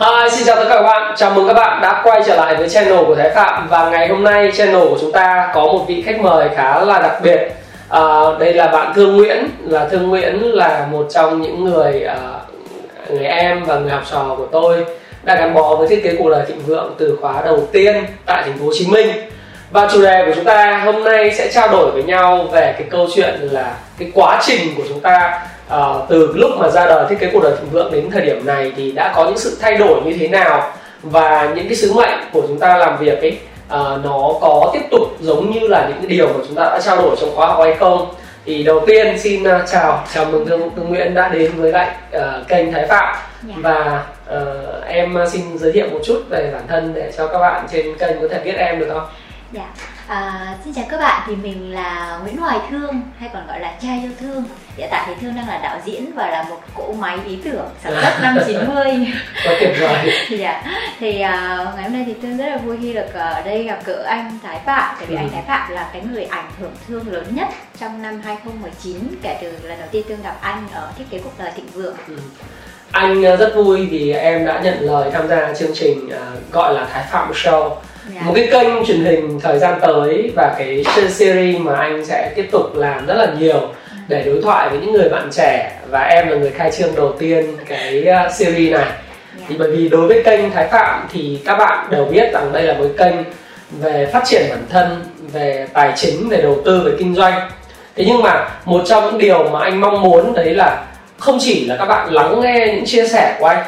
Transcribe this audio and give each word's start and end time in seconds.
Hi, 0.00 0.30
xin 0.30 0.46
chào 0.46 0.56
tất 0.56 0.64
cả 0.68 0.74
các 0.74 0.82
bạn. 0.82 1.14
Chào 1.16 1.30
mừng 1.30 1.46
các 1.46 1.54
bạn 1.54 1.80
đã 1.82 2.00
quay 2.04 2.22
trở 2.26 2.36
lại 2.36 2.54
với 2.54 2.68
channel 2.68 3.04
của 3.06 3.14
Thái 3.14 3.30
Phạm 3.30 3.68
và 3.68 3.90
ngày 3.90 4.08
hôm 4.08 4.24
nay 4.24 4.52
channel 4.54 4.88
của 4.88 4.98
chúng 5.00 5.12
ta 5.12 5.50
có 5.54 5.60
một 5.60 5.84
vị 5.88 6.02
khách 6.06 6.20
mời 6.20 6.48
khá 6.56 6.84
là 6.84 6.98
đặc 6.98 7.20
biệt. 7.22 7.52
À, 7.88 8.00
đây 8.38 8.54
là 8.54 8.66
bạn 8.66 8.92
Thương 8.94 9.16
Nguyễn. 9.16 9.48
Là 9.64 9.88
Thương 9.88 10.08
Nguyễn 10.08 10.42
là 10.42 10.86
một 10.90 11.06
trong 11.10 11.42
những 11.42 11.64
người 11.64 12.04
à, 12.04 12.16
người 13.10 13.24
em 13.24 13.64
và 13.64 13.78
người 13.78 13.90
học 13.90 14.02
trò 14.10 14.34
của 14.38 14.46
tôi 14.52 14.84
đã 15.22 15.34
gắn 15.34 15.54
bó 15.54 15.76
với 15.76 15.88
thiết 15.88 16.04
kế 16.04 16.14
cuộc 16.18 16.30
đời 16.30 16.44
thịnh 16.46 16.60
vượng 16.66 16.94
từ 16.98 17.18
khóa 17.20 17.42
đầu 17.44 17.68
tiên 17.72 18.04
tại 18.26 18.42
thành 18.42 18.58
phố 18.58 18.64
Hồ 18.64 18.72
Chí 18.78 18.86
Minh. 18.86 19.08
Và 19.70 19.88
chủ 19.92 20.02
đề 20.02 20.24
của 20.26 20.32
chúng 20.34 20.44
ta 20.44 20.82
hôm 20.84 21.04
nay 21.04 21.30
sẽ 21.34 21.52
trao 21.52 21.68
đổi 21.68 21.90
với 21.90 22.02
nhau 22.02 22.46
về 22.52 22.74
cái 22.78 22.86
câu 22.90 23.06
chuyện 23.14 23.34
là 23.40 23.74
cái 23.98 24.10
quá 24.14 24.40
trình 24.42 24.74
của 24.76 24.82
chúng 24.88 25.00
ta 25.00 25.42
uh, 25.76 26.08
từ 26.08 26.32
lúc 26.34 26.50
mà 26.58 26.68
ra 26.68 26.86
đời 26.86 27.06
thiết 27.08 27.16
kế 27.20 27.30
cuộc 27.32 27.42
đời 27.42 27.56
thịnh 27.60 27.70
vượng 27.70 27.92
đến 27.92 28.10
thời 28.10 28.22
điểm 28.22 28.46
này 28.46 28.72
thì 28.76 28.92
đã 28.92 29.12
có 29.16 29.24
những 29.24 29.38
sự 29.38 29.56
thay 29.60 29.76
đổi 29.76 30.00
như 30.04 30.16
thế 30.20 30.28
nào 30.28 30.72
và 31.02 31.52
những 31.56 31.68
cái 31.68 31.76
sứ 31.76 31.92
mệnh 31.92 32.18
của 32.32 32.42
chúng 32.48 32.58
ta 32.58 32.76
làm 32.76 32.98
việc 32.98 33.20
ấy 33.20 33.38
uh, 33.66 34.04
nó 34.04 34.34
có 34.40 34.70
tiếp 34.72 34.82
tục 34.90 35.02
giống 35.20 35.50
như 35.50 35.68
là 35.68 35.88
những 35.88 35.98
cái 35.98 36.06
điều 36.06 36.26
mà 36.26 36.44
chúng 36.46 36.56
ta 36.56 36.62
đã 36.62 36.80
trao 36.80 36.96
đổi 36.96 37.16
trong 37.20 37.36
khóa 37.36 37.46
học 37.46 37.58
hay 37.62 37.74
không 37.74 38.14
thì 38.44 38.62
đầu 38.62 38.80
tiên 38.86 39.18
xin 39.18 39.42
uh, 39.42 39.48
chào 39.72 40.04
chào 40.14 40.24
mừng 40.24 40.46
thương, 40.46 40.70
thương 40.76 40.88
Nguyễn 40.88 41.14
đã 41.14 41.28
đến 41.28 41.50
với 41.56 41.72
lại 41.72 41.90
uh, 42.16 42.48
kênh 42.48 42.72
Thái 42.72 42.86
Phạm 42.86 43.14
yeah. 43.48 43.58
Dạ. 43.64 43.70
và 43.70 44.04
uh, 44.36 44.84
em 44.86 45.18
xin 45.30 45.58
giới 45.58 45.72
thiệu 45.72 45.86
một 45.92 46.00
chút 46.04 46.22
về 46.28 46.50
bản 46.52 46.62
thân 46.68 46.94
để 46.94 47.12
cho 47.16 47.26
các 47.26 47.38
bạn 47.38 47.66
trên 47.72 47.98
kênh 47.98 48.20
có 48.20 48.28
thể 48.30 48.40
biết 48.44 48.54
em 48.56 48.78
được 48.78 48.88
không? 48.92 49.06
Dạ. 49.52 49.60
Yeah. 49.60 49.70
À, 50.12 50.56
xin 50.64 50.74
chào 50.74 50.84
các 50.90 51.00
bạn 51.00 51.22
thì 51.26 51.36
mình 51.36 51.74
là 51.74 52.20
Nguyễn 52.22 52.36
Hoài 52.36 52.58
Thương 52.70 53.00
hay 53.18 53.30
còn 53.32 53.46
gọi 53.46 53.60
là 53.60 53.74
trai 53.82 54.00
yêu 54.02 54.10
thương. 54.20 54.44
Hiện 54.76 54.88
tại 54.90 55.04
thì 55.06 55.12
Thương 55.20 55.36
đang 55.36 55.48
là 55.48 55.58
đạo 55.62 55.80
diễn 55.84 56.12
và 56.14 56.30
là 56.30 56.42
một 56.42 56.60
cỗ 56.74 56.92
máy 56.92 57.18
ý 57.26 57.38
tưởng 57.44 57.68
sản 57.84 57.92
xuất 58.02 58.18
năm 58.22 58.38
90 58.46 58.66
Quá 59.44 59.54
tuyệt 59.60 59.76
vời. 59.80 60.26
Dạ. 60.38 60.62
Thì 61.00 61.20
à, 61.20 61.66
ngày 61.74 61.84
hôm 61.84 61.92
nay 61.92 62.04
thì 62.06 62.14
Thương 62.22 62.36
rất 62.36 62.46
là 62.46 62.56
vui 62.56 62.76
khi 62.80 62.92
được 62.92 63.12
ở 63.14 63.42
đây 63.44 63.64
gặp 63.64 63.78
gỡ 63.84 64.02
anh 64.02 64.38
Thái 64.42 64.60
Phạm. 64.66 64.94
Tại 64.98 65.06
vì 65.06 65.14
ừ. 65.14 65.18
anh 65.18 65.30
Thái 65.30 65.42
Phạm 65.46 65.70
là 65.70 65.90
cái 65.92 66.02
người 66.12 66.24
ảnh 66.24 66.50
hưởng 66.60 66.72
Thương 66.88 67.12
lớn 67.12 67.26
nhất 67.30 67.48
trong 67.80 68.02
năm 68.02 68.22
2019 68.24 68.96
kể 69.22 69.38
từ 69.42 69.68
lần 69.68 69.78
đầu 69.78 69.88
tiên 69.90 70.02
Thương 70.08 70.22
gặp 70.22 70.36
anh 70.40 70.68
ở 70.72 70.92
thiết 70.98 71.04
kế 71.10 71.18
cuộc 71.18 71.38
đời 71.38 71.50
thịnh 71.56 71.66
vượng. 71.74 71.96
Ừ. 72.08 72.16
Anh 72.90 73.26
à, 73.26 73.36
rất 73.36 73.52
vui 73.54 73.86
vì 73.86 74.12
em 74.12 74.46
đã 74.46 74.60
nhận 74.64 74.80
lời 74.80 75.10
tham 75.12 75.28
gia 75.28 75.54
chương 75.54 75.74
trình 75.74 76.06
uh, 76.06 76.52
gọi 76.52 76.74
là 76.74 76.86
Thái 76.92 77.04
Phạm 77.10 77.32
Show 77.32 77.70
yeah. 78.14 78.26
một 78.26 78.32
cái 78.34 78.48
kênh 78.52 78.84
truyền 78.86 79.04
hình 79.04 79.40
thời 79.40 79.58
gian 79.58 79.78
tới 79.80 80.32
và 80.36 80.54
cái 80.58 80.84
series 81.08 81.60
mà 81.60 81.76
anh 81.76 82.04
sẽ 82.04 82.32
tiếp 82.36 82.48
tục 82.52 82.76
làm 82.76 83.06
rất 83.06 83.14
là 83.14 83.26
nhiều 83.38 83.68
để 84.08 84.22
đối 84.22 84.42
thoại 84.42 84.68
với 84.68 84.78
những 84.78 84.92
người 84.92 85.08
bạn 85.08 85.28
trẻ 85.32 85.72
và 85.90 86.00
em 86.00 86.28
là 86.28 86.36
người 86.36 86.50
khai 86.50 86.70
trương 86.72 86.94
đầu 86.96 87.12
tiên 87.18 87.56
cái 87.68 88.06
uh, 88.26 88.32
series 88.32 88.72
này 88.72 88.86
thì 89.48 89.56
bởi 89.58 89.70
vì 89.70 89.88
đối 89.88 90.08
với 90.08 90.22
kênh 90.24 90.50
Thái 90.50 90.68
Phạm 90.68 91.08
thì 91.12 91.40
các 91.44 91.56
bạn 91.56 91.86
đều 91.90 92.04
biết 92.04 92.32
rằng 92.32 92.52
đây 92.52 92.62
là 92.62 92.74
một 92.74 92.88
kênh 92.98 93.14
về 93.80 94.06
phát 94.12 94.22
triển 94.24 94.42
bản 94.50 94.64
thân 94.70 95.04
về 95.32 95.66
tài 95.72 95.92
chính 95.96 96.28
về 96.28 96.42
đầu 96.42 96.62
tư 96.64 96.82
về 96.84 96.92
kinh 96.98 97.14
doanh 97.14 97.50
thế 97.96 98.04
nhưng 98.06 98.22
mà 98.22 98.48
một 98.64 98.82
trong 98.86 99.04
những 99.04 99.18
điều 99.18 99.48
mà 99.48 99.60
anh 99.60 99.80
mong 99.80 100.02
muốn 100.02 100.34
đấy 100.34 100.54
là 100.54 100.84
không 101.18 101.38
chỉ 101.40 101.66
là 101.66 101.76
các 101.76 101.86
bạn 101.86 102.12
lắng 102.12 102.40
nghe 102.40 102.72
những 102.74 102.86
chia 102.86 103.06
sẻ 103.06 103.36
của 103.38 103.46
anh 103.46 103.64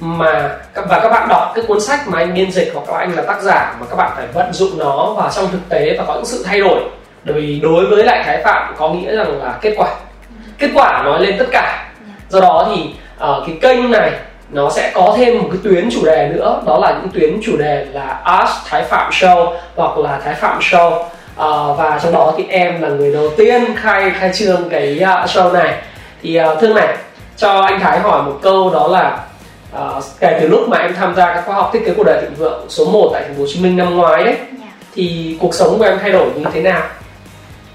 mà 0.00 0.50
và 0.74 1.00
các 1.02 1.08
bạn 1.08 1.28
đọc 1.28 1.52
cái 1.54 1.64
cuốn 1.68 1.80
sách 1.80 2.08
mà 2.08 2.18
anh 2.18 2.34
biên 2.34 2.50
dịch 2.50 2.72
hoặc 2.74 2.92
là 2.92 2.98
anh 2.98 3.16
là 3.16 3.22
tác 3.22 3.42
giả 3.42 3.74
mà 3.80 3.86
các 3.90 3.96
bạn 3.96 4.10
phải 4.16 4.26
vận 4.34 4.52
dụng 4.52 4.78
nó 4.78 5.12
vào 5.16 5.30
trong 5.30 5.48
thực 5.52 5.68
tế 5.68 5.94
và 5.98 6.04
có 6.06 6.14
những 6.14 6.24
sự 6.24 6.44
thay 6.46 6.60
đổi. 6.60 6.80
Bởi 7.24 7.34
vì 7.34 7.60
đối 7.60 7.86
với 7.86 8.04
lại 8.04 8.22
thái 8.26 8.42
phạm 8.44 8.74
có 8.78 8.88
nghĩa 8.88 9.16
rằng 9.16 9.42
là 9.42 9.58
kết 9.60 9.74
quả. 9.76 9.88
Kết 10.58 10.70
quả 10.74 11.02
nói 11.04 11.20
lên 11.22 11.36
tất 11.38 11.46
cả. 11.50 11.88
Do 12.28 12.40
đó 12.40 12.68
thì 12.70 12.94
uh, 13.24 13.46
cái 13.46 13.58
kênh 13.60 13.90
này 13.90 14.10
nó 14.50 14.70
sẽ 14.70 14.90
có 14.94 15.14
thêm 15.16 15.38
một 15.38 15.48
cái 15.52 15.60
tuyến 15.64 15.88
chủ 15.92 16.04
đề 16.04 16.28
nữa. 16.34 16.62
Đó 16.66 16.78
là 16.78 16.92
những 16.92 17.10
tuyến 17.14 17.40
chủ 17.44 17.56
đề 17.56 17.86
là 17.92 18.20
Ask 18.24 18.52
Thái 18.66 18.82
Phạm 18.82 19.10
Show 19.10 19.56
hoặc 19.76 19.98
là 19.98 20.20
Thái 20.24 20.34
Phạm 20.34 20.58
Show. 20.58 20.90
Uh, 20.90 21.78
và 21.78 22.00
trong 22.02 22.12
đó 22.12 22.32
thì 22.36 22.44
em 22.48 22.82
là 22.82 22.88
người 22.88 23.12
đầu 23.12 23.30
tiên 23.36 23.64
khai 23.76 24.12
khai 24.18 24.30
trương 24.34 24.68
cái 24.70 25.00
uh, 25.02 25.30
show 25.30 25.52
này. 25.52 25.74
Thì 26.22 26.40
uh, 26.40 26.60
thương 26.60 26.74
này 26.74 26.96
cho 27.36 27.60
anh 27.60 27.80
Thái 27.80 27.98
hỏi 27.98 28.22
một 28.22 28.38
câu 28.42 28.70
đó 28.70 28.88
là 28.88 29.18
uh, 29.76 30.04
kể 30.20 30.38
từ 30.40 30.48
lúc 30.48 30.68
mà 30.68 30.78
em 30.78 30.94
tham 30.94 31.14
gia 31.14 31.34
các 31.34 31.42
khóa 31.46 31.54
học 31.54 31.70
thiết 31.72 31.80
kế 31.86 31.94
cuộc 31.96 32.04
đời 32.06 32.20
thịnh 32.22 32.34
vượng 32.34 32.66
số 32.68 32.90
1 32.90 33.10
tại 33.12 33.22
thành 33.22 33.34
phố 33.34 33.40
Hồ 33.40 33.46
Chí 33.52 33.60
Minh 33.60 33.76
năm 33.76 33.96
ngoái 33.96 34.24
đấy 34.24 34.34
yeah. 34.34 34.48
Dạ. 34.60 34.72
thì 34.94 35.36
cuộc 35.40 35.54
sống 35.54 35.78
của 35.78 35.84
em 35.84 35.98
thay 36.00 36.12
đổi 36.12 36.30
như 36.36 36.44
thế 36.52 36.62
nào? 36.62 36.82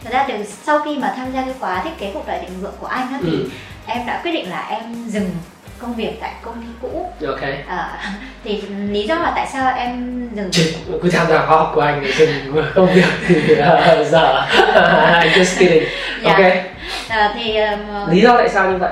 Thật 0.03 0.09
ra 0.13 0.25
từ 0.27 0.33
sau 0.63 0.79
khi 0.79 0.97
mà 0.97 1.13
tham 1.17 1.31
gia 1.33 1.41
cái 1.41 1.53
khóa 1.59 1.81
thiết 1.83 1.89
kế 1.99 2.11
cuộc 2.13 2.27
đời 2.27 2.39
thịnh 2.41 2.61
vượng 2.61 2.73
của 2.79 2.87
anh 2.87 3.07
á, 3.11 3.19
thì 3.23 3.31
ừ. 3.31 3.49
em 3.85 4.07
đã 4.07 4.21
quyết 4.23 4.31
định 4.31 4.49
là 4.49 4.67
em 4.69 4.81
dừng 5.07 5.29
công 5.79 5.95
việc 5.95 6.11
tại 6.21 6.31
công 6.41 6.61
ty 6.61 6.67
cũ. 6.81 7.11
Ok. 7.27 7.41
À, 7.67 7.99
thì 8.43 8.61
lý 8.89 9.07
do 9.07 9.15
là 9.15 9.33
tại 9.35 9.47
sao 9.53 9.73
em 9.77 10.29
dừng 10.35 10.51
Chị, 10.51 10.75
cứ 11.03 11.09
tham 11.09 11.27
gia 11.29 11.45
khóa 11.45 11.57
học 11.57 11.71
của 11.75 11.81
anh 11.81 12.01
để 12.03 12.11
dừng 12.11 12.63
công 12.75 12.93
việc 12.93 13.05
thì 13.27 13.35
uh, 13.53 14.07
giờ 14.11 14.45
just 15.35 15.59
kidding. 15.59 15.83
Yeah. 16.23 16.23
Dạ. 16.23 16.33
Ok. 16.33 16.53
À, 17.09 17.33
thì 17.35 17.57
um, 17.57 18.09
lý 18.09 18.21
do 18.21 18.37
tại 18.37 18.49
sao 18.49 18.71
như 18.71 18.77
vậy? 18.77 18.91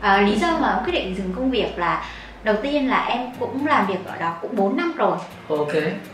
À, 0.00 0.20
lý 0.20 0.38
do 0.38 0.58
mà 0.60 0.80
quyết 0.84 0.92
định 0.92 1.14
dừng 1.16 1.32
công 1.36 1.50
việc 1.50 1.78
là 1.78 2.04
đầu 2.44 2.56
tiên 2.62 2.90
là 2.90 3.04
em 3.04 3.20
cũng 3.40 3.66
làm 3.66 3.86
việc 3.86 4.06
ở 4.06 4.18
đó 4.18 4.34
cũng 4.42 4.56
4 4.56 4.76
năm 4.76 4.92
rồi 4.96 5.16
ok 5.48 5.72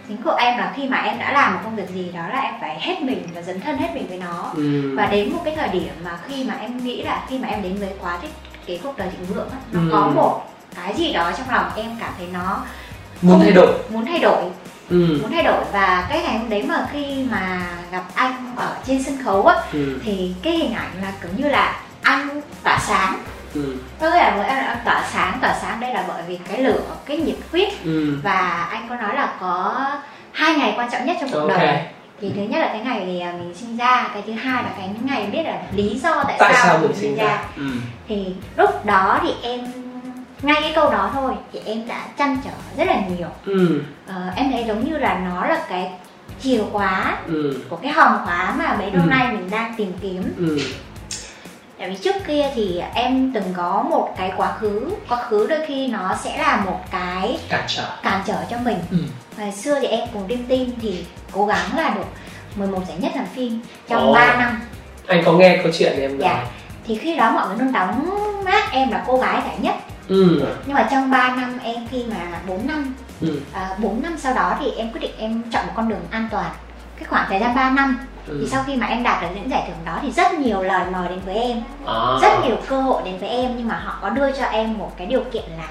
chính 0.08 0.22
của 0.24 0.34
em 0.38 0.58
là 0.58 0.72
khi 0.76 0.88
mà 0.88 1.02
em 1.02 1.18
đã 1.18 1.32
làm 1.32 1.54
một 1.54 1.60
công 1.64 1.76
việc 1.76 1.88
gì 1.88 2.10
đó 2.14 2.28
là 2.28 2.40
em 2.40 2.54
phải 2.60 2.80
hết 2.80 3.02
mình 3.02 3.28
và 3.34 3.42
dấn 3.42 3.60
thân 3.60 3.78
hết 3.78 3.88
mình 3.94 4.06
với 4.08 4.18
nó 4.18 4.52
ừ. 4.54 4.94
và 4.96 5.06
đến 5.06 5.32
một 5.32 5.40
cái 5.44 5.56
thời 5.56 5.68
điểm 5.68 5.92
mà 6.04 6.18
khi 6.26 6.44
mà 6.44 6.54
em 6.60 6.76
nghĩ 6.76 7.02
là 7.02 7.24
khi 7.28 7.38
mà 7.38 7.48
em 7.48 7.62
đến 7.62 7.76
với 7.76 7.90
khóa 8.00 8.18
thiết 8.22 8.28
kế 8.66 8.78
cuộc 8.82 8.98
đời 8.98 9.08
thịnh 9.10 9.26
vượng 9.26 9.48
nó 9.72 9.80
ừ. 9.80 9.88
có 9.92 10.10
một 10.14 10.42
cái 10.76 10.94
gì 10.94 11.12
đó 11.12 11.32
trong 11.38 11.50
lòng 11.50 11.70
em 11.76 11.90
cảm 12.00 12.12
thấy 12.18 12.26
nó 12.32 12.62
muốn 13.22 13.40
thay 13.40 13.52
đổi 13.52 13.74
muốn 13.90 14.06
thay 14.06 14.18
đổi 14.18 14.42
ừ. 14.90 15.18
muốn 15.22 15.30
thay 15.30 15.42
đổi 15.42 15.64
và 15.72 16.06
cái 16.08 16.22
ngày 16.22 16.38
hôm 16.38 16.48
đấy 16.48 16.64
mà 16.68 16.88
khi 16.92 17.26
mà 17.30 17.62
gặp 17.90 18.04
anh 18.14 18.52
ở 18.56 18.76
trên 18.86 19.02
sân 19.02 19.18
khấu 19.24 19.46
á 19.46 19.56
ừ. 19.72 20.00
thì 20.04 20.34
cái 20.42 20.52
hình 20.52 20.74
ảnh 20.74 20.90
là 21.02 21.12
kiểu 21.22 21.30
như 21.36 21.48
là 21.48 21.80
anh 22.02 22.40
tỏa 22.62 22.78
sáng 22.78 23.18
ừ. 23.54 23.76
có 24.00 24.06
nghĩa 24.06 24.16
là 24.16 24.46
em 24.46 24.78
tỏa 24.84 25.04
sáng 25.12 25.38
tỏa 25.40 25.58
sáng 25.62 25.80
đây 25.80 25.94
là 25.94 26.04
bởi 26.08 26.22
vì 26.28 26.38
cái 26.48 26.62
lửa 26.62 26.96
cái 27.06 27.16
nhiệt 27.16 27.36
huyết 27.52 27.68
ừ. 27.84 28.16
và 28.22 28.68
anh 28.70 28.86
có 28.88 28.96
nói 28.96 29.14
là 29.14 29.34
có 29.40 29.86
hai 30.32 30.54
ngày 30.54 30.74
quan 30.76 30.90
trọng 30.90 31.06
nhất 31.06 31.16
trong 31.20 31.30
cuộc 31.32 31.40
okay. 31.40 31.66
đời 31.66 31.84
thì 32.20 32.32
thứ 32.36 32.42
nhất 32.42 32.58
là 32.58 32.68
cái 32.68 32.80
ngày 32.80 33.20
à, 33.20 33.32
mình 33.32 33.54
sinh 33.54 33.76
ra 33.76 34.08
cái 34.12 34.22
thứ 34.26 34.32
hai 34.32 34.62
là 34.62 34.70
cái 34.76 34.90
ngày 35.02 35.26
biết 35.32 35.42
là 35.42 35.62
lý 35.72 35.98
do 36.02 36.24
tại, 36.24 36.36
tại 36.38 36.54
sao, 36.54 36.66
sao 36.66 36.78
mình 36.78 36.96
sinh 36.96 37.16
ra, 37.16 37.24
ra. 37.24 37.44
Ừ. 37.56 37.66
thì 38.08 38.26
lúc 38.56 38.84
đó 38.84 39.20
thì 39.22 39.28
em 39.42 39.60
ngay 40.42 40.60
cái 40.60 40.72
câu 40.74 40.90
đó 40.90 41.10
thôi 41.12 41.32
thì 41.52 41.60
em 41.64 41.88
đã 41.88 42.06
chăn 42.18 42.38
trở 42.44 42.50
rất 42.76 42.88
là 42.88 43.00
nhiều 43.08 43.28
ừ. 43.46 43.82
ờ, 44.06 44.14
em 44.36 44.52
thấy 44.52 44.64
giống 44.64 44.90
như 44.90 44.98
là 44.98 45.18
nó 45.18 45.46
là 45.46 45.66
cái 45.68 45.92
chìa 46.40 46.62
khóa 46.72 47.18
ừ. 47.26 47.60
của 47.68 47.76
cái 47.76 47.92
hòm 47.92 48.24
khóa 48.24 48.54
mà 48.58 48.76
mấy 48.78 48.90
năm 48.90 49.02
ừ. 49.02 49.10
nay 49.10 49.32
mình 49.32 49.50
đang 49.50 49.74
tìm 49.76 49.92
kiếm 50.02 50.22
ừ 50.38 50.58
tại 51.84 51.90
vì 51.90 51.96
trước 51.96 52.14
kia 52.26 52.50
thì 52.54 52.82
em 52.94 53.32
từng 53.32 53.54
có 53.56 53.84
một 53.90 54.14
cái 54.16 54.32
quá 54.36 54.52
khứ 54.60 54.90
quá 55.08 55.22
khứ 55.22 55.46
đôi 55.46 55.58
khi 55.66 55.86
nó 55.86 56.16
sẽ 56.24 56.38
là 56.38 56.62
một 56.64 56.80
cái 56.90 57.38
cản 57.48 57.64
trở 57.66 57.96
cản 58.02 58.22
trở 58.26 58.36
cho 58.50 58.56
mình 58.58 58.78
ừ. 58.90 58.96
ngày 59.36 59.52
xưa 59.52 59.80
thì 59.80 59.86
em 59.86 60.08
cùng 60.12 60.26
Dream 60.28 60.44
Team 60.44 60.66
thì 60.82 61.04
cố 61.32 61.46
gắng 61.46 61.76
là 61.76 61.94
được 61.94 62.06
11 62.56 62.78
giải 62.88 62.96
nhất 62.98 63.12
làm 63.16 63.26
phim 63.34 63.60
trong 63.88 64.08
oh. 64.08 64.14
3 64.14 64.36
năm 64.36 64.60
anh 65.06 65.22
có 65.24 65.32
nghe 65.32 65.60
câu 65.62 65.72
chuyện 65.78 66.00
em 66.00 66.18
dạ. 66.18 66.34
Rồi. 66.34 66.44
thì 66.86 66.98
khi 66.98 67.16
đó 67.16 67.30
mọi 67.30 67.48
người 67.48 67.56
luôn 67.58 67.72
đóng 67.72 68.10
mát 68.44 68.72
em 68.72 68.90
là 68.90 69.04
cô 69.06 69.16
gái 69.16 69.42
giải 69.46 69.56
nhất 69.60 69.74
ừ. 70.08 70.46
nhưng 70.66 70.74
mà 70.74 70.88
trong 70.90 71.10
3 71.10 71.28
năm 71.36 71.58
em 71.62 71.86
khi 71.90 72.04
mà 72.10 72.40
4 72.46 72.66
năm 72.66 72.94
ừ. 73.20 73.40
à, 73.52 73.76
4 73.78 74.02
năm 74.02 74.16
sau 74.18 74.34
đó 74.34 74.56
thì 74.60 74.70
em 74.70 74.92
quyết 74.92 75.00
định 75.00 75.14
em 75.18 75.42
chọn 75.52 75.66
một 75.66 75.72
con 75.76 75.88
đường 75.88 76.06
an 76.10 76.28
toàn 76.30 76.50
cái 76.96 77.04
khoảng 77.04 77.26
thời 77.28 77.40
gian 77.40 77.54
3 77.54 77.70
năm 77.70 78.06
ừ. 78.26 78.38
thì 78.40 78.46
sau 78.50 78.64
khi 78.66 78.76
mà 78.76 78.86
em 78.86 79.02
đạt 79.02 79.22
được 79.22 79.28
những 79.34 79.50
giải 79.50 79.64
thưởng 79.66 79.84
đó 79.84 79.98
thì 80.02 80.10
rất 80.10 80.32
nhiều 80.32 80.62
lời 80.62 80.86
mời 80.92 81.08
đến 81.08 81.20
với 81.26 81.34
em 81.34 81.62
à. 81.86 82.18
rất 82.22 82.32
nhiều 82.44 82.56
cơ 82.68 82.80
hội 82.80 83.02
đến 83.04 83.18
với 83.18 83.28
em 83.28 83.56
nhưng 83.56 83.68
mà 83.68 83.82
họ 83.84 83.98
có 84.02 84.08
đưa 84.08 84.32
cho 84.32 84.44
em 84.44 84.78
một 84.78 84.92
cái 84.96 85.06
điều 85.06 85.24
kiện 85.32 85.44
là 85.58 85.68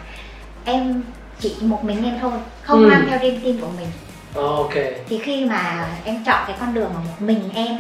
em 0.65 1.03
chỉ 1.39 1.55
một 1.61 1.83
mình 1.83 2.05
em 2.05 2.17
thôi 2.21 2.31
không 2.61 2.83
ừ. 2.83 2.89
mang 2.89 3.05
theo 3.09 3.19
dream 3.19 3.41
team 3.41 3.57
của 3.61 3.69
mình 3.77 3.87
ok 4.35 4.73
thì 5.09 5.19
khi 5.19 5.45
mà 5.45 5.87
em 6.05 6.23
chọn 6.25 6.43
cái 6.47 6.55
con 6.59 6.73
đường 6.73 6.89
mà 6.93 6.99
một 6.99 7.25
mình 7.25 7.49
em 7.55 7.79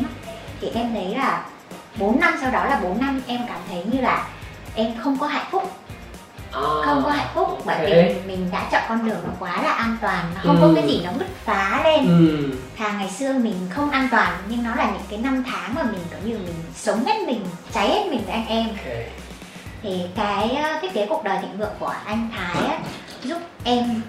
thì 0.61 0.69
em 0.73 0.93
thấy 0.93 1.15
là 1.15 1.45
4 1.97 2.19
năm 2.19 2.33
sau 2.41 2.51
đó 2.51 2.65
là 2.65 2.79
4 2.83 3.01
năm 3.01 3.21
em 3.27 3.41
cảm 3.47 3.59
thấy 3.69 3.83
như 3.91 4.01
là 4.01 4.27
em 4.75 4.93
không 5.03 5.17
có 5.19 5.27
hạnh 5.27 5.45
phúc 5.51 5.71
à, 6.53 6.61
không 6.85 7.03
có 7.03 7.09
hạnh 7.09 7.27
phúc 7.33 7.61
bởi 7.65 7.85
vì 7.85 8.15
mình 8.27 8.49
đã 8.51 8.67
chọn 8.71 8.81
con 8.89 9.05
đường 9.05 9.19
nó 9.23 9.33
quá 9.39 9.61
là 9.63 9.71
an 9.71 9.97
toàn 10.01 10.25
nó 10.35 10.41
không 10.43 10.61
ừ. 10.61 10.67
có 10.67 10.81
cái 10.81 10.89
gì 10.89 11.01
nó 11.05 11.11
bứt 11.19 11.27
phá 11.45 11.81
lên 11.83 12.07
ừ. 12.07 12.49
thà 12.77 12.91
ngày 12.91 13.09
xưa 13.09 13.33
mình 13.33 13.55
không 13.69 13.91
an 13.91 14.07
toàn 14.11 14.33
nhưng 14.49 14.63
nó 14.63 14.75
là 14.75 14.85
những 14.85 15.01
cái 15.09 15.19
năm 15.19 15.43
tháng 15.51 15.75
mà 15.75 15.83
mình 15.83 16.01
kiểu 16.09 16.19
như 16.23 16.37
mình 16.37 16.55
sống 16.75 17.05
hết 17.05 17.15
mình 17.27 17.45
cháy 17.73 17.89
hết 17.89 18.07
mình 18.09 18.21
với 18.25 18.33
anh 18.33 18.47
em 18.47 18.67
okay. 18.67 19.09
thì 19.83 20.01
cái 20.15 20.59
thiết 20.81 20.93
kế 20.93 21.05
cuộc 21.09 21.23
đời 21.23 21.37
thịnh 21.41 21.57
vượng 21.57 21.73
của 21.79 21.93
anh 22.05 22.29
Thái 22.35 22.67
á, 22.67 22.77
giúp 23.23 23.39
em 23.63 24.01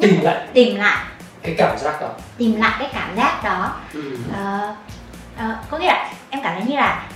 tìm 0.00 0.20
lại 0.22 0.48
tìm 0.52 0.76
lại 0.76 1.04
cái 1.42 1.54
cảm 1.58 1.78
giác 1.78 2.00
đó 2.00 2.08
tìm 2.38 2.60
lại 2.60 2.76
cái 2.78 2.90
cảm 2.92 3.16
giác 3.16 3.44
đó 3.44 3.76
ừ. 3.94 4.18
uh, 4.30 4.76
uh, 5.36 5.56
có 5.70 5.78
nghĩa 5.78 5.86
là 5.86 6.12
em 6.30 6.42
cảm 6.42 6.54
thấy 6.54 6.64
như 6.68 6.76
là 6.76 7.06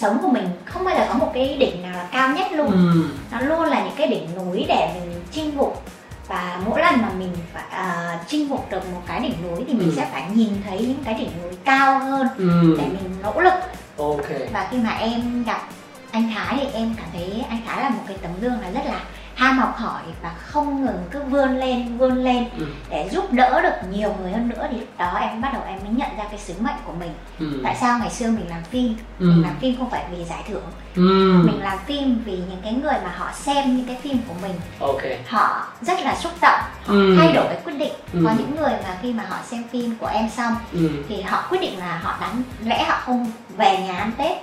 sống 0.00 0.18
của 0.22 0.28
mình 0.28 0.48
không 0.64 0.84
bao 0.84 0.96
giờ 0.96 1.06
có 1.08 1.14
một 1.14 1.30
cái 1.34 1.56
đỉnh 1.56 1.82
nào 1.82 1.92
là 1.92 2.08
cao 2.12 2.34
nhất 2.36 2.52
luôn 2.52 2.70
ừ. 2.70 3.04
nó 3.30 3.40
luôn 3.40 3.64
là 3.64 3.84
những 3.84 3.94
cái 3.96 4.06
đỉnh 4.06 4.28
núi 4.36 4.64
để 4.68 4.90
mình 4.94 5.22
chinh 5.30 5.52
phục 5.58 5.82
và 6.28 6.60
mỗi 6.66 6.80
lần 6.80 7.02
mà 7.02 7.08
mình 7.18 7.32
phải 7.52 7.64
uh, 7.70 8.20
chinh 8.28 8.48
phục 8.48 8.70
được 8.70 8.92
một 8.92 9.00
cái 9.06 9.20
đỉnh 9.20 9.34
núi 9.42 9.64
thì 9.68 9.74
mình 9.74 9.88
ừ. 9.88 9.94
sẽ 9.96 10.08
phải 10.12 10.24
nhìn 10.34 10.50
thấy 10.66 10.78
những 10.78 11.04
cái 11.04 11.14
đỉnh 11.14 11.30
núi 11.42 11.52
cao 11.64 11.98
hơn 11.98 12.28
ừ. 12.38 12.76
để 12.78 12.84
mình 12.84 13.16
nỗ 13.22 13.40
lực 13.40 13.54
okay. 13.98 14.48
và 14.52 14.68
khi 14.70 14.78
mà 14.78 14.90
em 14.90 15.44
gặp 15.44 15.62
anh 16.10 16.30
Thái 16.34 16.56
thì 16.60 16.66
em 16.72 16.94
cảm 16.96 17.06
thấy 17.12 17.44
anh 17.48 17.58
Thái 17.66 17.82
là 17.82 17.88
một 17.88 18.02
cái 18.08 18.16
tấm 18.22 18.30
gương 18.40 18.60
là 18.60 18.70
rất 18.70 18.86
là 18.86 19.00
ham 19.40 19.58
học 19.58 19.76
hỏi 19.76 20.02
và 20.22 20.34
không 20.38 20.84
ngừng 20.84 21.04
cứ 21.10 21.22
vươn 21.22 21.58
lên 21.58 21.98
vươn 21.98 22.24
lên 22.24 22.44
ừ. 22.58 22.66
để 22.90 23.08
giúp 23.12 23.32
đỡ 23.32 23.62
được 23.62 23.90
nhiều 23.90 24.16
người 24.22 24.32
hơn 24.32 24.48
nữa 24.48 24.68
thì 24.70 24.78
lúc 24.78 24.88
đó 24.98 25.18
em 25.20 25.40
bắt 25.40 25.50
đầu 25.52 25.62
em 25.66 25.78
mới 25.84 25.92
nhận 25.92 26.16
ra 26.16 26.24
cái 26.30 26.38
sứ 26.38 26.54
mệnh 26.60 26.74
của 26.84 26.92
mình 26.92 27.10
ừ. 27.38 27.60
tại 27.64 27.76
sao 27.80 27.98
ngày 27.98 28.10
xưa 28.10 28.30
mình 28.30 28.48
làm 28.48 28.62
phim 28.70 28.94
ừ. 29.18 29.26
mình 29.26 29.42
làm 29.42 29.56
phim 29.60 29.76
không 29.78 29.90
phải 29.90 30.04
vì 30.10 30.24
giải 30.24 30.42
thưởng 30.48 30.64
ừ. 30.96 31.42
mình 31.44 31.60
làm 31.62 31.78
phim 31.86 32.22
vì 32.24 32.32
những 32.32 32.60
cái 32.62 32.72
người 32.72 32.94
mà 33.04 33.12
họ 33.16 33.32
xem 33.32 33.76
những 33.76 33.86
cái 33.86 33.96
phim 34.02 34.18
của 34.28 34.34
mình 34.42 34.54
okay. 34.80 35.18
họ 35.28 35.66
rất 35.82 36.00
là 36.00 36.16
xúc 36.16 36.32
động 36.42 36.60
họ 36.84 36.94
ừ. 36.94 37.16
thay 37.18 37.32
đổi 37.32 37.44
cái 37.48 37.60
quyết 37.64 37.78
định 37.78 37.92
ừ. 38.12 38.20
có 38.24 38.32
những 38.38 38.56
người 38.56 38.72
mà 38.84 38.98
khi 39.02 39.12
mà 39.12 39.24
họ 39.28 39.36
xem 39.44 39.64
phim 39.72 39.96
của 40.00 40.06
em 40.06 40.30
xong 40.30 40.54
ừ. 40.72 40.88
thì 41.08 41.22
họ 41.22 41.44
quyết 41.50 41.60
định 41.60 41.78
là 41.78 41.98
họ 42.02 42.16
đáng 42.20 42.42
lẽ 42.64 42.84
họ 42.84 42.98
không 43.04 43.32
về 43.56 43.78
nhà 43.78 43.98
ăn 43.98 44.12
tết 44.18 44.38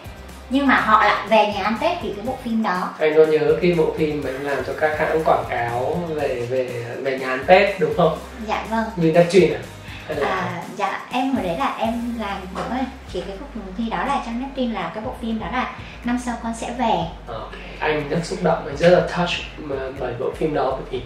nhưng 0.50 0.68
mà 0.68 0.82
họ 0.82 1.06
lại 1.06 1.28
về 1.30 1.54
nhà 1.54 1.64
ăn 1.64 1.78
tết 1.82 1.98
vì 2.04 2.14
cái 2.16 2.26
bộ 2.26 2.38
phim 2.44 2.64
đó 2.64 2.94
anh 3.00 3.14
có 3.16 3.26
nhớ 3.26 3.58
khi 3.62 3.74
bộ 3.74 3.94
phim 3.98 4.22
mà 4.24 4.30
em 4.30 4.46
làm 4.46 4.64
cho 4.68 4.74
các 4.80 5.00
hãng 5.00 5.22
quảng 5.26 5.46
cáo 5.50 6.00
về 6.10 6.48
về 6.50 6.86
về 7.02 7.20
nhà 7.20 7.30
ăn 7.30 7.44
tết 7.48 7.80
đúng 7.80 7.94
không 7.98 8.18
dạ 8.48 8.66
vâng 8.70 8.86
như 8.96 9.12
Neptune 9.12 9.56
à 9.56 10.16
là... 10.16 10.28
à 10.30 10.64
dạ 10.78 11.02
em 11.12 11.34
hồi 11.34 11.44
đấy 11.44 11.58
là 11.58 11.76
em 11.80 11.94
làm 12.20 12.38
đúng 12.56 12.70
rồi 12.70 12.86
chỉ 13.14 13.22
cái 13.22 13.38
cuộc 13.40 13.62
thi 13.78 13.84
đó 13.90 14.06
là 14.06 14.24
trong 14.26 14.42
Neptune 14.42 14.74
là 14.74 14.92
cái 14.96 15.04
bộ 15.04 15.14
phim 15.22 15.40
đó 15.40 15.48
là 15.52 15.76
năm 16.04 16.20
sau 16.26 16.36
con 16.44 16.54
sẽ 16.58 16.74
về 16.78 16.96
okay. 17.28 17.60
anh 17.80 18.10
rất 18.10 18.20
xúc 18.24 18.40
động 18.44 18.66
anh 18.66 18.78
rất 18.78 18.90
là 18.90 19.00
touch 19.00 19.30
bởi 20.00 20.14
bộ 20.20 20.32
phim 20.36 20.54
đó 20.54 20.72
bởi 20.72 20.82
vì 20.92 21.02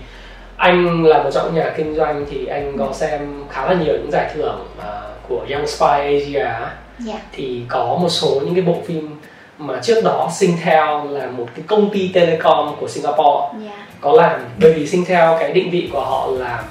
anh 0.55 1.05
là 1.05 1.23
một 1.23 1.29
trong 1.33 1.55
nhà 1.55 1.73
kinh 1.77 1.95
doanh 1.95 2.25
thì 2.29 2.45
anh 2.45 2.77
có 2.77 2.85
ừ. 2.85 2.93
xem 2.93 3.43
khá 3.49 3.65
là 3.65 3.73
nhiều 3.73 3.93
những 3.93 4.11
giải 4.11 4.31
thưởng 4.33 4.67
uh, 4.77 4.83
của 5.27 5.45
Young 5.49 5.67
Spy 5.67 5.85
Asia 5.87 6.39
yeah. 6.39 6.71
Dạ. 6.99 7.19
thì 7.31 7.61
có 7.67 7.97
một 8.01 8.09
số 8.09 8.41
những 8.45 8.55
cái 8.55 8.63
bộ 8.63 8.77
phim 8.85 9.19
mà 9.61 9.79
trước 9.83 10.03
đó 10.03 10.29
Singtel 10.33 10.87
là 11.09 11.27
một 11.37 11.47
cái 11.55 11.65
công 11.67 11.89
ty 11.89 12.07
telecom 12.13 12.75
của 12.79 12.87
Singapore 12.87 13.47
yeah. 13.51 13.63
Dạ. 13.63 13.85
có 14.01 14.11
làm 14.11 14.39
bởi 14.61 14.73
vì 14.73 14.87
Singtel 14.87 15.29
cái 15.39 15.51
định 15.51 15.69
vị 15.71 15.89
của 15.93 16.01
họ 16.01 16.27
là 16.31 16.63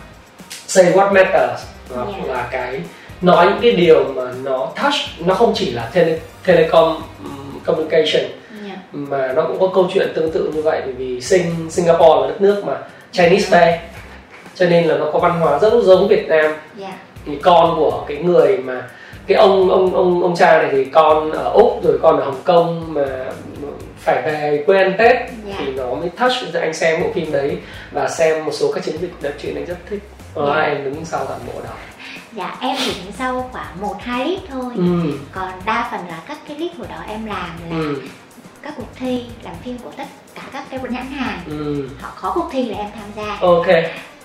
say 0.67 0.85
what 0.85 1.13
matters 1.13 1.63
yeah. 1.97 2.09
Dạ. 2.29 2.35
là 2.35 2.49
cái 2.51 2.81
nói 3.21 3.47
những 3.47 3.59
cái 3.63 3.73
điều 3.73 4.05
mà 4.15 4.23
nó 4.45 4.69
touch 4.83 5.27
nó 5.27 5.35
không 5.35 5.53
chỉ 5.55 5.71
là 5.71 5.91
tele, 5.93 6.19
telecom 6.47 7.03
um, 7.25 7.61
communication 7.65 8.23
yeah. 8.67 8.79
mà 8.93 9.33
nó 9.37 9.43
cũng 9.43 9.61
có 9.61 9.71
câu 9.75 9.89
chuyện 9.95 10.13
tương 10.15 10.33
tự 10.33 10.53
như 10.55 10.63
vậy 10.63 10.83
bởi 10.85 10.93
vì 10.93 11.21
Sing 11.21 11.71
Singapore 11.71 12.21
là 12.21 12.27
đất 12.27 12.41
nước 12.41 12.65
mà 12.67 12.79
Chinese 13.13 13.51
Bay 13.51 13.79
cho 14.55 14.67
nên 14.67 14.85
là 14.85 14.97
nó 14.97 15.11
có 15.13 15.19
văn 15.19 15.41
hóa 15.41 15.59
rất 15.59 15.73
giống 15.83 16.09
Việt 16.09 16.29
Nam 16.29 16.55
yeah. 16.81 16.95
thì 17.27 17.37
con 17.43 17.77
của 17.77 18.05
cái 18.09 18.17
người 18.17 18.59
mà 18.59 18.83
cái 19.31 19.39
ông 19.39 19.71
ông 19.71 19.95
ông 19.95 20.23
ông 20.23 20.37
cha 20.37 20.59
này 20.63 20.69
thì 20.73 20.85
con 20.85 21.31
ở 21.31 21.51
úc 21.51 21.85
rồi 21.85 21.99
con 22.03 22.17
ở 22.17 22.25
hồng 22.25 22.41
kông 22.45 22.95
mà 22.95 23.27
phải 23.99 24.23
về 24.23 24.65
quê 24.67 24.83
ăn 24.83 24.95
tết 24.99 25.13
yeah. 25.17 25.31
Dạ. 25.49 25.55
thì 25.59 25.73
nó 25.73 25.95
mới 25.95 26.09
touch 26.09 26.55
anh 26.55 26.75
xem 26.75 27.03
bộ 27.03 27.09
phim 27.15 27.33
đấy 27.33 27.59
và 27.93 28.09
xem 28.09 28.45
một 28.45 28.51
số 28.55 28.73
các 28.73 28.85
chiến 28.85 28.97
dịch 29.01 29.13
đợt 29.21 29.33
chuyện 29.43 29.55
anh 29.55 29.65
rất 29.65 29.79
thích 29.91 30.03
và 30.35 30.55
yeah. 30.55 30.69
Em 30.69 30.85
đứng 30.85 31.05
sau 31.05 31.25
toàn 31.27 31.41
bộ 31.47 31.61
đó 31.65 31.71
dạ 32.33 32.57
em 32.61 32.77
chỉ 32.85 32.93
đứng 33.05 33.13
sau 33.19 33.49
khoảng 33.53 33.81
một 33.81 33.95
hai 34.01 34.25
clip 34.25 34.39
thôi 34.49 34.73
ừ. 34.77 35.13
còn 35.33 35.53
đa 35.67 35.89
phần 35.91 36.01
là 36.09 36.23
các 36.29 36.39
cái 36.49 36.57
clip 36.57 36.71
của 36.79 36.87
đó 36.89 37.05
em 37.09 37.27
làm 37.27 37.51
là 37.71 37.77
ừ. 37.77 38.03
các 38.63 38.75
cuộc 38.77 38.89
thi 38.97 39.25
làm 39.43 39.55
phim 39.65 39.79
của 39.79 39.91
tất 39.97 40.07
cả 40.35 40.43
các 40.53 40.65
cái 40.71 40.81
nhãn 40.91 41.07
hàng 41.07 41.41
ừ. 41.47 41.89
họ 42.01 42.13
có 42.21 42.33
cuộc 42.35 42.49
thi 42.53 42.65
là 42.65 42.79
em 42.79 42.89
tham 42.95 43.11
gia 43.17 43.37
ok 43.41 43.67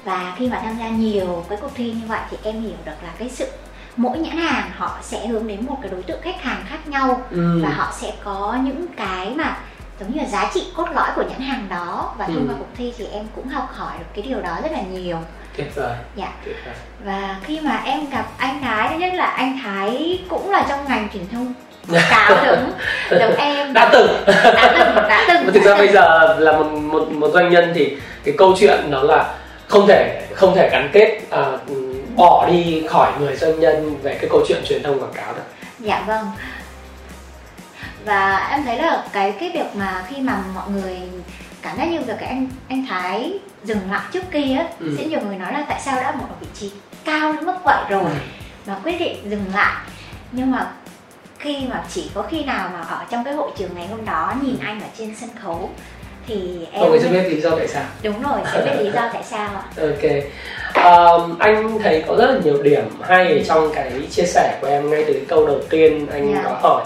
và 0.03 0.35
khi 0.37 0.49
mà 0.49 0.61
tham 0.63 0.77
gia 0.79 0.89
nhiều 0.89 1.45
cái 1.49 1.57
cuộc 1.61 1.71
thi 1.75 1.91
như 1.91 2.07
vậy 2.07 2.21
thì 2.31 2.37
em 2.43 2.61
hiểu 2.61 2.77
được 2.85 2.95
là 3.03 3.09
cái 3.19 3.29
sự 3.29 3.47
mỗi 3.95 4.17
nhãn 4.17 4.37
hàng 4.37 4.71
họ 4.75 4.99
sẽ 5.01 5.27
hướng 5.27 5.47
đến 5.47 5.65
một 5.65 5.77
cái 5.81 5.91
đối 5.91 6.03
tượng 6.03 6.21
khách 6.21 6.41
hàng 6.41 6.63
khác 6.69 6.87
nhau 6.87 7.21
ừ. 7.31 7.61
và 7.63 7.69
họ 7.69 7.93
sẽ 7.99 8.13
có 8.23 8.57
những 8.63 8.85
cái 8.97 9.29
mà 9.35 9.57
giống 9.99 10.11
như 10.11 10.21
là 10.21 10.27
giá 10.27 10.51
trị 10.53 10.63
cốt 10.75 10.87
lõi 10.93 11.09
của 11.15 11.23
nhãn 11.29 11.41
hàng 11.41 11.67
đó. 11.69 12.13
Và 12.17 12.27
thông 12.27 12.35
ừ. 12.35 12.45
qua 12.47 12.55
cuộc 12.59 12.69
thi 12.77 12.93
thì 12.97 13.05
em 13.11 13.25
cũng 13.35 13.47
học 13.47 13.69
hỏi 13.73 13.93
được 13.99 14.05
cái 14.15 14.25
điều 14.27 14.41
đó 14.41 14.57
rất 14.63 14.71
là 14.71 14.81
nhiều. 14.81 15.17
Tuyệt 15.57 15.75
vời. 15.75 15.95
Dạ. 16.15 16.27
Tuyệt 16.45 16.55
vời. 16.65 16.75
và 17.05 17.35
khi 17.43 17.59
mà 17.59 17.81
em 17.85 18.09
gặp 18.09 18.25
anh 18.37 18.61
Thái 18.61 18.89
thứ 18.89 18.95
nhất 18.95 19.13
là 19.13 19.25
anh 19.25 19.59
Thái 19.63 20.19
cũng 20.29 20.51
là 20.51 20.65
trong 20.69 20.79
ngành 20.87 21.09
truyền 21.13 21.27
thông 21.31 21.53
cáo 22.09 22.45
giống 22.45 22.71
giống 23.19 23.35
em. 23.35 23.73
Đã 23.73 23.89
từng. 23.93 24.07
Đã 24.27 24.73
từng 24.77 24.95
đã 25.09 25.25
từng. 25.27 25.53
Thực 25.53 25.63
ra 25.63 25.77
bây 25.77 25.87
giờ 25.87 26.35
là 26.39 26.51
một 26.51 26.71
một 26.71 27.11
một 27.11 27.29
doanh 27.33 27.49
nhân 27.49 27.71
thì 27.75 27.97
cái 28.23 28.33
câu 28.37 28.55
chuyện 28.59 28.91
đó 28.91 29.03
là 29.03 29.33
không 29.67 29.87
thể 29.87 30.27
không 30.35 30.55
thể 30.55 30.69
gắn 30.71 30.89
kết 30.93 31.19
uh, 31.27 31.84
bỏ 32.15 32.47
đi 32.49 32.83
khỏi 32.89 33.11
người 33.19 33.35
doanh 33.35 33.59
nhân 33.59 33.99
về 34.01 34.17
cái 34.21 34.29
câu 34.29 34.41
chuyện 34.47 34.63
truyền 34.65 34.83
thông 34.83 34.99
quảng 34.99 35.13
cáo 35.13 35.33
được 35.33 35.43
dạ 35.79 36.03
vâng 36.07 36.27
và 38.05 38.47
em 38.51 38.63
thấy 38.63 38.77
là 38.77 39.05
cái 39.13 39.33
cái 39.39 39.51
việc 39.53 39.75
mà 39.75 40.05
khi 40.09 40.21
mà 40.21 40.43
mọi 40.55 40.69
người 40.69 41.01
cảm 41.61 41.77
giác 41.77 41.85
như 41.85 42.01
việc 42.01 42.15
cái 42.19 42.29
anh 42.29 42.47
anh 42.67 42.85
Thái 42.89 43.39
dừng 43.63 43.91
lại 43.91 44.01
trước 44.11 44.23
kia 44.31 44.55
á 44.57 44.67
ừ. 44.79 44.95
sẽ 44.97 45.05
nhiều 45.05 45.19
người 45.21 45.37
nói 45.37 45.53
là 45.53 45.65
tại 45.69 45.81
sao 45.81 45.95
đã 45.95 46.11
một 46.11 46.27
vị 46.41 46.47
trí 46.53 46.71
cao 47.05 47.33
đến 47.33 47.45
mức 47.45 47.55
vậy 47.63 47.83
rồi 47.89 48.03
ừ. 48.03 48.09
mà 48.65 48.79
quyết 48.83 48.99
định 48.99 49.29
dừng 49.29 49.45
lại 49.53 49.85
nhưng 50.31 50.51
mà 50.51 50.71
khi 51.39 51.67
mà 51.69 51.83
chỉ 51.93 52.11
có 52.13 52.21
khi 52.21 52.43
nào 52.43 52.69
mà 52.73 52.81
ở 52.81 53.05
trong 53.09 53.23
cái 53.23 53.33
hội 53.33 53.51
trường 53.57 53.75
ngày 53.75 53.87
hôm 53.87 54.05
đó 54.05 54.33
nhìn 54.41 54.59
ừ. 54.59 54.65
anh 54.65 54.81
ở 54.81 54.87
trên 54.97 55.15
sân 55.15 55.29
khấu 55.43 55.69
thì 56.27 56.35
em 56.71 56.83
không 56.83 56.99
sẽ 56.99 57.09
biết 57.09 57.29
lý 57.29 57.41
do 57.41 57.49
tại 57.57 57.67
sao. 57.67 57.83
Đúng 58.03 58.21
rồi 58.21 58.39
sẽ 58.53 58.61
biết 58.61 58.83
lý 58.83 58.91
do 58.91 59.09
tại 59.13 59.23
sao 59.23 59.49
ạ. 59.55 59.63
Ok. 59.81 60.11
Um, 60.75 61.37
anh 61.39 61.79
thấy 61.83 62.03
có 62.07 62.15
rất 62.15 62.25
là 62.25 62.39
nhiều 62.43 62.63
điểm 62.63 62.83
hay 63.01 63.43
trong 63.47 63.71
cái 63.75 63.91
chia 64.11 64.23
sẻ 64.23 64.57
của 64.61 64.67
em 64.67 64.89
ngay 64.89 65.03
từ 65.07 65.13
cái 65.13 65.25
câu 65.27 65.47
đầu 65.47 65.59
tiên 65.69 66.07
anh 66.11 66.31
yeah. 66.31 66.45
Dạ. 66.45 66.49
có 66.49 66.69
hỏi. 66.69 66.83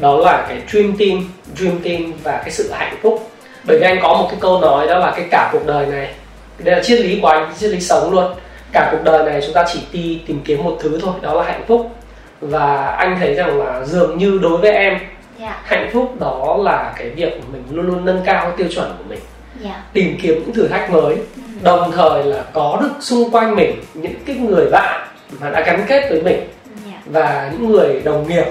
Đó 0.00 0.16
là 0.16 0.46
cái 0.48 0.58
dream 0.68 0.96
team 0.98 1.24
dream 1.56 1.80
team 1.84 2.12
và 2.22 2.38
cái 2.38 2.50
sự 2.50 2.70
hạnh 2.72 2.96
phúc. 3.02 3.30
Bởi 3.64 3.78
vì 3.78 3.86
anh 3.86 3.98
có 4.02 4.08
một 4.08 4.26
cái 4.30 4.38
câu 4.40 4.60
nói 4.60 4.86
đó 4.86 4.98
là 4.98 5.12
cái 5.16 5.24
cả 5.30 5.50
cuộc 5.52 5.66
đời 5.66 5.86
này 5.86 6.14
đây 6.58 6.76
là 6.76 6.82
triết 6.82 7.00
lý 7.00 7.18
của 7.22 7.28
anh 7.28 7.54
triết 7.58 7.70
lý 7.70 7.80
sống 7.80 8.12
luôn. 8.12 8.34
Cả 8.72 8.88
cuộc 8.92 9.04
đời 9.04 9.24
này 9.24 9.40
chúng 9.44 9.54
ta 9.54 9.64
chỉ 9.72 9.80
đi 9.92 10.20
tìm 10.26 10.40
kiếm 10.44 10.64
một 10.64 10.76
thứ 10.80 10.98
thôi 11.02 11.14
đó 11.22 11.34
là 11.34 11.42
hạnh 11.42 11.64
phúc. 11.68 11.90
Và 12.40 12.86
anh 12.86 13.16
thấy 13.20 13.34
rằng 13.34 13.58
là 13.58 13.84
dường 13.84 14.18
như 14.18 14.38
đối 14.42 14.58
với 14.58 14.72
em 14.72 14.98
yeah. 15.38 15.50
Dạ. 15.50 15.62
hạnh 15.64 15.90
phúc 15.92 16.14
đó 16.20 16.56
là 16.60 16.94
cái 16.98 17.10
việc 17.10 17.40
mình 17.52 17.64
luôn 17.70 17.86
luôn 17.86 18.04
nâng 18.04 18.22
cao 18.24 18.52
tiêu 18.56 18.68
chuẩn 18.70 18.94
của 18.98 19.04
mình 19.08 19.20
yeah. 19.64 19.76
Dạ. 19.76 19.82
tìm 19.92 20.18
kiếm 20.22 20.34
những 20.34 20.54
thử 20.54 20.68
thách 20.68 20.90
mới 20.90 21.14
ừ. 21.14 21.42
đồng 21.62 21.92
thời 21.92 22.24
là 22.24 22.44
có 22.52 22.78
được 22.82 22.94
xung 23.00 23.30
quanh 23.30 23.56
mình 23.56 23.80
những 23.94 24.24
cái 24.26 24.36
người 24.36 24.70
bạn 24.70 25.08
mà 25.40 25.50
đã 25.50 25.60
gắn 25.60 25.84
kết 25.88 26.06
với 26.10 26.22
mình 26.22 26.36
yeah. 26.36 26.50
Dạ. 26.86 27.00
và 27.06 27.50
những 27.52 27.72
người 27.72 28.00
đồng 28.04 28.28
nghiệp 28.28 28.46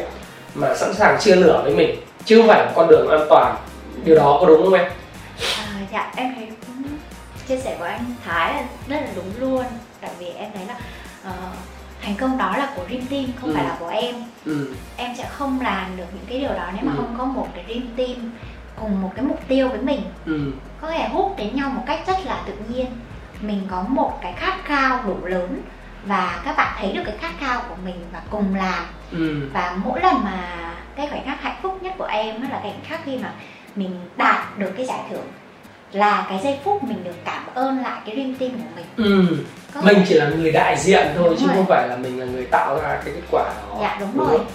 mà 0.56 0.76
sẵn 0.76 0.94
sàng 0.94 1.20
chia 1.20 1.36
lửa 1.36 1.62
với 1.64 1.76
mình 1.76 1.96
chứ 2.26 2.38
không 2.38 2.48
phải 2.48 2.66
là 2.66 2.72
con 2.76 2.88
đường 2.88 3.10
an 3.10 3.26
toàn 3.30 3.56
điều 4.04 4.16
đó 4.16 4.38
có 4.42 4.48
đúng 4.48 4.64
không 4.64 4.74
em 4.74 4.92
à, 5.58 5.82
dạ 5.94 6.12
em 6.16 6.34
thấy 6.36 6.48
chia 7.48 7.58
sẻ 7.58 7.76
của 7.80 7.86
anh 7.86 8.06
Thái 8.26 8.54
là 8.54 8.64
rất 8.88 8.96
là 8.96 9.08
đúng 9.16 9.32
luôn 9.40 9.64
tại 10.02 10.12
vì 10.20 10.26
em 10.26 10.50
thấy 10.54 10.66
là 10.68 10.76
uh, 11.30 11.56
thành 12.08 12.16
công 12.16 12.38
đó 12.38 12.58
là 12.58 12.70
của 12.76 12.86
Dream 12.90 13.06
Team 13.06 13.26
không 13.42 13.50
ừ. 13.50 13.56
phải 13.56 13.64
là 13.64 13.76
của 13.80 13.88
em 13.88 14.16
ừ. 14.46 14.74
em 14.98 15.16
sẽ 15.16 15.30
không 15.30 15.62
làm 15.62 15.98
được 15.98 16.06
những 16.14 16.26
cái 16.28 16.40
điều 16.40 16.54
đó 16.54 16.70
nếu 16.74 16.84
mà 16.84 16.92
ừ. 16.92 16.98
không 16.98 17.16
có 17.18 17.26
một 17.26 17.48
cái 17.56 17.66
Dream 17.68 17.88
Team 17.96 18.32
cùng 18.82 19.02
một 19.02 19.12
cái 19.16 19.26
mục 19.26 19.40
tiêu 19.48 19.70
với 19.70 19.82
mình 19.82 20.02
ừ. 20.26 20.52
có 20.82 20.92
thể 20.92 21.08
hút 21.08 21.36
đến 21.38 21.56
nhau 21.56 21.70
một 21.70 21.84
cách 21.88 22.00
rất 22.08 22.26
là 22.26 22.44
tự 22.46 22.54
nhiên 22.70 22.86
mình 23.42 23.62
có 23.70 23.86
một 23.88 24.20
cái 24.22 24.34
khát 24.34 24.58
khao 24.64 25.04
đủ 25.04 25.26
lớn 25.26 25.62
và 26.06 26.42
các 26.46 26.58
bạn 26.58 26.78
thấy 26.80 26.92
được 26.94 27.02
cái 27.06 27.18
khát 27.18 27.32
khao 27.40 27.62
của 27.70 27.76
mình 27.86 28.06
và 28.14 28.22
cùng 28.30 28.56
làm 28.56 28.84
ừ. 29.12 29.50
và 29.54 29.78
mỗi 29.84 30.02
lần 30.02 30.24
mà 30.24 30.74
cái 30.96 31.08
khoảnh 31.10 31.26
khắc 31.26 31.42
hạnh 31.42 31.58
phúc 31.62 31.78
nhất 31.82 31.94
của 31.98 32.06
em 32.06 32.42
là 32.42 32.60
khoảnh 32.62 32.82
khắc 32.84 33.02
khi 33.06 33.18
mà 33.18 33.34
mình 33.76 34.00
đạt 34.18 34.58
được 34.58 34.72
cái 34.78 34.86
giải 34.86 35.00
thưởng 35.10 35.28
là 35.92 36.26
cái 36.30 36.40
giây 36.44 36.60
phút 36.64 36.84
mình 36.84 37.04
được 37.04 37.16
cảm 37.26 37.44
ơn 37.54 37.80
lại 37.80 38.02
cái 38.06 38.16
dream 38.16 38.36
team 38.36 38.52
của 38.52 38.70
mình 38.76 38.86
ừ. 38.98 39.38
mình 39.84 40.06
chỉ 40.08 40.16
là 40.16 40.30
người 40.30 40.52
đại 40.52 40.78
diện 40.78 41.08
thôi 41.16 41.30
đúng 41.30 41.38
chứ 41.40 41.48
rồi. 41.48 41.56
không 41.56 41.66
phải 41.66 41.88
là 41.88 41.96
mình 41.96 42.20
là 42.20 42.26
người 42.26 42.46
tạo 42.46 42.82
ra 42.82 43.02
cái 43.06 43.14
kết 43.14 43.28
quả 43.32 43.44
đó 43.44 43.78
dạ 43.82 43.98
đúng, 44.00 44.10
đúng 44.14 44.28
rồi 44.28 44.38
không? 44.38 44.48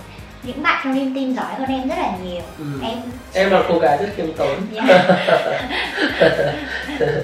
những 0.42 0.62
bạn 0.62 0.80
trong 0.84 0.94
dream 0.94 1.14
team 1.14 1.34
giỏi 1.34 1.54
hơn 1.58 1.68
em 1.68 1.88
rất 1.88 1.98
là 1.98 2.12
nhiều 2.24 2.42
ừ. 2.58 2.64
em 2.82 2.98
em 3.32 3.50
là 3.50 3.62
cô 3.68 3.78
gái 3.78 3.96
rất 3.96 4.08
khiêm 4.16 4.32
tốn 4.32 4.56
dạ. 4.72 4.82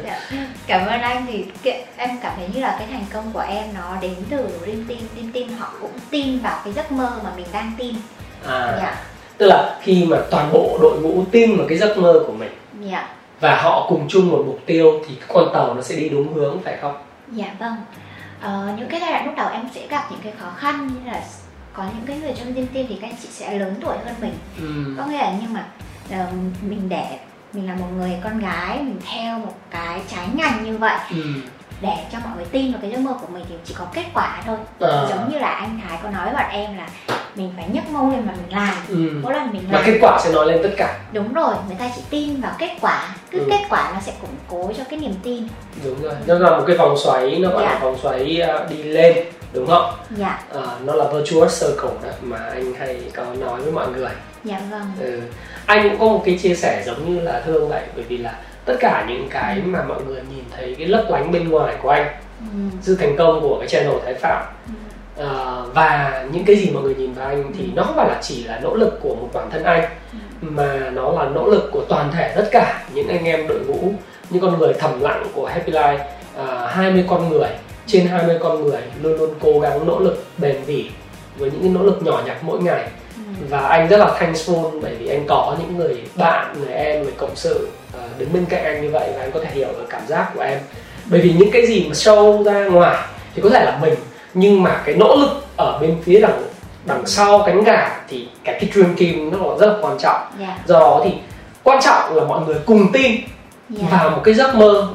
dạ. 0.05 0.21
cảm 0.67 0.87
ơn 0.87 1.01
anh 1.01 1.27
thì 1.29 1.45
em 1.97 2.11
cảm 2.23 2.33
thấy 2.37 2.49
như 2.55 2.61
là 2.61 2.77
cái 2.79 2.89
thành 2.91 3.05
công 3.13 3.33
của 3.33 3.45
em 3.49 3.67
nó 3.75 3.97
đến 4.01 4.15
từ 4.31 4.49
dream 4.65 4.85
team 4.89 5.01
dream 5.15 5.33
team 5.33 5.59
họ 5.59 5.73
cũng 5.81 5.99
tin 6.11 6.39
vào 6.39 6.61
cái 6.65 6.73
giấc 6.73 6.93
mơ 6.93 7.13
mà 7.25 7.31
mình 7.37 7.47
đang 7.53 7.73
tin 7.79 7.95
à 8.47 8.79
dạ. 8.83 9.05
tức 9.39 9.47
là 9.47 9.79
khi 9.83 10.05
mà 10.05 10.17
toàn 10.31 10.53
bộ 10.53 10.79
đội 10.83 11.01
ngũ 11.01 11.25
tin 11.31 11.57
vào 11.57 11.67
cái 11.69 11.79
giấc 11.79 11.99
mơ 11.99 12.21
của 12.27 12.33
mình 12.33 12.51
dạ 12.81 13.09
và 13.41 13.57
họ 13.63 13.87
cùng 13.89 14.09
chung 14.09 14.31
một 14.31 14.43
mục 14.47 14.61
tiêu 14.67 15.05
thì 15.09 15.15
con 15.29 15.51
tàu 15.55 15.75
nó 15.75 15.83
sẽ 15.83 15.97
đi 15.97 16.09
đúng 16.09 16.35
hướng 16.35 16.61
phải 16.65 16.77
không? 16.81 16.97
Dạ 17.33 17.55
vâng. 17.59 17.77
Ờ, 18.41 18.75
những 18.79 18.89
cái 18.89 19.01
giai 19.01 19.13
đoạn 19.13 19.27
lúc 19.27 19.35
đầu 19.37 19.49
em 19.53 19.69
sẽ 19.75 19.87
gặp 19.87 20.07
những 20.11 20.21
cái 20.23 20.33
khó 20.39 20.51
khăn 20.57 20.87
như 20.87 21.11
là 21.11 21.23
có 21.73 21.85
những 21.85 22.07
cái 22.07 22.19
người 22.19 22.33
trong 22.39 22.55
tiên 22.55 22.67
tiên 22.73 22.87
thì 22.89 22.99
các 23.01 23.09
anh 23.09 23.17
chị 23.23 23.29
sẽ 23.31 23.59
lớn 23.59 23.75
tuổi 23.81 23.97
hơn 24.05 24.15
mình. 24.21 24.35
Ừ. 24.61 24.95
Có 24.99 25.07
nghĩa 25.07 25.19
là 25.19 25.35
nhưng 25.43 25.53
mà 25.55 25.67
uh, 26.09 26.35
mình 26.63 26.89
để 26.89 27.19
mình 27.53 27.67
là 27.67 27.75
một 27.75 27.87
người 27.97 28.13
con 28.25 28.39
gái 28.39 28.79
mình 28.79 29.01
theo 29.13 29.39
một 29.39 29.55
cái 29.71 30.01
trái 30.09 30.29
ngành 30.35 30.65
như 30.65 30.79
vậy 30.79 30.99
ừ. 31.11 31.23
Để 31.81 31.97
cho 32.13 32.19
mọi 32.25 32.33
người 32.37 32.47
tin 32.53 32.73
vào 32.73 32.81
cái 32.83 32.91
giấc 32.91 33.01
mơ 33.01 33.13
của 33.21 33.27
mình 33.33 33.45
thì 33.49 33.55
chỉ 33.65 33.75
có 33.79 33.85
kết 33.95 34.05
quả 34.15 34.43
thôi 34.47 34.57
à. 34.81 35.07
giống 35.09 35.33
như 35.33 35.39
là 35.39 35.49
anh 35.49 35.81
Thái 35.89 35.99
có 36.03 36.11
nói 36.11 36.25
với 36.25 36.35
bọn 36.35 36.51
em 36.53 36.77
là 36.77 36.87
mình 37.35 37.53
phải 37.57 37.67
nhấc 37.73 37.91
mông 37.91 38.13
lên 38.13 38.27
mà 38.27 38.33
mình 38.33 38.57
làm 38.57 38.75
ừ. 38.89 39.21
mỗi 39.23 39.33
lần 39.33 39.53
mình 39.53 39.63
làm 39.63 39.73
và 39.73 39.83
kết 39.87 39.99
quả 40.01 40.19
sẽ 40.25 40.33
nói 40.33 40.47
lên 40.47 40.61
tất 40.63 40.71
cả 40.77 40.99
đúng 41.13 41.33
rồi 41.33 41.55
người 41.67 41.77
ta 41.79 41.91
chỉ 41.97 42.03
tin 42.11 42.41
vào 42.41 42.53
kết 42.59 42.77
quả 42.81 43.15
cứ 43.31 43.39
ừ. 43.39 43.45
kết 43.51 43.61
quả 43.71 43.91
nó 43.95 44.01
sẽ 44.01 44.13
củng 44.21 44.31
cố 44.49 44.73
cho 44.79 44.85
cái 44.91 44.99
niềm 44.99 45.15
tin 45.23 45.49
đúng 45.85 46.03
rồi 46.03 46.15
nó 46.27 46.39
là 46.39 46.59
một 46.59 46.65
cái 46.67 46.77
vòng 46.77 46.97
xoáy 47.05 47.39
nó 47.39 47.51
gọi 47.51 47.63
dạ. 47.63 47.73
là 47.73 47.79
vòng 47.79 47.97
xoáy 48.03 48.41
à, 48.41 48.67
đi 48.71 48.83
lên 48.83 49.17
đúng 49.53 49.67
không 49.67 49.93
dạ 50.17 50.41
à, 50.55 50.63
nó 50.85 50.95
là 50.95 51.05
virtuous 51.13 51.63
circle 51.63 51.91
đó 52.03 52.11
mà 52.23 52.39
anh 52.39 52.75
hay 52.75 53.01
có 53.17 53.25
nói 53.25 53.61
với 53.61 53.73
mọi 53.73 53.89
người 53.89 54.11
dạ 54.45 54.61
vâng 54.71 54.91
ừ. 55.01 55.21
anh 55.67 55.89
cũng 55.89 55.99
có 55.99 56.05
một 56.05 56.23
cái 56.25 56.39
chia 56.43 56.55
sẻ 56.55 56.83
giống 56.87 57.15
như 57.15 57.21
là 57.21 57.43
thương 57.47 57.69
vậy 57.69 57.83
bởi 57.95 58.05
vì 58.09 58.19
là 58.19 58.35
tất 58.69 58.77
cả 58.81 59.07
những 59.09 59.29
cái 59.31 59.61
mà 59.65 59.83
mọi 59.83 59.99
người 60.07 60.21
nhìn 60.35 60.45
thấy 60.57 60.75
cái 60.79 60.87
lấp 60.87 61.05
lánh 61.09 61.33
bên 61.33 61.49
ngoài 61.49 61.77
của 61.83 61.89
anh 61.89 62.07
ừ. 62.41 62.59
sự 62.83 62.95
thành 62.95 63.17
công 63.17 63.41
của 63.41 63.59
cái 63.59 63.69
channel 63.69 63.93
thái 64.05 64.15
phạm 64.15 64.45
ừ. 64.67 65.25
à, 65.25 65.63
và 65.75 66.25
những 66.33 66.45
cái 66.45 66.57
gì 66.57 66.71
mọi 66.71 66.83
người 66.83 66.95
nhìn 66.95 67.13
vào 67.15 67.29
anh 67.29 67.53
thì 67.59 67.65
ừ. 67.65 67.71
nó 67.75 67.83
không 67.83 67.97
phải 67.97 68.09
là 68.09 68.19
chỉ 68.23 68.45
là 68.45 68.61
nỗ 68.63 68.75
lực 68.75 68.99
của 69.03 69.15
một 69.15 69.29
bản 69.33 69.51
thân 69.51 69.65
anh 69.65 69.85
ừ. 70.13 70.19
mà 70.41 70.91
nó 70.91 71.13
là 71.13 71.29
nỗ 71.29 71.51
lực 71.51 71.71
của 71.73 71.85
toàn 71.89 72.11
thể 72.13 72.33
tất 72.37 72.49
cả 72.51 72.85
những 72.95 73.09
anh 73.09 73.25
em 73.25 73.49
đội 73.49 73.61
ngũ 73.61 73.93
những 74.31 74.43
con 74.43 74.59
người 74.59 74.73
thầm 74.79 75.01
lặng 75.01 75.27
của 75.35 75.47
Happy 75.47 75.73
Life 75.73 75.99
à, 76.37 76.67
20 76.69 77.05
con 77.09 77.29
người 77.29 77.49
trên 77.87 78.07
20 78.07 78.37
con 78.41 78.65
người 78.65 78.83
luôn 79.03 79.19
luôn 79.19 79.31
cố 79.41 79.61
gắng 79.61 79.87
nỗ 79.87 79.99
lực 79.99 80.25
bền 80.39 80.57
bỉ 80.67 80.91
với 81.37 81.51
những 81.51 81.61
cái 81.61 81.71
nỗ 81.71 81.83
lực 81.83 82.03
nhỏ 82.03 82.23
nhặt 82.27 82.37
mỗi 82.43 82.63
ngày 82.63 82.89
ừ. 83.17 83.23
và 83.49 83.61
anh 83.61 83.89
rất 83.89 83.97
là 83.97 84.19
thankful 84.21 84.81
bởi 84.83 84.95
vì 84.95 85.09
anh 85.09 85.25
có 85.29 85.57
những 85.61 85.77
người 85.77 86.03
bạn 86.15 86.55
người 86.61 86.73
em 86.73 87.03
người 87.03 87.13
cộng 87.19 87.37
sự 87.37 87.69
đứng 88.19 88.33
bên 88.33 88.45
cạnh 88.45 88.65
anh 88.65 88.83
như 88.83 88.91
vậy 88.91 89.11
và 89.15 89.21
anh 89.21 89.33
có 89.33 89.41
thể 89.41 89.51
hiểu 89.55 89.69
được 89.69 89.87
cảm 89.91 90.07
giác 90.07 90.31
của 90.35 90.41
em 90.41 90.59
bởi 91.11 91.21
vì 91.21 91.33
những 91.33 91.51
cái 91.51 91.67
gì 91.67 91.87
mà 91.89 91.93
show 91.93 92.43
ra 92.43 92.65
ngoài 92.65 92.97
thì 93.35 93.43
có 93.43 93.51
thể 93.51 93.65
là 93.65 93.79
mình 93.83 93.95
nhưng 94.35 94.63
mà 94.63 94.83
cái 94.85 94.95
nỗ 94.95 95.17
lực 95.17 95.47
ở 95.57 95.79
bên 95.79 95.97
phía 96.05 96.21
đằng 96.21 96.43
đằng 96.85 97.07
sau 97.07 97.43
cánh 97.47 97.65
gà 97.65 98.01
thì 98.09 98.29
cái 98.45 98.59
cái 98.61 98.71
dream 98.75 98.97
team 98.97 99.31
nó 99.31 99.57
rất 99.61 99.67
là 99.67 99.75
quan 99.83 99.99
trọng 99.99 100.21
yeah. 100.39 100.39
Dạ. 100.41 100.59
do 100.67 100.81
đó 100.81 101.01
thì 101.05 101.11
quan 101.63 101.83
trọng 101.83 102.17
là 102.17 102.25
mọi 102.25 102.47
người 102.47 102.57
cùng 102.67 102.93
tin 102.93 103.11
yeah. 103.11 103.27
Dạ. 103.69 103.87
vào 103.91 104.11
một 104.11 104.21
cái 104.25 104.35
giấc 104.35 104.55
mơ 104.55 104.89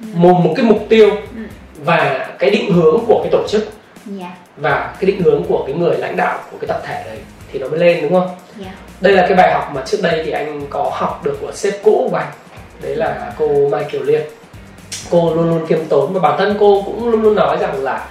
ừ. 0.00 0.06
một 0.14 0.32
một 0.32 0.52
cái 0.56 0.66
mục 0.66 0.86
tiêu 0.88 1.10
ừ 1.10 1.42
và 1.84 2.28
cái 2.38 2.50
định 2.50 2.72
hướng 2.72 3.04
của 3.06 3.20
cái 3.22 3.32
tổ 3.32 3.48
chức 3.48 3.62
yeah. 3.62 4.20
Dạ. 4.20 4.36
và 4.56 4.94
cái 5.00 5.10
định 5.10 5.22
hướng 5.22 5.44
của 5.48 5.64
cái 5.66 5.76
người 5.76 5.96
lãnh 5.98 6.16
đạo 6.16 6.38
của 6.50 6.56
cái 6.60 6.68
tập 6.68 6.82
thể 6.84 7.02
đấy 7.06 7.18
thì 7.52 7.58
nó 7.58 7.68
mới 7.68 7.78
lên 7.78 8.02
đúng 8.02 8.12
không? 8.12 8.26
Yeah. 8.26 8.38
Dạ. 8.58 8.72
Đây 9.00 9.12
là 9.12 9.26
cái 9.28 9.36
bài 9.36 9.52
học 9.52 9.70
mà 9.74 9.82
trước 9.86 9.98
đây 10.02 10.22
thì 10.24 10.30
anh 10.30 10.66
có 10.70 10.90
học 10.94 11.20
được 11.24 11.38
của 11.40 11.52
sếp 11.52 11.74
cũ 11.84 12.08
của 12.10 12.16
anh 12.16 12.32
đấy 12.82 12.96
là 12.96 13.32
cô 13.38 13.68
Mai 13.68 13.84
Kiều 13.84 14.02
Liên 14.02 14.22
cô 15.10 15.34
luôn 15.34 15.48
luôn 15.48 15.66
khiêm 15.66 15.78
tốn 15.88 16.12
và 16.12 16.20
bản 16.20 16.38
thân 16.38 16.56
cô 16.60 16.82
cũng 16.86 17.10
luôn 17.10 17.22
luôn 17.22 17.34
nói 17.34 17.56
rằng 17.60 17.82
là 17.82 18.06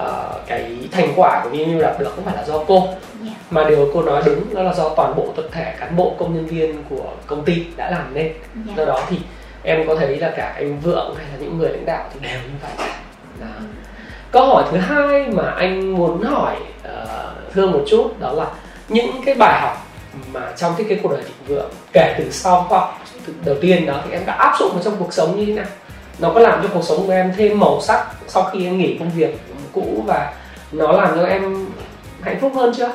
uh, 0.00 0.46
cái 0.46 0.88
thành 0.92 1.12
quả 1.16 1.40
của 1.44 1.50
VMU 1.50 1.80
đạt 1.80 2.00
được 2.00 2.12
không 2.14 2.24
phải 2.24 2.36
là 2.36 2.44
do 2.44 2.58
cô 2.66 2.80
yeah. 2.80 2.96
Dạ. 3.22 3.30
mà 3.50 3.64
điều 3.68 3.90
cô 3.94 4.02
nói 4.02 4.22
đúng 4.26 4.54
đó 4.54 4.62
là 4.62 4.74
do 4.74 4.88
toàn 4.88 5.16
bộ 5.16 5.26
tập 5.36 5.44
thể 5.52 5.74
cán 5.80 5.96
bộ 5.96 6.14
công 6.18 6.34
nhân 6.34 6.46
viên 6.46 6.84
của 6.90 7.12
công 7.26 7.44
ty 7.44 7.64
đã 7.76 7.90
làm 7.90 8.14
nên 8.14 8.26
yeah. 8.26 8.76
do 8.76 8.84
đó 8.84 9.00
thì 9.08 9.18
em 9.62 9.86
có 9.88 9.96
thấy 9.96 10.16
là 10.16 10.32
cả 10.36 10.52
anh 10.56 10.80
Vượng 10.80 11.14
hay 11.16 11.26
là 11.32 11.38
những 11.40 11.58
người 11.58 11.70
lãnh 11.70 11.86
đạo 11.86 12.08
thì 12.14 12.20
đều 12.28 12.38
như 12.40 12.54
vậy 12.62 12.88
đó. 13.40 13.46
câu 14.30 14.46
hỏi 14.46 14.64
thứ 14.70 14.78
hai 14.78 15.26
mà 15.26 15.50
anh 15.50 15.94
muốn 15.94 16.22
hỏi 16.22 16.56
uh, 16.92 17.52
thương 17.52 17.72
một 17.72 17.84
chút 17.86 18.20
đó 18.20 18.32
là 18.32 18.46
những 18.88 19.22
cái 19.24 19.34
bài 19.34 19.60
học 19.60 19.86
mà 20.32 20.52
trong 20.56 20.74
cái 20.78 20.86
cái 20.88 21.00
cuộc 21.02 21.12
đời 21.12 21.22
thịnh 21.22 21.46
vượng 21.46 21.70
kể 21.92 22.14
từ 22.18 22.30
sau 22.30 22.66
khoa 22.68 22.78
học 22.78 23.00
đầu 23.44 23.56
tiên 23.60 23.86
đó 23.86 24.00
thì 24.04 24.10
em 24.10 24.26
đã 24.26 24.32
áp 24.32 24.56
dụng 24.60 24.70
vào 24.72 24.82
trong 24.82 24.96
cuộc 24.98 25.12
sống 25.12 25.38
như 25.38 25.46
thế 25.46 25.52
nào 25.52 25.66
nó 26.18 26.30
có 26.34 26.40
làm 26.40 26.62
cho 26.62 26.68
cuộc 26.74 26.84
sống 26.84 27.06
của 27.06 27.12
em 27.12 27.32
thêm 27.36 27.60
màu 27.60 27.80
sắc 27.82 28.06
sau 28.28 28.42
khi 28.42 28.64
em 28.64 28.78
nghỉ 28.78 28.96
công 28.98 29.10
việc 29.10 29.40
cũ 29.72 30.04
và 30.06 30.34
nó 30.72 30.92
làm 30.92 31.14
cho 31.14 31.24
em 31.24 31.66
hạnh 32.20 32.38
phúc 32.40 32.52
hơn 32.54 32.74
chưa 32.76 32.92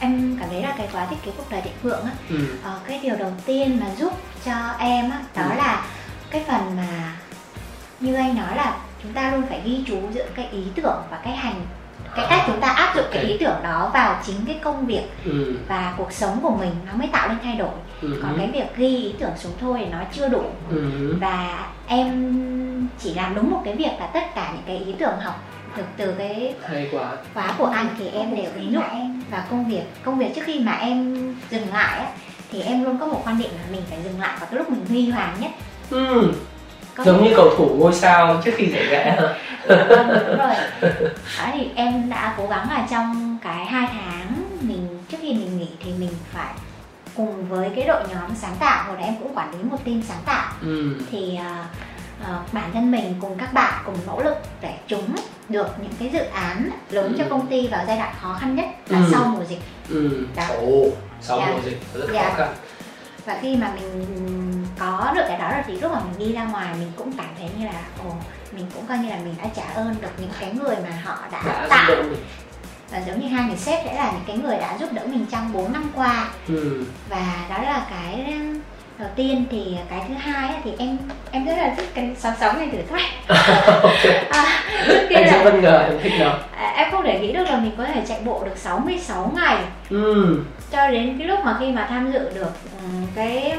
em 0.00 0.36
cảm 0.40 0.48
thấy 0.50 0.62
là 0.62 0.74
cái 0.78 0.88
quá 0.92 1.06
thích 1.10 1.18
cái 1.24 1.34
cuộc 1.36 1.44
đời 1.50 1.60
thịnh 1.60 1.72
vượng 1.82 2.04
á 2.04 2.10
ừ. 2.30 2.36
ờ, 2.64 2.78
cái 2.88 3.00
điều 3.02 3.16
đầu 3.16 3.32
tiên 3.46 3.80
mà 3.80 3.86
giúp 3.98 4.12
cho 4.44 4.52
em 4.78 5.10
á 5.10 5.20
đó 5.36 5.42
ừ. 5.50 5.56
là 5.56 5.86
cái 6.30 6.44
phần 6.48 6.76
mà 6.76 7.16
như 8.00 8.14
anh 8.14 8.36
nói 8.36 8.56
là 8.56 8.76
chúng 9.02 9.12
ta 9.12 9.30
luôn 9.30 9.42
phải 9.48 9.60
ghi 9.64 9.84
chú 9.86 9.96
giữa 10.12 10.26
cái 10.34 10.48
ý 10.52 10.62
tưởng 10.74 11.02
và 11.10 11.18
cái 11.24 11.36
hành 11.36 11.60
cái 12.16 12.26
cách 12.30 12.42
chúng 12.46 12.60
ta 12.60 12.68
áp 12.68 12.96
dụng 12.96 13.04
cái 13.12 13.22
ý 13.24 13.36
tưởng 13.38 13.62
đó 13.62 13.90
vào 13.94 14.20
chính 14.26 14.36
cái 14.46 14.58
công 14.62 14.86
việc 14.86 15.02
ừ. 15.24 15.56
và 15.68 15.94
cuộc 15.96 16.12
sống 16.12 16.38
của 16.42 16.50
mình 16.50 16.70
nó 16.86 16.92
mới 16.94 17.08
tạo 17.12 17.28
nên 17.28 17.38
thay 17.42 17.56
đổi 17.56 17.74
ừ. 18.02 18.20
còn 18.22 18.34
cái 18.38 18.50
việc 18.52 18.76
ghi 18.76 18.96
ý 18.96 19.14
tưởng 19.18 19.30
xuống 19.36 19.52
thôi 19.60 19.78
thì 19.80 19.90
nó 19.90 19.98
chưa 20.12 20.28
đủ 20.28 20.42
ừ. 20.70 21.16
và 21.20 21.68
em 21.86 22.88
chỉ 22.98 23.14
làm 23.14 23.34
đúng 23.34 23.50
một 23.50 23.62
cái 23.64 23.76
việc 23.76 23.90
là 24.00 24.06
tất 24.06 24.34
cả 24.34 24.50
những 24.52 24.62
cái 24.66 24.78
ý 24.78 24.94
tưởng 24.98 25.20
học 25.20 25.42
được 25.76 25.84
từ 25.96 26.14
cái 26.18 26.54
Hay 26.68 26.88
quá. 26.92 27.16
khóa 27.34 27.54
của 27.58 27.66
anh 27.66 27.88
thì 27.98 28.08
em 28.08 28.36
đều 28.36 28.50
ứng 28.54 28.72
dụng 28.72 29.22
vào 29.30 29.42
công 29.50 29.70
việc 29.70 29.82
công 30.04 30.18
việc 30.18 30.34
trước 30.34 30.42
khi 30.44 30.60
mà 30.60 30.72
em 30.72 31.14
dừng 31.50 31.68
lại 31.72 31.98
á, 31.98 32.06
thì 32.52 32.62
em 32.62 32.84
luôn 32.84 32.98
có 32.98 33.06
một 33.06 33.22
quan 33.24 33.38
điểm 33.38 33.50
là 33.50 33.62
mình 33.72 33.82
phải 33.90 33.98
dừng 34.04 34.20
lại 34.20 34.36
vào 34.40 34.48
cái 34.50 34.58
lúc 34.58 34.70
mình 34.70 34.86
huy 34.88 35.10
hoàng 35.10 35.36
nhất 35.40 35.50
ừ 35.90 36.32
có 36.96 37.04
giống 37.04 37.24
như 37.24 37.30
cầu 37.36 37.50
thủ 37.56 37.76
ngôi 37.78 37.94
sao 37.94 38.40
trước 38.44 38.50
khi 38.56 38.66
giải 38.66 38.86
gã 38.86 39.04
hả 39.04 39.34
vâng, 39.66 40.08
đúng 40.26 40.38
rồi 40.38 40.54
đó 41.38 41.46
thì 41.52 41.70
em 41.74 42.10
đã 42.10 42.34
cố 42.38 42.46
gắng 42.46 42.70
là 42.70 42.86
trong 42.90 43.38
cái 43.42 43.66
hai 43.66 43.88
tháng 43.92 44.32
mình 44.60 44.98
trước 45.08 45.16
khi 45.20 45.32
mình 45.32 45.58
nghỉ 45.58 45.68
thì 45.84 45.92
mình 45.98 46.12
phải 46.32 46.54
cùng 47.16 47.48
với 47.48 47.70
cái 47.76 47.84
đội 47.84 48.02
nhóm 48.10 48.30
sáng 48.34 48.56
tạo 48.58 48.84
hồi 48.84 48.96
đấy 48.96 49.06
em 49.06 49.16
cũng 49.22 49.36
quản 49.36 49.52
lý 49.52 49.58
một 49.62 49.84
team 49.84 50.02
sáng 50.08 50.22
tạo 50.26 50.52
ừ. 50.62 50.96
thì 51.10 51.38
uh, 51.40 51.66
uh, 52.22 52.52
bản 52.52 52.70
thân 52.72 52.90
mình 52.90 53.14
cùng 53.20 53.38
các 53.38 53.52
bạn 53.52 53.82
cùng 53.86 53.96
nỗ 54.06 54.22
lực 54.22 54.36
để 54.60 54.74
chúng 54.86 55.16
được 55.48 55.68
những 55.82 55.92
cái 55.98 56.08
dự 56.12 56.24
án 56.32 56.70
lớn 56.90 57.12
ừ. 57.12 57.14
cho 57.18 57.24
công 57.30 57.46
ty 57.46 57.68
vào 57.68 57.84
giai 57.86 57.96
đoạn 57.96 58.14
khó 58.20 58.36
khăn 58.40 58.56
nhất 58.56 58.66
là 58.88 58.98
ừ. 58.98 59.04
sau 59.12 59.24
mùa 59.24 59.44
dịch 59.48 59.60
ừ. 59.88 60.26
Đó. 60.36 60.44
Ồ, 60.48 60.86
sau 61.20 61.38
yeah. 61.38 61.48
Dạ. 61.48 61.54
mùa 61.54 61.70
dịch 61.70 61.78
rất 61.94 62.14
yeah. 62.14 62.32
khó 62.32 62.38
dạ. 62.38 62.46
khăn 62.46 62.54
và 63.26 63.38
khi 63.42 63.56
mà 63.56 63.72
mình 63.80 64.06
có 64.78 65.12
được 65.14 65.22
cái 65.28 65.38
đó 65.38 65.50
rồi 65.50 65.62
thì 65.66 65.80
lúc 65.80 65.92
mà 65.92 66.00
mình 66.00 66.28
đi 66.28 66.34
ra 66.34 66.44
ngoài 66.44 66.74
mình 66.78 66.92
cũng 66.96 67.12
cảm 67.12 67.28
thấy 67.38 67.48
như 67.58 67.66
là 67.66 67.82
ồ 68.04 68.10
mình 68.52 68.66
cũng 68.74 68.86
coi 68.86 68.98
như 68.98 69.08
là 69.08 69.16
mình 69.16 69.34
đã 69.42 69.44
trả 69.56 69.62
ơn 69.74 69.94
được 70.02 70.08
những 70.18 70.30
cái 70.40 70.52
người 70.52 70.76
mà 70.84 71.00
họ 71.04 71.18
đã, 71.32 71.42
đã 71.46 71.66
tạo. 71.70 71.90
và 72.90 72.98
giống 73.06 73.20
như 73.20 73.28
hai 73.28 73.48
người 73.48 73.56
sếp 73.56 73.84
sẽ 73.84 73.94
là 73.94 74.12
những 74.12 74.24
cái 74.26 74.38
người 74.38 74.56
đã 74.56 74.76
giúp 74.80 74.92
đỡ 74.92 75.02
mình 75.06 75.26
trong 75.30 75.52
4 75.52 75.72
năm 75.72 75.90
qua. 75.94 76.28
Ừ. 76.48 76.84
và 77.08 77.46
đó 77.48 77.62
là 77.62 77.86
cái 77.90 78.34
đầu 78.98 79.08
tiên 79.16 79.44
thì 79.50 79.76
cái 79.90 80.00
thứ 80.08 80.14
hai 80.14 80.54
thì 80.64 80.72
em 80.78 80.98
em 81.30 81.44
rất 81.44 81.54
là 81.56 81.74
thích 81.76 81.88
cái 81.94 82.14
sáu 82.18 82.32
sáu 82.40 82.54
ngày 82.54 82.68
thử 82.72 82.78
thách. 82.82 83.28
À, 84.30 84.62
anh 85.14 85.26
là, 85.26 85.44
bất 85.44 85.54
ngờ 85.54 85.86
em 85.88 85.98
thích 86.02 86.12
nào 86.18 86.38
à, 86.56 86.74
em 86.76 86.90
không 86.90 87.04
thể 87.04 87.20
nghĩ 87.20 87.32
được 87.32 87.44
là 87.44 87.56
mình 87.56 87.72
có 87.78 87.84
thể 87.84 88.02
chạy 88.08 88.20
bộ 88.24 88.44
được 88.44 88.56
66 88.56 89.32
ngày. 89.36 89.58
Ừ. 89.90 90.38
cho 90.70 90.90
đến 90.90 91.18
cái 91.18 91.28
lúc 91.28 91.38
mà 91.44 91.56
khi 91.60 91.72
mà 91.72 91.86
tham 91.88 92.12
dự 92.12 92.18
được 92.34 92.52
um, 92.82 93.06
cái 93.14 93.56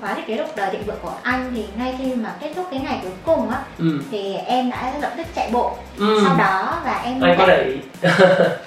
khóa 0.00 0.14
thiết 0.14 0.26
kế 0.26 0.36
cuộc 0.36 0.56
đời 0.56 0.70
thịnh 0.70 0.84
vượng 0.86 0.98
của 1.02 1.12
anh 1.22 1.52
thì 1.54 1.64
ngay 1.76 1.94
khi 1.98 2.14
mà 2.14 2.34
kết 2.40 2.52
thúc 2.56 2.66
cái 2.70 2.80
ngày 2.80 2.98
cuối 3.02 3.12
cùng 3.24 3.50
á 3.50 3.58
ừ. 3.78 4.00
thì 4.10 4.34
em 4.34 4.70
đã 4.70 4.92
lập 5.00 5.12
tức 5.16 5.26
chạy 5.34 5.50
bộ 5.52 5.76
ừ. 5.98 6.20
sau 6.24 6.36
đó 6.36 6.78
và 6.84 7.00
em 7.04 7.20
anh 7.20 7.38
có 7.38 7.46
để 7.46 7.64
ý 7.64 8.08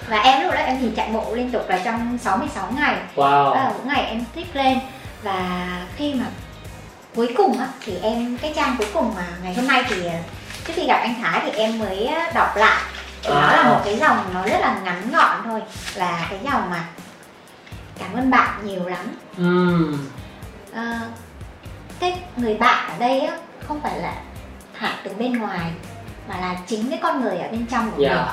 và 0.09 0.17
em 0.17 0.43
lúc 0.43 0.53
đó 0.53 0.59
em 0.59 0.77
thì 0.81 0.89
chạy 0.95 1.09
bộ 1.13 1.35
liên 1.35 1.51
tục 1.51 1.69
là 1.69 1.79
trong 1.85 2.17
66 2.17 2.73
ngày 2.75 2.95
wow. 3.15 3.55
đó 3.55 3.55
là 3.55 3.73
mỗi 3.77 3.95
ngày 3.95 4.05
em 4.05 4.23
thích 4.35 4.55
lên 4.55 4.79
và 5.23 5.67
khi 5.95 6.13
mà 6.13 6.25
cuối 7.15 7.33
cùng 7.37 7.59
á 7.59 7.67
thì 7.85 7.93
em 8.01 8.37
cái 8.41 8.53
trang 8.55 8.75
cuối 8.77 8.87
cùng 8.93 9.13
mà 9.15 9.27
ngày 9.43 9.53
hôm 9.53 9.67
nay 9.67 9.83
thì 9.89 9.95
trước 10.65 10.73
khi 10.75 10.87
gặp 10.87 10.97
anh 10.97 11.15
Thái 11.21 11.41
thì 11.43 11.51
em 11.51 11.79
mới 11.79 12.09
đọc 12.33 12.57
lại 12.57 12.81
thì 13.23 13.33
à. 13.33 13.41
nó 13.41 13.63
là 13.63 13.69
một 13.69 13.81
cái 13.85 13.97
dòng 13.97 14.17
nó 14.33 14.41
rất 14.41 14.59
là 14.59 14.79
ngắn 14.83 15.11
gọn 15.11 15.37
thôi 15.43 15.61
là 15.95 16.27
cái 16.29 16.39
dòng 16.43 16.69
mà 16.69 16.83
cảm 17.99 18.13
ơn 18.13 18.29
bạn 18.29 18.49
nhiều 18.63 18.85
lắm 18.85 19.15
ừ. 19.37 19.93
À, 20.73 20.99
cái 21.99 22.21
người 22.37 22.55
bạn 22.55 22.89
ở 22.89 22.99
đây 22.99 23.19
á 23.19 23.37
không 23.67 23.81
phải 23.81 23.99
là 23.99 24.13
hạt 24.73 24.95
từ 25.03 25.11
bên 25.19 25.37
ngoài 25.37 25.71
mà 26.29 26.39
là 26.39 26.55
chính 26.67 26.89
cái 26.89 26.99
con 27.03 27.21
người 27.21 27.37
ở 27.37 27.47
bên 27.51 27.65
trong 27.71 27.91
của 27.91 28.03
yeah. 28.03 28.17
mình. 28.17 28.25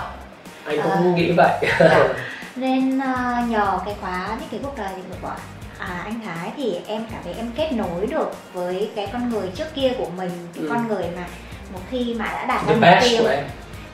Anh 0.64 0.82
cũng 0.82 1.10
uh, 1.10 1.16
nghĩ 1.16 1.32
vậy. 1.32 1.52
Dạ. 1.80 2.08
nên 2.56 2.98
uh, 2.98 3.48
nhờ 3.48 3.78
cái 3.84 3.94
khóa 4.00 4.26
những 4.40 4.48
cái 4.50 4.60
cuộc 4.62 4.78
đời 4.78 4.90
thì 4.96 5.02
của 5.22 5.34
à, 5.78 6.00
anh 6.04 6.20
Thái 6.26 6.52
thì 6.56 6.78
em 6.86 7.06
cảm 7.10 7.20
thấy 7.24 7.34
em 7.34 7.50
kết 7.56 7.72
nối 7.72 8.06
được 8.06 8.30
với 8.52 8.90
cái 8.96 9.08
con 9.12 9.30
người 9.30 9.48
trước 9.54 9.74
kia 9.74 9.92
của 9.98 10.08
mình 10.16 10.30
cái 10.54 10.64
ừ. 10.64 10.68
con 10.70 10.88
người 10.88 11.04
mà 11.16 11.24
một 11.72 11.80
khi 11.90 12.14
mà 12.18 12.24
đã 12.24 12.44
đạt 12.44 12.66
được 12.68 12.74
mục 12.80 12.90
tiêu. 13.02 13.22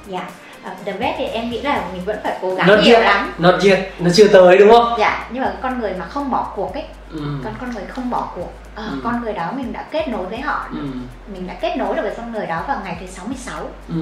dạ. 0.06 0.30
Uh, 0.66 0.84
the 0.84 0.92
best 0.92 1.18
thì 1.18 1.24
em 1.24 1.50
nghĩ 1.50 1.60
là 1.60 1.84
mình 1.92 2.04
vẫn 2.04 2.18
phải 2.24 2.38
cố 2.42 2.54
gắng 2.54 2.68
not 2.68 2.78
nhiều 2.84 2.96
yet. 2.96 3.04
lắm. 3.04 3.34
Not 3.38 3.54
yet. 3.64 3.78
Nó 3.98 4.10
chưa 4.14 4.28
tới 4.28 4.58
đúng 4.58 4.70
không? 4.70 4.94
Dạ 4.98 5.28
nhưng 5.30 5.42
mà 5.42 5.52
con 5.62 5.80
người 5.80 5.94
mà 5.98 6.04
không 6.04 6.30
bỏ 6.30 6.52
cuộc 6.56 6.74
ấy 6.74 6.84
ừ. 7.12 7.20
con 7.44 7.54
con 7.60 7.70
người 7.70 7.84
không 7.86 8.10
bỏ 8.10 8.32
cuộc 8.34 8.52
à, 8.74 8.84
ừ. 8.84 9.00
con 9.04 9.22
người 9.22 9.32
đó 9.32 9.52
mình 9.56 9.72
đã 9.72 9.82
kết 9.90 10.08
nối 10.08 10.26
với 10.26 10.40
họ 10.40 10.68
ừ. 10.70 10.86
mình 11.32 11.46
đã 11.46 11.54
kết 11.54 11.76
nối 11.76 11.96
được 11.96 12.02
với 12.02 12.14
con 12.16 12.32
người 12.32 12.46
đó 12.46 12.64
vào 12.68 12.80
ngày 12.84 12.96
thứ 13.00 13.06
66 13.06 13.68
ừ. 13.88 13.94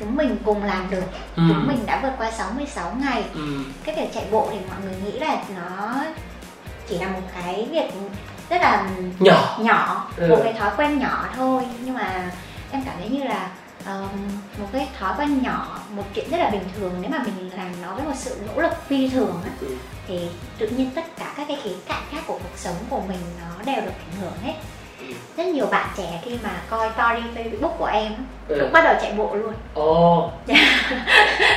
chúng 0.00 0.16
mình 0.16 0.36
cùng 0.44 0.64
làm 0.64 0.90
được 0.90 1.04
ừ. 1.36 1.42
chúng 1.48 1.66
mình 1.66 1.86
đã 1.86 2.00
vượt 2.02 2.12
qua 2.18 2.30
66 2.30 2.92
ngày 3.00 3.24
ừ. 3.34 3.58
cái 3.84 3.94
việc 3.96 4.14
chạy 4.14 4.26
bộ 4.30 4.48
thì 4.52 4.58
mọi 4.68 4.78
người 4.84 4.94
nghĩ 5.04 5.18
là 5.18 5.42
nó 5.56 5.94
chỉ 6.88 6.98
là 6.98 7.08
một 7.08 7.22
cái 7.34 7.68
việc 7.70 7.90
rất 8.50 8.60
là 8.60 8.90
nhỏ 9.18 9.58
nhỏ 9.60 10.10
ừ. 10.16 10.28
một 10.28 10.40
cái 10.44 10.52
thói 10.52 10.70
quen 10.76 10.98
nhỏ 10.98 11.26
thôi 11.36 11.62
nhưng 11.84 11.94
mà 11.94 12.30
em 12.70 12.82
cảm 12.84 12.94
thấy 12.98 13.08
như 13.08 13.24
là 13.24 13.48
uh, 13.82 14.10
một 14.58 14.66
cái 14.72 14.88
thói 14.98 15.14
quen 15.18 15.42
nhỏ 15.42 15.78
một 15.90 16.04
chuyện 16.14 16.30
rất 16.30 16.38
là 16.38 16.50
bình 16.50 16.64
thường 16.76 16.92
nếu 17.00 17.10
mà 17.10 17.18
mình 17.24 17.50
làm 17.56 17.82
nó 17.82 17.94
với 17.94 18.04
một 18.04 18.14
sự 18.14 18.40
nỗ 18.46 18.62
lực 18.62 18.72
phi 18.88 19.08
thường 19.08 19.40
ừ. 19.60 19.76
Thì 20.10 20.18
tự 20.58 20.66
nhiên 20.66 20.90
tất 20.94 21.04
cả 21.18 21.34
các 21.36 21.44
cái 21.48 21.58
khía 21.62 21.70
cạnh 21.88 22.02
khác 22.10 22.20
của 22.26 22.38
cuộc 22.42 22.56
sống 22.56 22.74
của 22.90 23.00
mình 23.08 23.18
nó 23.40 23.72
đều 23.72 23.80
được 23.84 23.92
ảnh 23.98 24.20
hưởng 24.20 24.32
hết 24.44 24.54
rất 25.36 25.46
nhiều 25.46 25.66
bạn 25.66 25.88
trẻ 25.96 26.20
khi 26.24 26.38
mà 26.42 26.50
coi 26.70 26.90
story 26.94 27.22
Facebook 27.34 27.76
của 27.78 27.86
em 27.86 28.12
ừ. 28.48 28.58
cũng 28.60 28.72
bắt 28.72 28.84
đầu 28.84 28.94
chạy 29.02 29.12
bộ 29.12 29.34
luôn. 29.34 29.54
Ồ. 29.74 30.24
Oh. 30.24 30.32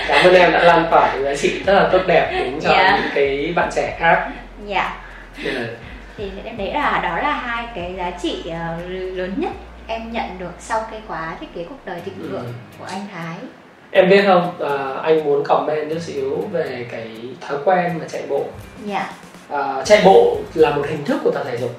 Cảm 0.07 0.25
ơn 0.25 0.33
em 0.33 0.51
đã 0.51 0.63
lan 0.63 0.88
tỏa 0.91 1.15
giá 1.24 1.36
trị 1.36 1.63
rất 1.65 1.74
là 1.74 1.89
tốt 1.91 2.01
đẹp 2.07 2.31
đến 2.31 2.60
cho 2.62 2.69
yeah. 2.69 2.91
Dạ. 2.91 2.98
những 2.98 3.12
cái 3.15 3.53
bạn 3.55 3.69
trẻ 3.75 3.98
khác. 4.00 4.31
Dạ. 4.65 5.00
Yeah. 5.43 5.55
yeah. 5.55 5.69
Thì 6.17 6.31
đấy 6.57 6.74
là 6.74 7.00
đó 7.03 7.17
là 7.17 7.33
hai 7.33 7.65
cái 7.75 7.93
giá 7.98 8.12
trị 8.22 8.43
uh, 8.48 8.89
lớn 8.89 9.33
nhất 9.38 9.51
em 9.88 10.12
nhận 10.12 10.39
được 10.39 10.53
sau 10.60 10.86
cái 10.91 11.01
khóa 11.07 11.36
thiết 11.39 11.53
kế 11.55 11.65
cuộc 11.69 11.86
đời 11.86 12.01
thịnh 12.05 12.22
ừ. 12.22 12.27
vượng 12.31 12.45
ừ. 12.45 12.51
của 12.79 12.86
anh 12.86 13.07
Thái. 13.13 13.36
Em 13.93 14.09
biết 14.09 14.23
không, 14.27 14.53
à, 14.59 14.93
anh 15.03 15.23
muốn 15.23 15.43
comment 15.43 15.89
chút 15.89 16.00
xíu 16.01 16.47
về 16.51 16.85
cái 16.91 17.07
thói 17.41 17.57
quen 17.65 17.91
mà 18.00 18.05
chạy 18.12 18.21
bộ. 18.29 18.45
Dạ. 18.85 18.95
Yeah. 18.95 19.09
À, 19.50 19.83
chạy 19.85 20.01
bộ 20.05 20.38
là 20.53 20.69
một 20.69 20.85
hình 20.89 21.05
thức 21.05 21.17
của 21.23 21.31
tập 21.31 21.43
thể 21.51 21.57
dục. 21.57 21.71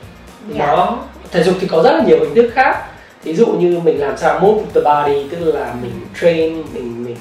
Yeah. 0.54 0.68
Nó 0.68 0.98
thể 1.30 1.42
dục 1.42 1.54
thì 1.60 1.66
có 1.66 1.82
rất 1.82 1.92
là 1.92 2.04
nhiều 2.06 2.18
hình 2.20 2.34
thức 2.34 2.50
khác 2.54 2.76
ví 3.24 3.34
dụ 3.34 3.46
như 3.46 3.80
mình 3.84 4.00
làm 4.00 4.16
sao 4.16 4.40
move 4.40 4.64
the 4.74 4.80
body 4.80 5.28
tức 5.30 5.54
là 5.54 5.74
mình 5.82 5.92
train 6.20 6.62
mình 6.72 7.04
mình 7.04 7.16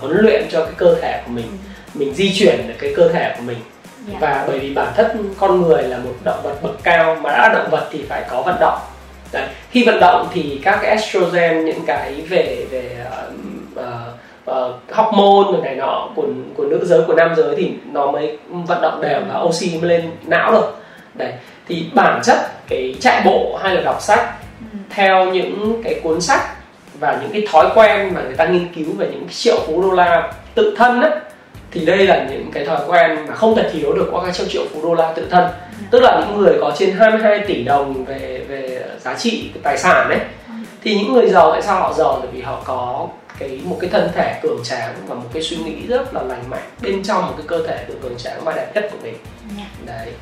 huấn 0.00 0.16
luyện 0.16 0.46
cho 0.50 0.64
cái 0.64 0.74
cơ 0.76 0.96
thể 1.02 1.22
của 1.26 1.32
mình 1.32 1.46
ừ. 1.46 1.98
mình 1.98 2.14
di 2.14 2.32
chuyển 2.38 2.68
được 2.68 2.74
cái 2.78 2.92
cơ 2.96 3.08
thể 3.08 3.34
của 3.36 3.42
mình 3.42 3.58
yeah. 4.08 4.20
và 4.20 4.44
bởi 4.48 4.58
vì 4.58 4.74
bản 4.74 4.92
thân 4.96 5.34
con 5.38 5.62
người 5.62 5.82
là 5.82 5.98
một 5.98 6.14
động 6.24 6.40
vật 6.42 6.62
bậc 6.62 6.82
cao 6.82 7.16
mà 7.22 7.30
đã 7.30 7.52
động 7.54 7.70
vật 7.70 7.88
thì 7.92 8.04
phải 8.08 8.24
có 8.30 8.42
vận 8.42 8.56
động 8.60 8.78
Đấy. 9.32 9.48
khi 9.70 9.84
vận 9.86 10.00
động 10.00 10.28
thì 10.32 10.60
các 10.64 10.78
cái 10.82 10.90
estrogen 10.90 11.64
những 11.64 11.80
cái 11.86 12.14
về 12.28 12.66
về 12.70 13.06
uh, 13.06 13.34
uh, 13.76 13.84
uh, 14.50 14.96
hormone 14.96 15.60
này 15.62 15.76
nọ 15.76 16.08
của 16.14 16.26
của 16.56 16.64
nữ 16.64 16.84
giới 16.84 17.02
của 17.06 17.14
nam 17.14 17.34
giới 17.36 17.56
thì 17.56 17.72
nó 17.92 18.10
mới 18.10 18.38
vận 18.48 18.82
động 18.82 19.00
đều 19.00 19.20
và 19.28 19.40
oxy 19.40 19.78
mới 19.78 19.90
lên 19.90 20.10
não 20.26 20.52
được 20.52 20.76
đấy 21.14 21.32
thì 21.68 21.86
bản 21.94 22.20
chất 22.24 22.36
cái 22.68 22.94
chạy 23.00 23.22
bộ 23.24 23.58
hay 23.62 23.74
là 23.74 23.80
đọc 23.80 24.02
sách 24.02 24.28
ừ. 24.72 24.78
theo 24.90 25.24
những 25.24 25.82
cái 25.84 26.00
cuốn 26.02 26.20
sách 26.20 26.40
và 27.00 27.18
những 27.22 27.30
cái 27.32 27.46
thói 27.50 27.66
quen 27.74 28.14
mà 28.14 28.22
người 28.22 28.36
ta 28.36 28.46
nghiên 28.46 28.74
cứu 28.74 28.92
về 28.98 29.08
những 29.12 29.26
triệu 29.30 29.56
phú 29.66 29.82
đô 29.82 29.90
la 29.90 30.32
tự 30.54 30.74
thân 30.76 31.00
ấy, 31.00 31.10
thì 31.70 31.84
đây 31.84 32.06
là 32.06 32.26
những 32.30 32.50
cái 32.52 32.64
thói 32.64 32.78
quen 32.86 33.26
mà 33.28 33.34
không 33.34 33.56
thể 33.56 33.70
thiếu 33.72 33.92
được 33.92 34.08
qua 34.12 34.24
các 34.26 34.34
triệu 34.34 34.46
triệu 34.46 34.62
phú 34.72 34.80
đô 34.82 34.94
la 34.94 35.12
tự 35.12 35.26
thân 35.30 35.44
ừ. 35.44 35.84
tức 35.90 36.02
là 36.02 36.24
những 36.26 36.38
người 36.40 36.54
có 36.60 36.72
trên 36.78 36.90
22 36.90 37.38
tỷ 37.38 37.64
đồng 37.64 38.04
về 38.04 38.44
về 38.48 38.84
giá 39.00 39.14
trị 39.14 39.50
tài 39.62 39.78
sản 39.78 40.08
đấy 40.08 40.18
ừ. 40.48 40.52
thì 40.82 40.94
những 40.94 41.12
người 41.12 41.28
giàu 41.28 41.52
tại 41.52 41.62
sao 41.62 41.80
họ 41.80 41.92
giàu 41.92 42.18
bởi 42.22 42.30
vì 42.32 42.40
họ 42.40 42.62
có 42.64 43.08
cái 43.40 43.60
một 43.64 43.76
cái 43.80 43.90
thân 43.90 44.10
thể 44.14 44.40
cường 44.42 44.60
tráng 44.64 44.94
và 45.06 45.14
một 45.14 45.28
cái 45.32 45.42
suy 45.42 45.56
nghĩ 45.56 45.86
rất 45.86 46.14
là 46.14 46.22
lành 46.22 46.50
mạnh 46.50 46.70
bên 46.82 47.02
trong 47.02 47.26
một 47.26 47.32
cái 47.36 47.46
cơ 47.46 47.66
thể 47.66 47.84
tự 47.88 47.94
cường 48.02 48.18
tráng 48.18 48.44
và 48.44 48.52
đẹp 48.52 48.70
nhất 48.74 48.88
của 48.92 48.98
mình. 49.02 49.14
Yeah. 49.58 49.68
đấy. 49.86 50.12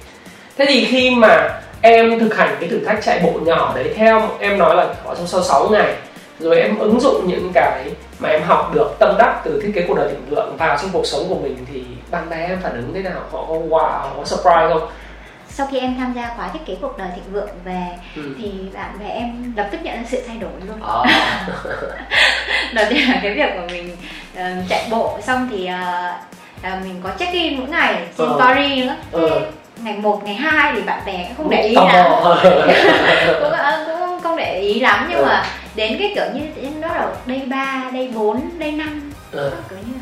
Thế 0.56 0.64
thì 0.68 0.84
khi 0.84 1.10
mà 1.10 1.60
em 1.82 2.18
thực 2.18 2.36
hành 2.36 2.56
cái 2.60 2.68
thử 2.68 2.84
thách 2.84 3.02
chạy 3.02 3.20
bộ 3.22 3.40
nhỏ 3.40 3.72
đấy 3.76 3.94
theo 3.96 4.30
em 4.38 4.58
nói 4.58 4.76
là 4.76 4.94
có 5.04 5.14
trong 5.14 5.26
sau 5.26 5.42
6 5.42 5.68
ngày 5.68 5.94
rồi 6.40 6.60
em 6.60 6.78
ứng 6.78 7.00
dụng 7.00 7.28
những 7.28 7.50
cái 7.54 7.90
mà 8.18 8.28
em 8.28 8.42
học 8.42 8.74
được 8.74 8.94
tâm 8.98 9.14
đắc 9.18 9.40
từ 9.44 9.60
thiết 9.62 9.72
kế 9.74 9.84
cuộc 9.88 9.94
đời 9.96 10.08
thịnh 10.08 10.26
vượng 10.30 10.56
vào 10.56 10.78
trong 10.82 10.90
cuộc 10.92 11.06
sống 11.06 11.24
của 11.28 11.34
mình 11.34 11.56
thì 11.72 11.84
bạn 12.10 12.30
bè 12.30 12.46
em 12.46 12.58
phản 12.62 12.72
ứng 12.72 12.94
thế 12.94 13.02
nào? 13.02 13.20
Họ 13.32 13.44
có 13.48 13.54
wow 13.54 14.16
có 14.16 14.24
surprise 14.24 14.68
không 14.68 14.88
sau 15.58 15.66
khi 15.66 15.78
em 15.78 15.96
tham 15.98 16.12
gia 16.16 16.34
khóa 16.36 16.48
thiết 16.48 16.66
kế 16.66 16.76
cuộc 16.80 16.98
đời 16.98 17.08
thịnh 17.14 17.32
vượng 17.32 17.48
về 17.64 17.86
ừ. 18.16 18.34
thì 18.38 18.50
bạn 18.74 18.98
bè 18.98 19.08
em 19.08 19.52
lập 19.56 19.68
tức 19.70 19.78
nhận 19.82 19.96
ra 19.96 20.02
sự 20.08 20.22
thay 20.26 20.36
đổi 20.36 20.50
luôn 20.66 20.82
à. 20.82 21.46
đầu 22.74 22.86
tiên 22.90 23.08
là 23.08 23.20
cái 23.22 23.34
việc 23.34 23.50
của 23.54 23.66
mình 23.72 23.96
uh, 24.34 24.68
chạy 24.68 24.88
bộ 24.90 25.18
xong 25.22 25.48
thì 25.50 25.70
uh, 25.70 26.74
uh, 26.74 26.84
mình 26.84 27.00
có 27.02 27.10
check 27.18 27.32
in 27.32 27.58
mỗi 27.58 27.68
ngày 27.68 27.94
trên 28.18 28.28
ờ. 28.28 28.34
story 28.38 28.82
nữa 28.82 28.96
ờ 29.12 29.40
ngày 29.84 29.98
1, 29.98 30.24
ngày 30.24 30.34
2 30.34 30.72
thì 30.74 30.82
bạn 30.82 31.02
bè 31.06 31.24
cũng 31.28 31.36
không 31.36 31.50
để 31.50 31.62
ý 31.62 31.74
lắm 31.74 32.06
cũng, 33.40 33.52
cũng 33.86 34.20
không 34.22 34.36
để 34.36 34.60
ý 34.60 34.80
lắm 34.80 35.06
nhưng 35.10 35.18
ừ. 35.18 35.24
mà 35.24 35.46
đến 35.74 35.96
cái 35.98 36.12
kiểu 36.14 36.24
như 36.34 36.68
nó 36.80 36.88
là 36.88 37.08
đây 37.26 37.42
3, 37.46 37.90
đây 37.92 38.10
4, 38.14 38.58
đây 38.58 38.72
5 38.72 39.12
ừ. 39.32 39.52
kiểu 39.70 39.78
như 39.78 39.94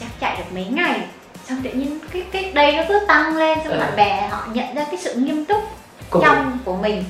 chắc 0.00 0.08
chạy 0.20 0.36
được 0.38 0.54
mấy 0.54 0.64
ngày 0.64 1.00
xong 1.48 1.62
tự 1.62 1.70
nhiên 1.70 1.98
cái 2.12 2.24
cái 2.32 2.52
đây 2.54 2.76
nó 2.76 2.82
cứ 2.88 3.00
tăng 3.08 3.36
lên 3.36 3.58
xong 3.64 3.72
ừ. 3.72 3.80
bạn 3.80 3.96
bè 3.96 4.28
họ 4.30 4.46
nhận 4.52 4.74
ra 4.74 4.84
cái 4.84 4.96
sự 4.96 5.14
nghiêm 5.14 5.44
túc 5.44 5.62
Cùng. 6.10 6.22
trong 6.24 6.58
của 6.64 6.76
mình 6.76 7.04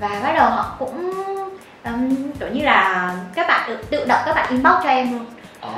và 0.00 0.08
bắt 0.08 0.32
đầu 0.36 0.50
họ 0.50 0.76
cũng 0.78 1.12
um, 1.84 2.32
kiểu 2.40 2.48
như 2.52 2.64
là 2.64 3.14
các 3.34 3.48
bạn 3.48 3.68
tự, 3.68 3.76
tự 3.90 4.04
động 4.04 4.20
các 4.26 4.34
bạn 4.34 4.50
inbox 4.50 4.74
cho 4.82 4.88
em 4.88 5.12
luôn 5.12 5.26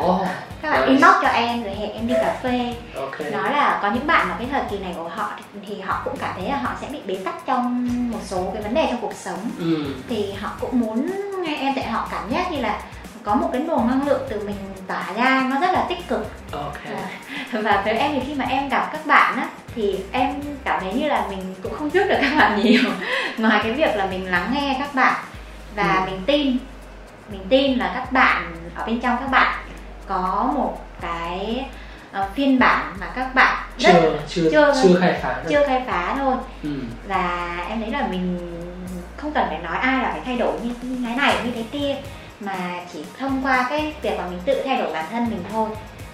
oh, 0.07 0.21
các 0.63 0.71
bạn 0.71 0.81
nice. 0.81 0.93
inbox 0.93 1.23
cho 1.23 1.29
em 1.29 1.63
rồi 1.63 1.75
hẹn 1.75 1.93
em 1.93 2.09
đi 2.09 2.15
cà 2.15 2.37
phê 2.43 2.75
okay. 2.97 3.31
nói 3.31 3.53
là 3.53 3.79
có 3.83 3.91
những 3.91 4.07
bạn 4.07 4.29
mà 4.29 4.35
cái 4.39 4.49
thời 4.51 4.63
kỳ 4.71 4.79
này 4.79 4.95
của 4.97 5.09
họ 5.09 5.31
thì 5.69 5.81
họ 5.81 6.03
cũng 6.05 6.17
cảm 6.17 6.35
thấy 6.37 6.49
là 6.49 6.57
họ 6.57 6.71
sẽ 6.81 6.87
bị 6.93 6.99
bế 7.07 7.19
tắc 7.25 7.47
trong 7.47 7.89
một 8.13 8.21
số 8.25 8.51
cái 8.55 8.63
vấn 8.63 8.75
đề 8.75 8.87
trong 8.91 9.01
cuộc 9.01 9.15
sống 9.15 9.51
ừ. 9.59 9.85
thì 10.09 10.33
họ 10.33 10.51
cũng 10.61 10.81
muốn 10.81 11.11
nghe 11.43 11.57
em 11.57 11.75
tại 11.77 11.87
họ 11.87 12.09
cảm 12.11 12.31
giác 12.31 12.53
như 12.53 12.61
là 12.61 12.81
có 13.29 13.35
một 13.35 13.49
cái 13.53 13.63
luồng 13.63 13.89
năng 13.89 14.07
lượng 14.07 14.23
từ 14.29 14.41
mình 14.47 14.57
tỏa 14.87 15.13
ra 15.17 15.47
nó 15.51 15.61
rất 15.61 15.73
là 15.73 15.87
tích 15.89 16.09
cực 16.09 16.31
okay. 16.53 16.93
và, 17.53 17.61
và 17.61 17.83
với 17.85 17.99
em 17.99 18.13
thì 18.15 18.21
khi 18.27 18.35
mà 18.35 18.45
em 18.45 18.69
gặp 18.69 18.89
các 18.93 19.07
bạn 19.07 19.37
á 19.37 19.49
thì 19.75 19.99
em 20.13 20.35
cảm 20.65 20.81
thấy 20.81 20.93
như 20.93 21.09
là 21.09 21.27
mình 21.31 21.55
cũng 21.63 21.75
không 21.75 21.91
giúp 21.91 22.03
được 22.09 22.19
các 22.21 22.37
bạn 22.39 22.61
nhiều 22.63 22.83
ngoài 23.39 23.61
cái 23.63 23.73
việc 23.73 23.97
là 23.97 24.07
mình 24.07 24.31
lắng 24.31 24.51
nghe 24.55 24.77
các 24.79 24.95
bạn 24.95 25.25
và 25.77 25.95
ừ. 25.95 26.11
mình 26.11 26.23
tin 26.27 26.57
mình 27.31 27.41
tin 27.49 27.79
là 27.79 27.93
các 27.95 28.13
bạn 28.13 28.53
ở 28.75 28.87
bên 28.87 29.01
trong 29.01 29.17
các 29.21 29.31
bạn 29.31 29.59
có 30.07 30.53
một 30.57 30.79
cái 31.01 31.65
uh, 32.21 32.35
phiên 32.35 32.59
bản 32.59 32.95
mà 33.01 33.07
các 33.15 33.35
bạn 33.35 33.57
rất 33.79 33.93
chưa 33.93 34.19
chưa 34.29 34.51
chưa, 34.53 34.75
chưa 34.83 35.01
khai 35.01 35.19
phá 35.23 35.43
chưa 35.49 35.67
khai 35.67 35.83
phá 35.87 36.15
thôi 36.19 36.35
ừ. 36.63 36.71
và 37.09 37.57
em 37.69 37.81
thấy 37.81 37.91
là 37.91 38.07
mình 38.11 38.55
không 39.17 39.33
cần 39.33 39.47
phải 39.49 39.59
nói 39.59 39.77
ai 39.77 40.03
là 40.03 40.11
phải 40.11 40.21
thay 40.25 40.37
đổi 40.37 40.53
như, 40.63 40.71
như 40.83 41.07
thế 41.07 41.15
này 41.15 41.37
như 41.45 41.51
thế 41.55 41.65
kia 41.73 41.97
mà 42.41 42.81
chỉ 42.93 43.05
thông 43.19 43.43
qua 43.45 43.67
cái 43.71 43.95
việc 44.03 44.19
mà 44.19 44.25
mình 44.31 44.41
tự 44.45 44.63
thay 44.67 44.77
đổi 44.77 44.93
bản 44.93 45.05
thân 45.11 45.31
mình 45.31 45.45
thôi 45.53 45.69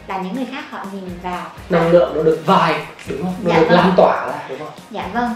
là 0.07 0.19
những 0.19 0.35
người 0.35 0.47
khác 0.53 0.65
họ 0.71 0.87
nhìn 0.93 1.19
vào. 1.23 1.47
Năng 1.71 1.91
lượng 1.91 2.17
nó 2.17 2.23
được 2.23 2.43
vài 2.47 2.75
đúng 3.09 3.23
không? 3.23 3.35
Nó 3.43 3.51
dạ 3.51 3.61
được 3.61 3.67
vâng. 3.69 3.77
lan 3.77 3.93
tỏa 3.97 4.27
ra 4.27 4.39
đúng 4.49 4.59
không? 4.59 4.73
Dạ 4.91 5.09
vâng. 5.13 5.31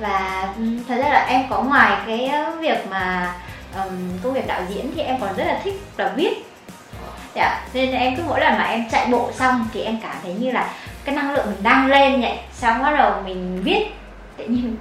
Và 0.00 0.48
ừ, 0.56 0.64
thật 0.88 0.96
ra 0.96 1.08
là 1.08 1.26
em 1.28 1.42
có 1.50 1.62
ngoài 1.62 1.98
cái 2.06 2.30
việc 2.60 2.86
mà 2.90 3.34
um, 3.76 4.18
công 4.22 4.32
việc 4.32 4.46
đạo 4.46 4.62
diễn 4.68 4.92
thì 4.94 5.02
em 5.02 5.20
còn 5.20 5.36
rất 5.36 5.44
là 5.44 5.60
thích 5.64 5.74
là 5.96 6.12
viết. 6.16 6.34
Dạ 7.34 7.66
nên 7.72 7.92
em 7.92 8.16
cứ 8.16 8.22
mỗi 8.26 8.40
lần 8.40 8.58
mà 8.58 8.64
em 8.64 8.84
chạy 8.90 9.06
bộ 9.10 9.30
xong 9.32 9.68
thì 9.72 9.80
em 9.80 9.98
cảm 10.02 10.16
thấy 10.22 10.34
như 10.34 10.50
là 10.50 10.70
cái 11.04 11.14
năng 11.14 11.32
lượng 11.32 11.46
mình 11.46 11.62
đang 11.62 11.86
lên 11.86 12.20
vậy. 12.20 12.38
Xong 12.52 12.82
bắt 12.82 12.94
đầu 12.98 13.22
mình 13.24 13.62
viết 13.64 13.86
tự 14.36 14.44
nhiên 14.44 14.76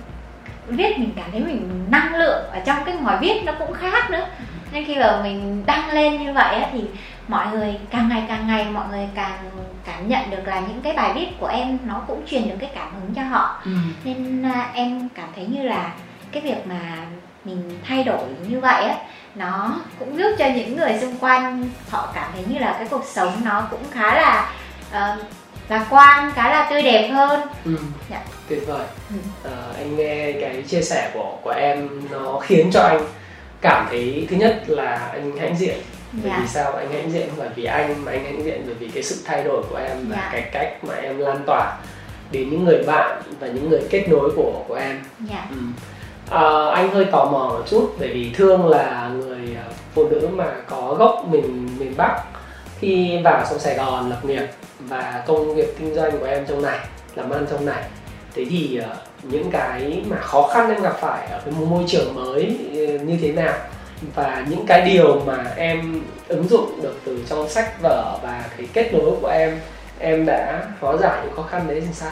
viết 0.68 1.00
mình 1.00 1.12
cảm 1.16 1.32
thấy 1.32 1.42
mình 1.42 1.86
năng 1.90 2.16
lượng 2.16 2.46
ở 2.52 2.60
trong 2.66 2.78
cái 2.86 2.96
ngòi 2.96 3.18
viết 3.18 3.42
nó 3.46 3.54
cũng 3.60 3.74
khác 3.74 4.10
nữa 4.12 4.26
nên 4.72 4.86
khi 4.86 4.96
mà 4.96 5.20
mình 5.24 5.64
đăng 5.66 5.90
lên 5.92 6.24
như 6.24 6.34
vậy 6.34 6.56
á, 6.56 6.70
thì 6.74 6.84
mọi 7.28 7.48
người 7.48 7.76
càng 7.92 8.10
ngày 8.10 8.24
càng 8.28 8.48
ngày 8.48 8.66
mọi 8.66 8.86
người 8.90 9.08
càng 9.16 9.38
cảm 9.86 10.08
nhận 10.08 10.30
được 10.30 10.46
là 10.48 10.60
những 10.60 10.82
cái 10.84 10.94
bài 10.94 11.12
viết 11.16 11.28
của 11.40 11.48
em 11.48 11.78
nó 11.86 12.02
cũng 12.08 12.28
truyền 12.28 12.50
được 12.50 12.56
cái 12.60 12.70
cảm 12.76 12.94
hứng 12.94 13.14
cho 13.16 13.24
họ 13.24 13.62
ừ. 13.66 13.72
nên 14.04 14.44
à, 14.44 14.70
em 14.74 15.10
cảm 15.16 15.30
thấy 15.36 15.46
như 15.46 15.64
là 15.64 15.94
cái 16.32 16.42
việc 16.42 16.68
mà 16.68 16.98
mình 17.44 17.80
thay 17.88 18.04
đổi 18.04 18.24
như 18.48 18.60
vậy 18.60 18.86
á 18.86 18.96
nó 19.36 19.76
cũng 20.00 20.18
giúp 20.18 20.36
cho 20.40 20.46
những 20.56 20.78
người 20.78 21.00
xung 21.02 21.18
quanh 21.20 21.70
họ 21.90 22.12
cảm 22.16 22.30
thấy 22.34 22.44
như 22.50 22.60
là 22.60 22.76
cái 22.80 22.88
cuộc 22.90 23.06
sống 23.06 23.42
nó 23.46 23.68
cũng 23.72 23.84
khá 23.92 24.16
là 24.16 24.52
uh, 24.90 25.20
lạc 25.70 25.86
quan 25.90 26.32
khá 26.36 26.50
là 26.50 26.68
tươi 26.70 26.82
đẹp 26.82 27.10
hơn 27.12 27.42
ừ. 27.66 27.78
dạ. 28.10 28.22
tuyệt 28.50 28.68
vời 28.68 28.86
ừ. 29.10 29.50
à, 29.50 29.58
anh 29.78 29.96
nghe 29.98 30.32
cái 30.42 30.64
chia 30.68 30.82
sẻ 30.82 31.12
của 31.14 31.38
của 31.44 31.50
em 31.50 31.90
nó 32.12 32.40
khiến 32.40 32.70
cho 32.74 32.82
anh 32.82 33.02
cảm 33.62 33.86
thấy 33.90 34.28
thứ 34.30 34.36
nhất 34.36 34.64
là 34.68 35.10
anh 35.14 35.38
hãnh 35.38 35.58
diện 35.58 35.78
bởi 36.12 36.22
dạ. 36.26 36.40
vì 36.42 36.48
sao 36.48 36.72
anh 36.72 36.92
hãnh 36.92 37.12
diện 37.12 37.28
không 37.30 37.40
phải 37.40 37.50
vì 37.56 37.66
anh 37.66 38.06
mà 38.06 38.12
anh 38.12 38.24
hãnh 38.24 38.44
diện 38.44 38.64
bởi 38.66 38.76
vì 38.76 38.88
cái 38.88 39.04
sự 39.04 39.16
thay 39.26 39.44
đổi 39.44 39.64
của 39.70 39.78
em 39.78 39.98
và 40.10 40.16
dạ. 40.16 40.30
cái 40.32 40.42
cách 40.52 40.84
mà 40.84 40.94
em 40.96 41.18
lan 41.18 41.44
tỏa 41.46 41.78
đến 42.32 42.50
những 42.50 42.66
người 42.66 42.84
bạn 42.88 43.22
và 43.40 43.48
những 43.48 43.70
người 43.70 43.82
kết 43.90 44.10
nối 44.10 44.32
của 44.36 44.64
của 44.68 44.76
em 44.76 45.00
dạ. 45.30 45.48
ừ. 45.50 45.58
à, 46.30 46.72
anh 46.76 46.90
hơi 46.90 47.06
tò 47.06 47.26
mò 47.26 47.50
một 47.50 47.64
chút 47.70 47.96
bởi 48.00 48.10
vì 48.14 48.32
thương 48.36 48.68
là 48.68 49.12
người 49.18 49.56
à, 49.56 49.66
phụ 49.94 50.10
nữ 50.10 50.30
mà 50.34 50.46
có 50.68 50.96
gốc 51.00 51.26
miền 51.32 51.70
miền 51.80 51.94
bắc 51.98 52.24
khi 52.80 53.20
vào 53.24 53.46
trong 53.50 53.60
sài 53.60 53.76
gòn 53.76 54.10
lập 54.10 54.26
nghiệp 54.26 54.48
và 54.80 55.24
công 55.28 55.56
việc 55.56 55.78
kinh 55.80 55.96
doanh 55.96 56.20
của 56.20 56.26
em 56.26 56.46
trong 56.48 56.62
này 56.62 56.80
làm 57.16 57.30
ăn 57.30 57.46
trong 57.52 57.66
này 57.66 57.84
thế 58.38 58.46
thì 58.50 58.80
uh, 58.80 58.86
những 59.24 59.52
cái 59.52 60.04
mà 60.08 60.18
khó 60.18 60.48
khăn 60.54 60.70
em 60.70 60.82
gặp 60.84 60.98
phải 61.00 61.28
ở 61.28 61.42
cái 61.46 61.54
môi 61.70 61.84
trường 61.88 62.16
mới 62.16 62.58
uh, 62.72 63.02
như 63.02 63.18
thế 63.22 63.32
nào 63.32 63.54
và 64.16 64.46
những 64.50 64.66
cái 64.68 64.82
điều 64.82 65.22
mà 65.26 65.38
em 65.56 66.02
ứng 66.28 66.48
dụng 66.48 66.82
được 66.82 67.00
từ 67.06 67.24
trong 67.30 67.50
sách 67.50 67.82
vở 67.82 68.18
và 68.24 68.44
cái 68.58 68.68
kết 68.74 68.94
nối 68.94 69.12
của 69.22 69.28
em 69.28 69.60
em 70.00 70.26
đã 70.26 70.64
hóa 70.80 70.98
giải 70.98 71.20
những 71.24 71.36
khó 71.36 71.44
khăn 71.44 71.68
đấy 71.68 71.82
thì 71.82 71.94
sao 71.94 72.12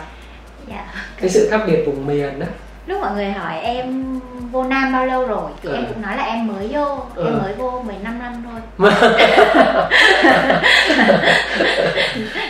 yeah. 0.72 0.86
cái 1.22 1.30
sự 1.30 1.48
khác 1.52 1.62
biệt 1.68 1.84
vùng 1.86 2.08
miền 2.08 2.40
đó 2.40 2.46
lúc 2.86 3.02
mọi 3.02 3.12
người 3.12 3.32
hỏi 3.32 3.60
em 3.60 4.20
vô 4.52 4.64
nam 4.64 4.94
bao 4.94 5.06
lâu 5.06 5.28
rồi 5.28 5.52
thì 5.64 5.70
ừ. 5.70 5.76
em 5.76 5.86
cũng 5.86 6.02
nói 6.02 6.18
là 6.18 6.24
em 6.24 6.48
mới 6.48 6.68
vô 6.68 7.00
ừ. 7.16 7.26
em 7.26 7.40
mới 7.44 7.54
vô 7.54 7.84
15 7.86 8.20
năm 8.20 8.44
thôi 8.46 8.62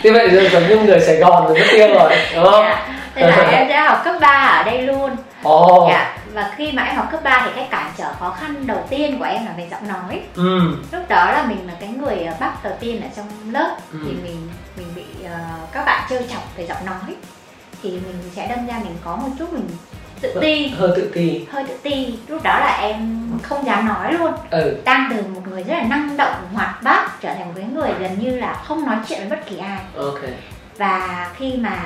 như 0.02 0.12
vậy 0.12 0.48
giống 0.52 0.68
như 0.68 0.78
người 0.78 1.00
sài 1.00 1.16
gòn 1.16 1.46
rồi 1.46 1.58
mất 1.58 1.66
tiêu 1.70 1.88
rồi 1.94 2.12
đúng 2.34 2.44
không 2.44 2.64
dạ. 2.64 2.95
Thế 3.16 3.26
là 3.26 3.50
em 3.50 3.68
đã 3.68 3.88
học 3.88 4.00
cấp 4.04 4.14
3 4.20 4.28
ở 4.28 4.62
đây 4.62 4.82
luôn 4.82 5.16
oh. 5.48 5.88
dạ. 5.90 6.18
Và 6.32 6.52
khi 6.56 6.72
mà 6.72 6.82
em 6.82 6.96
học 6.96 7.08
cấp 7.10 7.20
3 7.24 7.42
thì 7.44 7.50
cái 7.56 7.68
cản 7.70 7.92
trở 7.98 8.12
khó 8.20 8.30
khăn 8.30 8.66
đầu 8.66 8.86
tiên 8.90 9.18
của 9.18 9.24
em 9.24 9.46
là 9.46 9.52
về 9.56 9.68
giọng 9.70 9.88
nói 9.88 10.20
ừ. 10.34 10.76
Lúc 10.92 11.08
đó 11.08 11.30
là 11.30 11.44
mình 11.48 11.66
là 11.66 11.74
cái 11.80 11.88
người 11.88 12.28
bắc 12.40 12.64
đầu 12.64 12.72
tiên 12.80 13.02
ở 13.02 13.08
trong 13.16 13.26
lớp 13.52 13.76
ừ. 13.92 13.98
Thì 14.04 14.12
mình 14.22 14.48
mình 14.76 14.86
bị 14.94 15.04
uh, 15.24 15.72
các 15.72 15.84
bạn 15.84 16.06
trêu 16.10 16.20
chọc 16.30 16.56
về 16.56 16.66
giọng 16.66 16.86
nói 16.86 17.16
Thì 17.82 17.90
mình 17.90 18.30
sẽ 18.34 18.48
đâm 18.48 18.66
ra 18.66 18.74
mình 18.84 18.96
có 19.04 19.16
một 19.16 19.28
chút 19.38 19.52
mình 19.52 19.68
tự 20.20 20.38
ti 20.40 20.68
hơi 20.68 20.90
tự 20.96 21.10
ti 21.14 21.46
hơi 21.50 21.64
tự 21.68 21.74
ti 21.82 22.18
lúc 22.28 22.42
đó 22.42 22.58
là 22.58 22.78
em 22.80 23.28
không 23.42 23.66
dám 23.66 23.88
nói 23.88 24.12
luôn 24.12 24.32
ừ. 24.50 24.76
đang 24.84 25.10
từ 25.10 25.22
một 25.34 25.40
người 25.50 25.62
rất 25.62 25.74
là 25.74 25.82
năng 25.82 26.16
động 26.16 26.34
hoạt 26.54 26.82
bát 26.82 27.20
trở 27.20 27.34
thành 27.34 27.46
một 27.46 27.52
cái 27.56 27.64
người 27.74 27.90
gần 28.00 28.18
như 28.18 28.38
là 28.38 28.54
không 28.64 28.86
nói 28.86 28.96
chuyện 29.08 29.18
với 29.18 29.28
bất 29.28 29.46
kỳ 29.46 29.58
ai 29.58 29.78
ok 29.96 30.20
và 30.78 31.28
khi 31.36 31.56
mà 31.56 31.78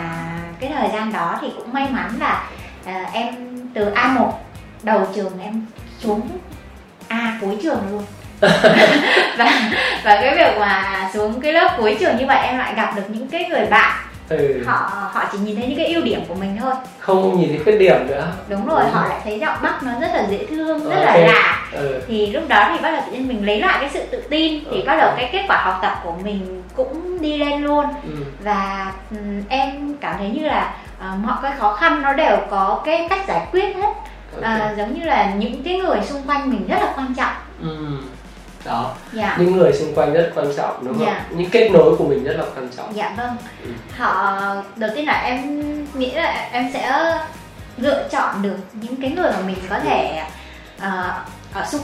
cái 0.61 0.73
thời 0.79 0.89
gian 0.93 1.13
đó 1.13 1.39
thì 1.41 1.49
cũng 1.57 1.73
may 1.73 1.87
mắn 1.91 2.11
là 2.21 2.49
uh, 2.83 3.13
em 3.13 3.35
từ 3.75 3.93
A1 3.95 4.31
đầu 4.83 5.07
trường 5.15 5.41
em 5.41 5.67
xuống 5.99 6.29
A 7.09 7.39
cuối 7.41 7.59
trường 7.63 7.81
luôn. 7.91 8.05
Và 9.39 9.71
và 10.05 10.21
cái 10.21 10.37
việc 10.37 10.59
mà 10.61 11.11
xuống 11.15 11.41
cái 11.41 11.53
lớp 11.53 11.75
cuối 11.79 11.97
trường 12.01 12.17
như 12.17 12.27
vậy 12.27 12.47
em 12.47 12.59
lại 12.59 12.75
gặp 12.75 12.93
được 12.97 13.03
những 13.09 13.29
cái 13.29 13.45
người 13.49 13.67
bạn 13.67 13.97
ừ. 14.31 14.63
họ 14.67 14.91
họ 15.13 15.25
chỉ 15.33 15.39
nhìn 15.39 15.57
thấy 15.57 15.67
những 15.67 15.79
cái 15.79 15.87
ưu 15.87 16.03
điểm 16.03 16.21
của 16.29 16.35
mình 16.35 16.57
thôi 16.61 16.73
không 16.99 17.41
nhìn 17.41 17.49
thấy 17.49 17.59
khuyết 17.65 17.79
điểm 17.79 18.07
nữa 18.07 18.33
đúng 18.49 18.67
rồi 18.67 18.83
ừ. 18.83 18.89
họ 18.93 19.09
lại 19.09 19.21
thấy 19.25 19.39
giọng 19.39 19.57
bắc 19.63 19.83
nó 19.83 19.93
rất 20.01 20.11
là 20.15 20.27
dễ 20.31 20.47
thương 20.47 20.85
rất 20.85 20.97
okay. 20.97 21.21
là 21.21 21.27
lạ 21.27 21.69
ừ. 21.73 22.03
thì 22.09 22.27
lúc 22.27 22.49
đó 22.49 22.69
thì 22.73 22.83
bắt 22.83 22.91
đầu 22.91 23.03
tự 23.07 23.13
nhiên 23.13 23.29
mình 23.29 23.47
lấy 23.47 23.61
lại 23.61 23.79
cái 23.81 23.91
sự 23.93 24.07
tự 24.11 24.23
tin 24.31 24.65
thì 24.65 24.81
okay. 24.81 24.87
bắt 24.87 24.97
đầu 24.97 25.15
cái 25.17 25.31
kết 25.33 25.45
quả 25.49 25.63
học 25.65 25.79
tập 25.83 26.01
của 26.05 26.13
mình 26.25 26.63
cũng 26.77 27.23
đi 27.23 27.39
lên 27.39 27.63
luôn 27.63 27.85
ừ. 28.03 28.11
và 28.45 28.93
um, 29.11 29.43
em 29.49 29.97
cảm 30.01 30.15
thấy 30.19 30.31
như 30.31 30.47
là 30.47 30.75
uh, 30.99 31.19
mọi 31.19 31.37
cái 31.43 31.53
khó 31.59 31.77
khăn 31.77 32.03
nó 32.03 32.13
đều 32.13 32.37
có 32.51 32.83
cái 32.85 33.07
cách 33.11 33.25
giải 33.29 33.47
quyết 33.53 33.77
hết 33.77 33.93
okay. 34.37 34.73
uh, 34.73 34.79
giống 34.79 35.01
như 35.01 35.05
là 35.05 35.35
những 35.35 35.63
cái 35.63 35.79
người 35.79 35.99
xung 36.03 36.23
quanh 36.27 36.51
mình 36.51 36.67
rất 36.69 36.79
là 36.81 36.93
quan 36.97 37.15
trọng 37.15 37.35
ừ 37.63 37.77
đó 38.65 38.95
dạ. 39.13 39.37
những 39.41 39.57
người 39.57 39.73
xung 39.73 39.95
quanh 39.95 40.13
rất 40.13 40.33
quan 40.35 40.47
trọng 40.57 40.85
đúng 40.85 40.95
không 40.95 41.07
dạ. 41.07 41.25
những 41.31 41.51
kết 41.51 41.71
nối 41.73 41.97
của 41.97 42.05
mình 42.05 42.25
rất 42.25 42.35
là 42.39 42.45
quan 42.57 42.69
trọng 42.77 42.97
dạ 42.97 43.15
vâng 43.17 43.37
ừ. 43.65 43.71
họ 43.97 44.41
đầu 44.77 44.91
tiên 44.95 45.07
là 45.07 45.23
em 45.25 45.61
nghĩ 45.95 46.11
là 46.11 46.49
em 46.53 46.71
sẽ 46.73 47.15
lựa 47.77 48.09
chọn 48.11 48.43
được 48.43 48.57
những 48.73 48.97
cái 49.03 49.11
người 49.11 49.31
mà 49.33 49.41
mình 49.47 49.59
có 49.69 49.79
thể 49.79 50.23
uh, 50.77 50.85
ở 51.53 51.67
xung 51.73 51.83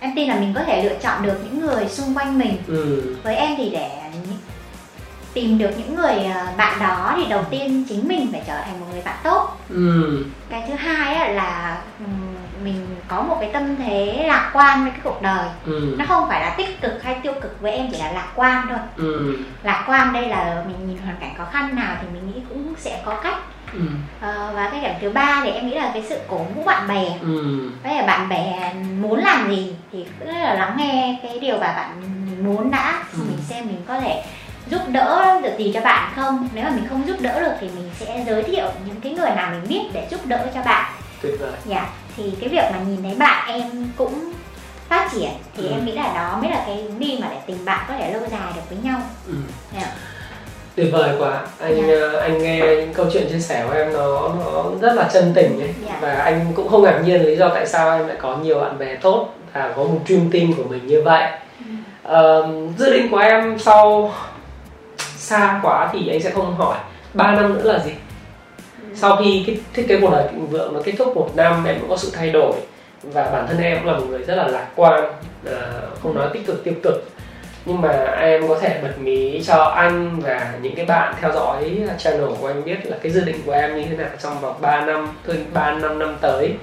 em 0.00 0.12
tin 0.16 0.28
là 0.28 0.34
mình 0.34 0.52
có 0.54 0.60
thể 0.64 0.84
lựa 0.84 0.94
chọn 1.02 1.22
được 1.22 1.36
những 1.44 1.60
người 1.60 1.88
xung 1.88 2.14
quanh 2.14 2.38
mình 2.38 2.56
ừ. 2.66 3.16
với 3.22 3.36
em 3.36 3.54
thì 3.56 3.70
để 3.70 3.90
tìm 5.36 5.58
được 5.58 5.70
những 5.78 5.94
người 5.94 6.14
ờ, 6.34 6.46
bạn 6.56 6.78
đó 6.80 7.14
thì 7.16 7.24
đầu 7.28 7.44
tiên 7.50 7.84
chính 7.88 8.08
mình 8.08 8.28
phải 8.32 8.42
trở 8.46 8.62
thành 8.62 8.80
một 8.80 8.86
người 8.92 9.02
bạn 9.02 9.16
tốt 9.24 9.56
ừ. 9.68 10.24
cái 10.50 10.64
thứ 10.68 10.74
hai 10.74 11.34
là 11.34 11.80
mình 12.66 12.86
có 13.08 13.22
một 13.22 13.36
cái 13.40 13.50
tâm 13.52 13.76
thế 13.76 14.24
lạc 14.28 14.50
quan 14.52 14.82
với 14.82 14.90
cái 14.90 15.00
cuộc 15.04 15.22
đời 15.22 15.46
ừ. 15.66 15.94
nó 15.98 16.04
không 16.08 16.28
phải 16.28 16.40
là 16.40 16.54
tích 16.58 16.80
cực 16.80 17.02
hay 17.02 17.16
tiêu 17.22 17.32
cực 17.42 17.60
với 17.60 17.72
em 17.72 17.88
chỉ 17.92 17.98
là 17.98 18.12
lạc 18.12 18.28
quan 18.34 18.66
thôi 18.68 18.78
ừ. 18.96 19.38
lạc 19.62 19.84
quan 19.88 20.12
đây 20.12 20.28
là 20.28 20.64
mình 20.66 20.88
nhìn 20.88 20.98
hoàn 20.98 21.16
cảnh 21.20 21.34
khó 21.38 21.44
khăn 21.52 21.76
nào 21.76 21.96
thì 22.00 22.06
mình 22.12 22.26
nghĩ 22.26 22.40
cũng 22.48 22.74
sẽ 22.78 23.02
có 23.04 23.20
cách 23.22 23.38
ừ. 23.72 23.80
à, 24.20 24.50
và 24.54 24.68
cái 24.70 24.80
điểm 24.80 24.92
thứ 25.00 25.10
ba 25.10 25.40
thì 25.44 25.50
em 25.50 25.68
nghĩ 25.68 25.74
là 25.74 25.90
cái 25.94 26.02
sự 26.08 26.18
cổ 26.28 26.38
vũ 26.38 26.62
bạn 26.64 26.88
bè 26.88 27.04
ừ. 27.20 27.70
cái 27.82 27.94
là 27.94 28.06
bạn 28.06 28.28
bè 28.28 28.74
muốn 29.00 29.20
làm 29.24 29.50
gì 29.50 29.74
thì 29.92 30.04
rất 30.20 30.32
là 30.32 30.54
lắng 30.54 30.74
nghe 30.78 31.18
cái 31.22 31.38
điều 31.40 31.58
mà 31.58 31.72
bạn 31.72 32.02
muốn 32.44 32.70
đã 32.70 33.04
ừ. 33.12 33.18
mình 33.28 33.38
xem 33.48 33.66
mình 33.66 33.82
có 33.88 34.00
thể 34.00 34.22
giúp 34.66 34.80
đỡ 34.88 35.40
được 35.42 35.58
gì 35.58 35.70
cho 35.74 35.80
bạn 35.80 36.12
không 36.16 36.48
nếu 36.54 36.64
mà 36.64 36.70
mình 36.70 36.86
không 36.88 37.06
giúp 37.06 37.16
đỡ 37.20 37.40
được 37.40 37.52
thì 37.60 37.68
mình 37.76 37.90
sẽ 37.94 38.24
giới 38.26 38.42
thiệu 38.42 38.68
những 38.86 39.00
cái 39.00 39.12
người 39.12 39.30
nào 39.36 39.50
mình 39.50 39.68
biết 39.68 39.82
để 39.92 40.06
giúp 40.10 40.20
đỡ 40.26 40.46
cho 40.54 40.62
bạn 40.62 40.92
tuyệt 41.22 41.34
vời 41.40 41.52
dạ 41.64 41.86
thì 42.16 42.32
cái 42.40 42.48
việc 42.48 42.64
mà 42.72 42.78
nhìn 42.88 43.02
thấy 43.02 43.14
bạn 43.18 43.60
em 43.60 43.88
cũng 43.96 44.32
phát 44.88 45.10
triển 45.12 45.30
thì 45.56 45.66
ừ. 45.66 45.72
em 45.72 45.84
nghĩ 45.84 45.92
là 45.92 46.12
đó 46.14 46.38
mới 46.40 46.50
là 46.50 46.62
cái 46.66 46.76
hướng 46.76 46.98
đi 46.98 47.18
mà 47.20 47.28
để 47.30 47.36
tình 47.46 47.64
bạn 47.64 47.84
có 47.88 47.94
thể 47.98 48.12
lâu 48.12 48.22
dài 48.30 48.52
được 48.54 48.62
với 48.68 48.78
nhau 48.82 49.00
ừ. 49.26 49.34
yeah. 49.76 49.88
tuyệt 50.74 50.88
vời 50.92 51.10
quá 51.18 51.42
anh 51.60 51.76
yeah. 51.76 51.88
Dạ. 51.88 52.08
Ờ, 52.12 52.18
anh 52.18 52.38
nghe 52.38 52.58
những 52.58 52.94
câu 52.94 53.06
chuyện 53.12 53.28
chia 53.32 53.38
sẻ 53.38 53.64
của 53.68 53.74
em 53.74 53.92
nó 53.92 54.28
nó 54.28 54.64
rất 54.80 54.94
là 54.94 55.08
chân 55.12 55.32
tình 55.34 55.60
ấy 55.60 55.68
yeah. 55.68 55.76
Dạ. 55.86 55.98
và 56.00 56.14
anh 56.14 56.52
cũng 56.54 56.68
không 56.68 56.82
ngạc 56.82 57.00
nhiên 57.04 57.22
lý 57.22 57.36
do 57.36 57.48
tại 57.48 57.66
sao 57.66 57.98
em 57.98 58.08
lại 58.08 58.16
có 58.20 58.36
nhiều 58.36 58.60
bạn 58.60 58.78
bè 58.78 58.94
tốt 58.94 59.28
và 59.52 59.72
có 59.76 59.84
một 59.84 60.00
dream 60.06 60.30
team 60.30 60.52
của 60.52 60.64
mình 60.64 60.86
như 60.86 61.02
vậy 61.02 61.30
ừ. 62.04 62.10
uh, 62.12 62.78
dự 62.78 62.92
định 62.92 63.10
của 63.10 63.18
em 63.18 63.58
sau 63.58 64.12
xa 65.16 65.60
quá 65.62 65.90
thì 65.92 66.08
anh 66.08 66.22
sẽ 66.22 66.30
không 66.30 66.56
hỏi 66.56 66.76
3 67.14 67.32
năm 67.32 67.54
nữa 67.54 67.72
là 67.72 67.78
gì 67.78 67.90
sau 68.96 69.16
khi 69.16 69.44
cái 69.46 69.56
thiết 69.72 69.84
kế 69.88 69.98
một 69.98 70.10
đời 70.12 70.28
thịnh 70.30 70.46
vượng 70.46 70.74
nó 70.74 70.80
kết 70.84 70.92
thúc 70.98 71.16
một 71.16 71.30
năm 71.36 71.64
em 71.64 71.80
cũng 71.80 71.88
có 71.88 71.96
sự 71.96 72.10
thay 72.14 72.30
đổi. 72.30 72.52
Và 73.02 73.30
bản 73.30 73.46
thân 73.48 73.58
em 73.58 73.78
cũng 73.78 73.92
là 73.92 73.98
một 73.98 74.06
người 74.08 74.22
rất 74.22 74.34
là 74.34 74.46
lạc 74.46 74.66
quan 74.76 75.12
à, 75.46 75.72
không 76.02 76.14
nói 76.14 76.28
tích 76.32 76.46
cực 76.46 76.64
tiêu 76.64 76.74
cực. 76.82 77.10
Nhưng 77.64 77.80
mà 77.80 78.16
em 78.20 78.48
có 78.48 78.58
thể 78.58 78.80
bật 78.82 78.98
mí 78.98 79.42
cho 79.46 79.64
anh 79.64 80.20
và 80.20 80.54
những 80.62 80.74
cái 80.76 80.86
bạn 80.86 81.14
theo 81.20 81.32
dõi 81.32 81.82
channel 81.98 82.30
của 82.40 82.46
anh 82.46 82.64
biết 82.64 82.86
là 82.86 82.96
cái 83.02 83.12
dự 83.12 83.20
định 83.20 83.36
của 83.46 83.52
em 83.52 83.76
như 83.76 83.84
thế 83.88 83.96
nào 83.96 84.08
trong 84.22 84.40
vòng 84.40 84.56
3 84.60 84.86
năm 84.86 85.08
hơn 85.26 85.44
3 85.52 85.70
năm 85.70 85.98
năm 85.98 86.16
tới. 86.20 86.54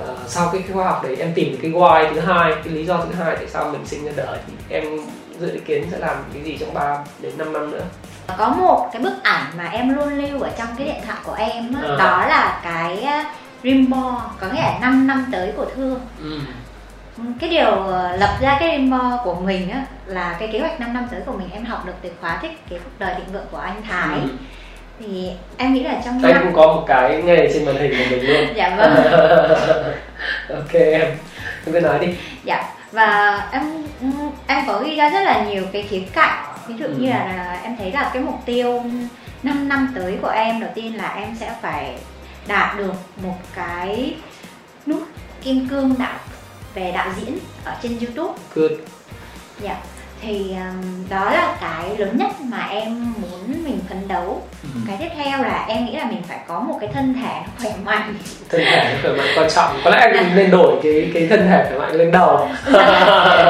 Ờ, 0.00 0.16
sau 0.26 0.48
cái, 0.52 0.62
khóa 0.62 0.74
khoa 0.74 0.92
học 0.92 1.02
đấy 1.04 1.16
em 1.18 1.32
tìm 1.34 1.56
cái 1.62 1.70
why 1.70 2.14
thứ 2.14 2.20
hai 2.20 2.52
cái 2.64 2.74
lý 2.74 2.84
do 2.84 2.96
thứ 2.96 3.14
hai 3.14 3.36
tại 3.36 3.46
sao 3.48 3.70
mình 3.72 3.86
sinh 3.86 4.04
ra 4.04 4.12
đời 4.16 4.38
thì 4.46 4.52
em 4.68 4.84
dự 5.40 5.60
kiến 5.64 5.84
sẽ 5.90 5.98
làm 5.98 6.16
cái 6.32 6.42
gì 6.42 6.56
trong 6.60 6.74
3 6.74 6.98
đến 7.20 7.32
5 7.38 7.52
năm 7.52 7.70
nữa 7.70 7.84
có 8.38 8.48
một 8.48 8.88
cái 8.92 9.02
bức 9.02 9.22
ảnh 9.22 9.46
mà 9.58 9.68
em 9.72 9.96
luôn 9.96 10.08
lưu 10.08 10.42
ở 10.42 10.50
trong 10.58 10.68
cái 10.78 10.86
điện 10.86 10.96
thoại 11.06 11.18
của 11.24 11.34
em 11.38 11.74
đó, 11.74 11.80
à. 11.88 11.96
đó 11.98 12.26
là 12.28 12.60
cái 12.64 12.96
dream 13.62 13.90
board 13.90 14.22
có 14.40 14.46
nghĩa 14.46 14.60
là 14.60 14.78
5 14.80 15.06
năm 15.06 15.26
tới 15.32 15.52
của 15.56 15.66
thương 15.74 16.00
ừ. 16.22 16.40
cái 17.40 17.50
điều 17.50 17.70
ờ, 17.70 18.16
lập 18.16 18.36
ra 18.40 18.56
cái 18.60 18.78
board 18.78 19.16
của 19.24 19.34
mình 19.34 19.70
á 19.70 19.82
là 20.06 20.36
cái 20.38 20.48
kế 20.52 20.60
hoạch 20.60 20.80
5 20.80 20.94
năm 20.94 21.08
tới 21.10 21.20
của 21.26 21.32
mình 21.32 21.48
em 21.52 21.64
học 21.64 21.86
được 21.86 21.92
từ 22.02 22.10
khóa 22.20 22.38
thiết 22.42 22.68
kế 22.70 22.78
cuộc 22.78 22.90
đời 22.98 23.14
định 23.14 23.32
vượng 23.32 23.46
của 23.50 23.58
anh 23.58 23.82
Thái 23.88 24.18
ừ. 24.22 24.28
thì 25.00 25.30
em 25.56 25.74
nghĩ 25.74 25.82
là 25.82 26.00
trong 26.04 26.22
anh 26.22 26.32
năm... 26.32 26.42
cũng 26.44 26.54
có 26.54 26.66
một 26.66 26.84
cái 26.86 27.22
ngay 27.22 27.50
trên 27.54 27.64
màn 27.64 27.76
hình 27.76 27.90
của 27.90 28.04
mình 28.10 28.26
luôn 28.26 28.46
dạ 28.56 28.76
vâng 28.76 28.94
ok 30.56 30.72
em 30.72 31.00
em 31.66 31.72
cứ 31.72 31.80
nói 31.80 31.98
đi 31.98 32.14
dạ 32.44 32.64
và 32.92 33.40
em 33.52 33.62
em 34.46 34.64
có 34.66 34.78
ghi 34.78 34.96
ra 34.96 35.10
rất 35.10 35.20
là 35.20 35.44
nhiều 35.44 35.62
cái 35.72 35.82
khía 35.82 36.02
cạnh 36.12 36.55
ví 36.68 36.74
dụ 36.78 36.88
như 36.88 37.08
là, 37.08 37.60
em 37.62 37.76
thấy 37.76 37.92
là 37.92 38.10
cái 38.14 38.22
mục 38.22 38.40
tiêu 38.44 38.82
5 39.42 39.68
năm 39.68 39.92
tới 39.94 40.18
của 40.22 40.28
em 40.28 40.60
đầu 40.60 40.70
tiên 40.74 40.96
là 40.96 41.14
em 41.14 41.36
sẽ 41.40 41.54
phải 41.62 41.98
đạt 42.48 42.78
được 42.78 42.94
một 43.22 43.36
cái 43.54 44.16
nút 44.86 45.02
kim 45.42 45.68
cương 45.68 45.94
đạo 45.98 46.18
về 46.74 46.92
đạo 46.92 47.08
diễn 47.20 47.38
ở 47.64 47.76
trên 47.82 47.98
youtube 47.98 48.38
Good. 48.54 48.72
dạ 49.60 49.82
thì 50.22 50.50
um, 50.50 51.08
đó 51.08 51.30
là 51.30 51.56
cái 51.60 51.96
lớn 51.96 52.16
nhất 52.16 52.40
mà 52.40 52.66
em 52.70 53.12
muốn 53.20 53.64
mình 53.64 53.80
phấn 53.88 54.08
đấu 54.08 54.42
ừ. 54.62 54.68
cái 54.88 54.96
tiếp 55.00 55.08
theo 55.16 55.42
là 55.42 55.64
em 55.68 55.86
nghĩ 55.86 55.96
là 55.96 56.04
mình 56.04 56.22
phải 56.28 56.38
có 56.48 56.60
một 56.60 56.78
cái 56.80 56.90
thân 56.94 57.14
thể 57.14 57.40
nó 57.46 57.52
khỏe 57.62 57.72
mạnh 57.84 58.14
thân 58.48 58.60
thể 58.64 58.98
khỏe 59.02 59.12
mạnh 59.12 59.26
quan 59.36 59.50
trọng 59.50 59.80
có 59.84 59.90
lẽ 59.90 60.12
dạ. 60.14 60.22
nên 60.34 60.50
đổi 60.50 60.80
cái 60.82 61.10
cái 61.14 61.26
thân 61.30 61.46
thể 61.48 61.64
khỏe 61.68 61.78
mạnh 61.78 61.92
lên 61.92 62.10
đầu 62.10 62.48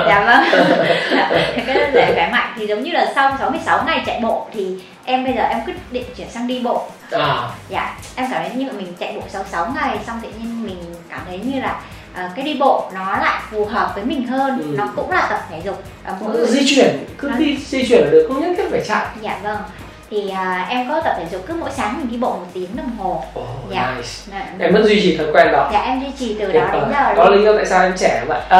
dạ 0.06 0.24
vâng 0.26 0.62
dạ, 1.10 1.30
cái 1.66 1.74
thân 1.74 1.90
thể 1.92 2.12
khỏe 2.14 2.28
mạnh 2.32 2.52
thì 2.56 2.66
giống 2.66 2.82
như 2.82 2.92
là 2.92 3.12
sau 3.14 3.36
66 3.38 3.84
ngày 3.86 4.02
chạy 4.06 4.20
bộ 4.20 4.46
thì 4.54 4.66
em 5.04 5.24
bây 5.24 5.32
giờ 5.32 5.42
em 5.42 5.60
quyết 5.66 5.92
định 5.92 6.04
chuyển 6.16 6.30
sang 6.30 6.46
đi 6.46 6.60
bộ 6.64 6.88
à. 7.10 7.48
dạ 7.68 7.96
em 8.16 8.26
cảm 8.32 8.42
thấy 8.42 8.50
như 8.54 8.72
mình 8.72 8.94
chạy 8.98 9.12
bộ 9.16 9.22
66 9.28 9.72
ngày 9.74 9.98
xong 10.06 10.20
tự 10.22 10.28
nhiên 10.38 10.66
mình 10.66 10.94
cảm 11.10 11.20
thấy 11.28 11.38
như 11.38 11.60
là 11.60 11.80
uh, 12.24 12.30
cái 12.36 12.44
đi 12.44 12.56
bộ 12.60 12.90
nó 12.94 13.16
lại 13.16 13.40
phù 13.50 13.64
hợp 13.64 13.90
với 13.94 14.04
mình 14.04 14.26
hơn. 14.26 14.58
Ừ. 14.58 14.74
nó 14.78 14.92
cũng 14.96 15.10
là 15.10 15.26
tập 15.30 15.40
thể 15.50 15.60
dục. 15.64 15.82
Uh, 16.12 16.22
mỗi... 16.22 16.46
di 16.46 16.74
chuyển 16.74 17.04
cứ 17.18 17.28
nó... 17.28 17.36
đi 17.36 17.58
di 17.66 17.88
chuyển 17.88 18.04
là 18.04 18.10
được 18.10 18.26
không 18.28 18.40
nhất 18.40 18.54
thiết 18.56 18.70
phải 18.70 18.80
chạy. 18.88 19.06
Dạ 19.20 19.38
vâng. 19.42 19.58
Thì 20.10 20.18
uh, 20.32 20.68
em 20.68 20.88
có 20.88 21.00
tập 21.00 21.14
thể 21.18 21.24
dục 21.32 21.44
cứ 21.46 21.54
mỗi 21.54 21.70
sáng 21.70 21.98
mình 21.98 22.10
đi 22.10 22.16
bộ 22.16 22.28
một 22.28 22.46
tiếng 22.52 22.76
đồng 22.76 22.96
hồ. 22.98 23.24
Oh, 23.40 23.46
dạ. 23.70 23.94
nice. 23.96 24.08
Dạ. 24.30 24.46
em 24.58 24.72
vẫn 24.72 24.84
duy 24.84 25.00
trì 25.00 25.16
thói 25.16 25.26
quen 25.32 25.52
đó. 25.52 25.70
Dạ 25.72 25.80
em 25.80 26.00
duy 26.00 26.10
trì 26.18 26.36
từ 26.40 26.52
đó 26.52 26.68
đến 26.72 26.82
giờ 26.90 27.14
đó 27.14 27.24
là 27.24 27.36
lý 27.36 27.44
do 27.44 27.52
tại 27.56 27.66
sao 27.66 27.82
em 27.82 27.92
trẻ 27.96 28.24
vậy 28.26 28.40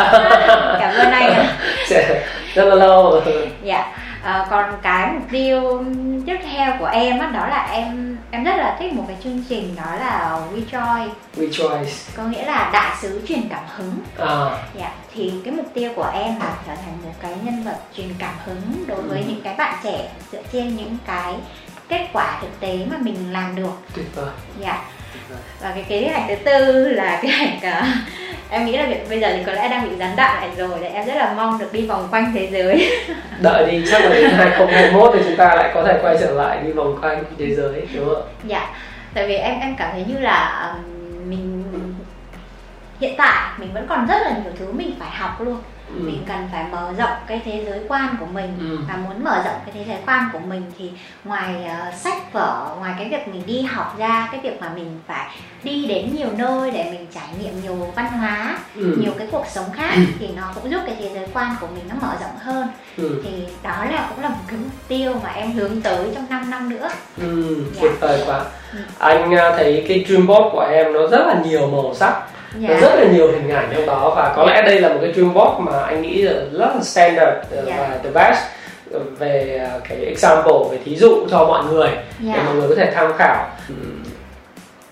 cảm 0.81 0.95
ơn 0.95 1.11
anh 1.11 1.47
trẻ 1.88 2.23
rất 2.55 2.64
là 2.64 2.75
lâu. 2.75 3.23
Dạ. 3.62 3.92
À, 4.27 4.47
còn 4.51 4.64
cái 4.83 5.12
mục 5.12 5.23
tiêu 5.31 5.85
tiếp 6.27 6.37
theo 6.53 6.73
của 6.79 6.87
em 6.87 7.19
đó 7.19 7.47
là 7.47 7.69
em 7.73 8.16
em 8.31 8.45
rất 8.45 8.57
là 8.57 8.77
thích 8.79 8.93
một 8.93 9.05
cái 9.09 9.17
chương 9.25 9.43
trình 9.49 9.77
đó 9.77 9.97
là 10.01 10.41
Rejoice 10.55 11.09
Rejoice 11.37 12.11
có 12.17 12.23
nghĩa 12.23 12.45
là 12.45 12.71
đại 12.73 12.97
sứ 13.03 13.23
truyền 13.29 13.49
cảm 13.51 13.65
hứng. 13.77 13.99
À. 14.19 14.65
dạ 14.79 14.91
thì 15.15 15.33
cái 15.45 15.55
mục 15.55 15.67
tiêu 15.75 15.93
của 15.97 16.11
em 16.15 16.41
là 16.41 16.57
trở 16.67 16.75
thành 16.75 16.99
một 17.05 17.15
cái 17.23 17.35
nhân 17.43 17.65
vật 17.65 17.79
truyền 17.97 18.09
cảm 18.19 18.35
hứng 18.45 18.85
đối 18.87 19.03
với 19.03 19.19
ừ. 19.19 19.25
những 19.29 19.41
cái 19.45 19.55
bạn 19.55 19.75
trẻ 19.85 20.09
dựa 20.33 20.43
trên 20.53 20.77
những 20.77 20.97
cái 21.07 21.35
kết 21.89 22.09
quả 22.12 22.39
thực 22.41 22.61
tế 22.61 22.79
mà 22.91 22.97
mình 23.01 23.33
làm 23.33 23.55
được. 23.55 23.81
Tuyệt 23.95 24.07
vời. 24.15 24.31
Dạ. 24.61 24.85
Và 25.61 25.71
cái 25.71 25.85
kế 25.89 26.11
hoạch 26.12 26.25
thứ 26.29 26.35
tư 26.45 26.89
là 26.89 27.21
cái 27.23 27.33
hoạch 27.33 27.83
uh, 27.83 27.87
em 28.51 28.65
nghĩ 28.65 28.77
là 28.77 28.89
bây 29.09 29.21
giờ 29.21 29.33
thì 29.37 29.45
có 29.47 29.53
lẽ 29.53 29.69
đang 29.69 29.91
bị 29.91 29.97
gián 29.97 30.17
đoạn 30.17 30.37
lại 30.41 30.51
rồi. 30.57 30.79
Để 30.81 30.89
em 30.89 31.07
rất 31.07 31.15
là 31.17 31.33
mong 31.37 31.59
được 31.59 31.73
đi 31.73 31.87
vòng 31.87 32.09
quanh 32.11 32.33
thế 32.35 32.49
giới. 32.53 32.91
Đợi 33.41 33.71
đi 33.71 33.85
chắc 33.91 34.03
là 34.03 34.09
đến 34.09 34.31
2021 34.31 35.11
thì 35.15 35.21
chúng 35.25 35.37
ta 35.37 35.55
lại 35.55 35.71
có 35.75 35.83
thể 35.83 35.99
quay 36.03 36.17
trở 36.21 36.31
lại 36.31 36.59
đi 36.65 36.73
vòng 36.73 36.99
quanh 37.03 37.25
thế 37.39 37.55
giới 37.55 37.89
đúng 37.95 38.09
không 38.09 38.29
dạ. 38.45 38.69
Tại 39.15 39.27
vì 39.27 39.35
em 39.35 39.61
em 39.61 39.77
cảm 39.79 39.89
thấy 39.93 40.05
như 40.09 40.19
là 40.19 40.75
mình 41.27 41.65
hiện 43.01 43.15
tại 43.19 43.53
mình 43.59 43.73
vẫn 43.75 43.87
còn 43.89 44.07
rất 44.07 44.23
là 44.23 44.31
nhiều 44.31 44.53
thứ 44.59 44.73
mình 44.73 44.95
phải 44.99 45.11
học 45.11 45.41
luôn 45.41 45.59
ừ. 45.88 45.94
mình 45.99 46.22
cần 46.29 46.49
phải 46.53 46.64
mở 46.72 46.92
rộng 46.99 47.16
cái 47.27 47.40
thế 47.44 47.64
giới 47.68 47.81
quan 47.88 48.16
của 48.20 48.27
mình 48.27 48.59
ừ. 48.61 48.79
và 48.88 48.96
muốn 48.96 49.25
mở 49.25 49.42
rộng 49.44 49.57
cái 49.64 49.75
thế 49.75 49.85
giới 49.88 49.99
quan 50.07 50.29
của 50.33 50.38
mình 50.38 50.62
thì 50.79 50.90
ngoài 51.25 51.55
uh, 51.64 51.94
sách 51.94 52.33
vở 52.33 52.77
ngoài 52.79 52.94
cái 52.99 53.09
việc 53.09 53.29
mình 53.29 53.42
đi 53.46 53.62
học 53.62 53.99
ra 53.99 54.29
cái 54.33 54.40
việc 54.40 54.61
mà 54.61 54.70
mình 54.75 55.01
phải 55.07 55.37
đi 55.62 55.87
đến 55.87 56.11
nhiều 56.16 56.29
nơi 56.37 56.70
để 56.70 56.85
mình 56.90 57.07
trải 57.14 57.29
nghiệm 57.40 57.62
nhiều 57.62 57.92
văn 57.94 58.12
hóa 58.12 58.59
ừ. 58.75 58.96
nhiều 59.01 59.12
cái 59.18 59.29
cuộc 59.33 59.46
sống 59.49 59.72
khác 59.72 59.92
ừ. 59.96 60.03
thì 60.18 60.29
nó 60.37 60.53
cũng 60.55 60.70
giúp 60.70 60.81
cái 60.87 60.96
thế 60.99 61.11
giới 61.14 61.27
quan 61.35 61.57
của 61.61 61.66
mình 61.66 61.85
nó 61.88 61.94
mở 62.03 62.14
rộng 62.20 62.38
hơn 62.38 62.68
ừ. 62.96 63.22
thì 63.25 63.31
đó 63.62 63.85
là 63.90 64.07
cũng 64.11 64.22
là 64.22 64.29
một 64.29 64.44
cái 64.49 64.57
mục 64.57 64.88
tiêu 64.88 65.14
mà 65.25 65.31
em 65.31 65.53
hướng 65.53 65.83
tới 65.83 66.09
trong 66.14 66.27
5 66.31 66.51
năm 66.51 66.68
nữa 66.68 66.88
ừ, 67.20 67.64
dạ. 67.75 67.81
tuyệt 67.81 67.92
vời 68.01 68.22
quá 68.27 68.44
ừ. 68.72 68.79
anh 68.99 69.35
à, 69.35 69.53
thấy 69.57 69.85
cái 69.88 70.05
dream 70.09 70.27
board 70.27 70.46
của 70.53 70.66
em 70.70 70.92
nó 70.92 71.07
rất 71.07 71.27
là 71.27 71.42
nhiều 71.44 71.66
màu 71.66 71.94
sắc 71.94 72.22
yeah. 72.62 72.81
Dạ. 72.81 72.88
rất 72.88 72.95
là 73.01 73.07
nhiều 73.12 73.33
hình 73.33 73.51
ảnh 73.51 73.73
trong 73.75 73.87
đó 73.87 74.12
và 74.16 74.33
có 74.37 74.45
lẽ 74.45 74.62
đây 74.62 74.81
là 74.81 74.88
một 74.88 74.99
cái 75.03 75.12
dreambox 75.12 75.59
mà 75.59 75.81
anh 75.81 76.03
nghĩ 76.03 76.23
là 76.23 76.33
rất 76.33 76.73
là 76.75 76.83
standard. 76.83 77.37
Ờ, 77.51 77.64
dạ. 77.66 77.77
và 77.79 77.99
the 78.05 78.11
best 78.11 78.38
về 79.19 79.66
ờ, 79.71 79.81
cái 79.88 79.99
example 79.99 80.55
về 80.71 80.79
thí 80.85 80.97
dụ 80.97 81.27
cho 81.31 81.45
mọi 81.45 81.64
người 81.64 81.88
yeah. 81.88 82.03
để 82.21 82.33
dạ. 82.37 82.42
mọi 82.47 82.55
người 82.55 82.69
có 82.69 82.75
thể 82.75 82.92
tham 82.95 83.12
khảo 83.19 83.47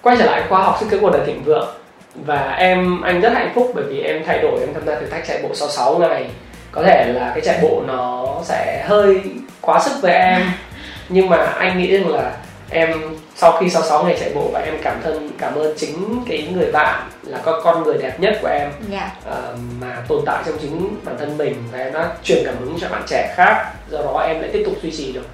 quay 0.03 0.16
trở 0.18 0.24
lại 0.24 0.42
khoa 0.48 0.62
học 0.62 0.77
sức 0.81 0.87
kế 0.90 0.98
cuộc 0.98 1.11
đời 1.11 1.22
thịnh 1.27 1.44
vượng 1.44 1.68
và 2.14 2.55
em 2.59 3.00
anh 3.00 3.20
rất 3.20 3.33
hạnh 3.35 3.53
phúc 3.55 3.72
bởi 3.74 3.85
vì 3.85 4.00
em 4.00 4.22
thay 4.27 4.38
đổi 4.38 4.61
em 4.61 4.74
tham 4.74 4.87
gia 4.87 5.00
thử 5.00 5.07
thách 5.07 5.27
chạy 5.27 5.42
bộ 5.42 5.48
sau 5.55 5.68
6 5.68 5.98
ngày 5.98 6.27
có 6.72 6.83
thể 6.83 7.12
là 7.12 7.31
cái 7.35 7.40
chạy 7.44 7.59
bộ 7.62 7.83
nó 7.87 8.27
sẽ 8.42 8.85
hơi 8.88 9.20
quá 9.61 9.81
sức 9.81 9.92
với 10.03 10.12
em 10.12 10.42
nhưng 11.09 11.29
mà 11.29 11.37
anh 11.37 11.79
nghĩ 11.79 11.96
rằng 11.96 12.09
là 12.09 12.33
em 12.75 13.17
sau 13.35 13.53
khi 13.53 13.71
sau 13.71 13.83
6 13.83 14.05
ngày 14.05 14.17
chạy 14.21 14.33
bộ 14.35 14.51
và 14.53 14.61
em 14.61 14.75
cảm 14.83 15.01
thân 15.03 15.31
cảm 15.39 15.55
ơn 15.55 15.75
chính 15.79 16.23
cái 16.29 16.49
người 16.55 16.73
bạn 16.73 17.11
là 17.23 17.39
con 17.45 17.61
con 17.65 17.83
người 17.83 17.99
đẹp 17.99 18.21
nhất 18.21 18.39
của 18.43 18.49
em 18.49 18.71
yeah. 18.71 18.73
Dạ. 18.91 19.11
uh, 19.21 19.27
ờ, 19.27 19.57
mà 19.81 20.03
tồn 20.09 20.23
tại 20.27 20.43
trong 20.47 20.59
chính 20.61 20.97
bản 21.05 21.17
thân 21.19 21.39
mình 21.39 21.55
và 21.73 21.79
em 21.79 21.93
đã 21.93 22.09
truyền 22.25 22.43
cảm 22.47 22.55
hứng 22.61 22.77
cho 22.81 22.89
bạn 22.89 23.03
trẻ 23.07 23.35
khác 23.37 23.73
do 23.91 23.99
đó 23.99 24.25
em 24.29 24.41
lại 24.41 24.51
tiếp 24.53 24.63
tục 24.67 24.75
duy 24.83 24.91
trì 24.91 25.13
được 25.13 25.27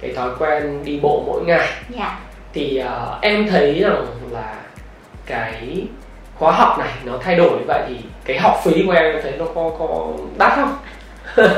cái 0.00 0.12
thói 0.14 0.30
quen 0.38 0.84
đi 0.84 1.00
bộ 1.02 1.22
mỗi 1.26 1.42
ngày 1.44 1.58
yeah. 1.58 1.80
Dạ. 1.98 2.18
thì 2.52 2.82
uh, 2.84 3.22
em 3.22 3.48
thấy 3.48 3.80
rằng 3.80 4.06
là 4.30 4.54
cái 5.26 5.86
khóa 6.38 6.52
học 6.52 6.78
này 6.78 6.92
nó 7.04 7.12
thay 7.22 7.36
đổi 7.36 7.58
vậy 7.66 7.82
thì 7.88 7.96
cái 8.24 8.38
học 8.38 8.60
phí 8.64 8.82
của 8.86 8.92
em 8.92 9.16
thấy 9.22 9.32
nó 9.38 9.44
có 9.54 9.70
có 9.78 10.06
đắt 10.38 10.52
không 10.54 10.76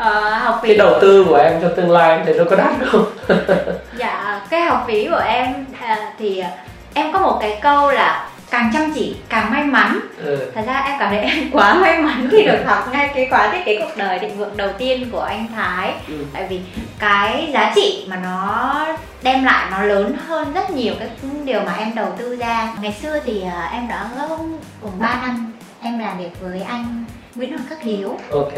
uh, 0.00 0.42
học 0.42 0.60
phí 0.62 0.68
cái 0.68 0.78
đầu 0.78 1.00
tư 1.00 1.24
của 1.28 1.36
em 1.36 1.60
cho 1.62 1.68
tương 1.76 1.90
lai 1.90 2.16
em 2.16 2.26
thấy 2.26 2.34
nó 2.34 2.44
có 2.50 2.56
đắt 2.56 2.72
không? 2.92 3.04
Dạ 3.98 4.40
cái 4.50 4.60
học 4.60 4.84
phí 4.86 5.08
của 5.08 5.22
em 5.26 5.64
uh, 5.72 5.98
thì 6.18 6.42
em 6.94 7.12
có 7.12 7.18
một 7.18 7.38
cái 7.40 7.58
câu 7.62 7.90
là 7.90 8.28
càng 8.50 8.70
chăm 8.72 8.92
chỉ 8.94 9.16
càng 9.28 9.50
may 9.50 9.64
mắn. 9.64 10.00
Ừ. 10.24 10.50
thật 10.54 10.62
ra 10.66 10.82
em 10.86 10.96
cảm 10.98 11.10
thấy 11.10 11.18
em 11.18 11.50
quá 11.52 11.74
may 11.74 11.98
mắn 11.98 12.28
khi 12.30 12.42
được 12.42 12.58
học 12.66 12.88
ngay 12.92 13.10
cái 13.14 13.26
khóa 13.30 13.48
thiết 13.52 13.64
kế 13.64 13.78
cuộc 13.78 13.96
đời 13.96 14.18
định 14.18 14.38
vượng 14.38 14.56
đầu 14.56 14.70
tiên 14.78 15.08
của 15.12 15.20
anh 15.20 15.46
thái. 15.56 15.94
Ừ. 16.08 16.14
tại 16.32 16.46
vì 16.48 16.60
cái 16.98 17.50
giá 17.52 17.72
trị 17.74 18.06
mà 18.10 18.16
nó 18.16 18.86
đem 19.22 19.44
lại 19.44 19.66
nó 19.70 19.82
lớn 19.82 20.16
hơn 20.26 20.52
rất 20.54 20.70
nhiều 20.70 20.94
cái 20.98 21.08
điều 21.44 21.60
mà 21.60 21.74
em 21.78 21.94
đầu 21.94 22.08
tư 22.18 22.36
ra. 22.36 22.72
Ngày 22.82 22.96
xưa 23.02 23.20
thì 23.24 23.42
uh, 23.46 23.72
em 23.72 23.88
đã 23.88 24.08
cùng 24.82 24.92
3 24.98 25.18
năm 25.22 25.52
em 25.82 25.98
làm 25.98 26.18
việc 26.18 26.40
với 26.40 26.62
anh 26.68 27.04
Nguyễn 27.34 27.50
Hoàng 27.50 27.66
Khắc 27.68 27.82
Hiếu. 27.82 28.18
Ok 28.30 28.54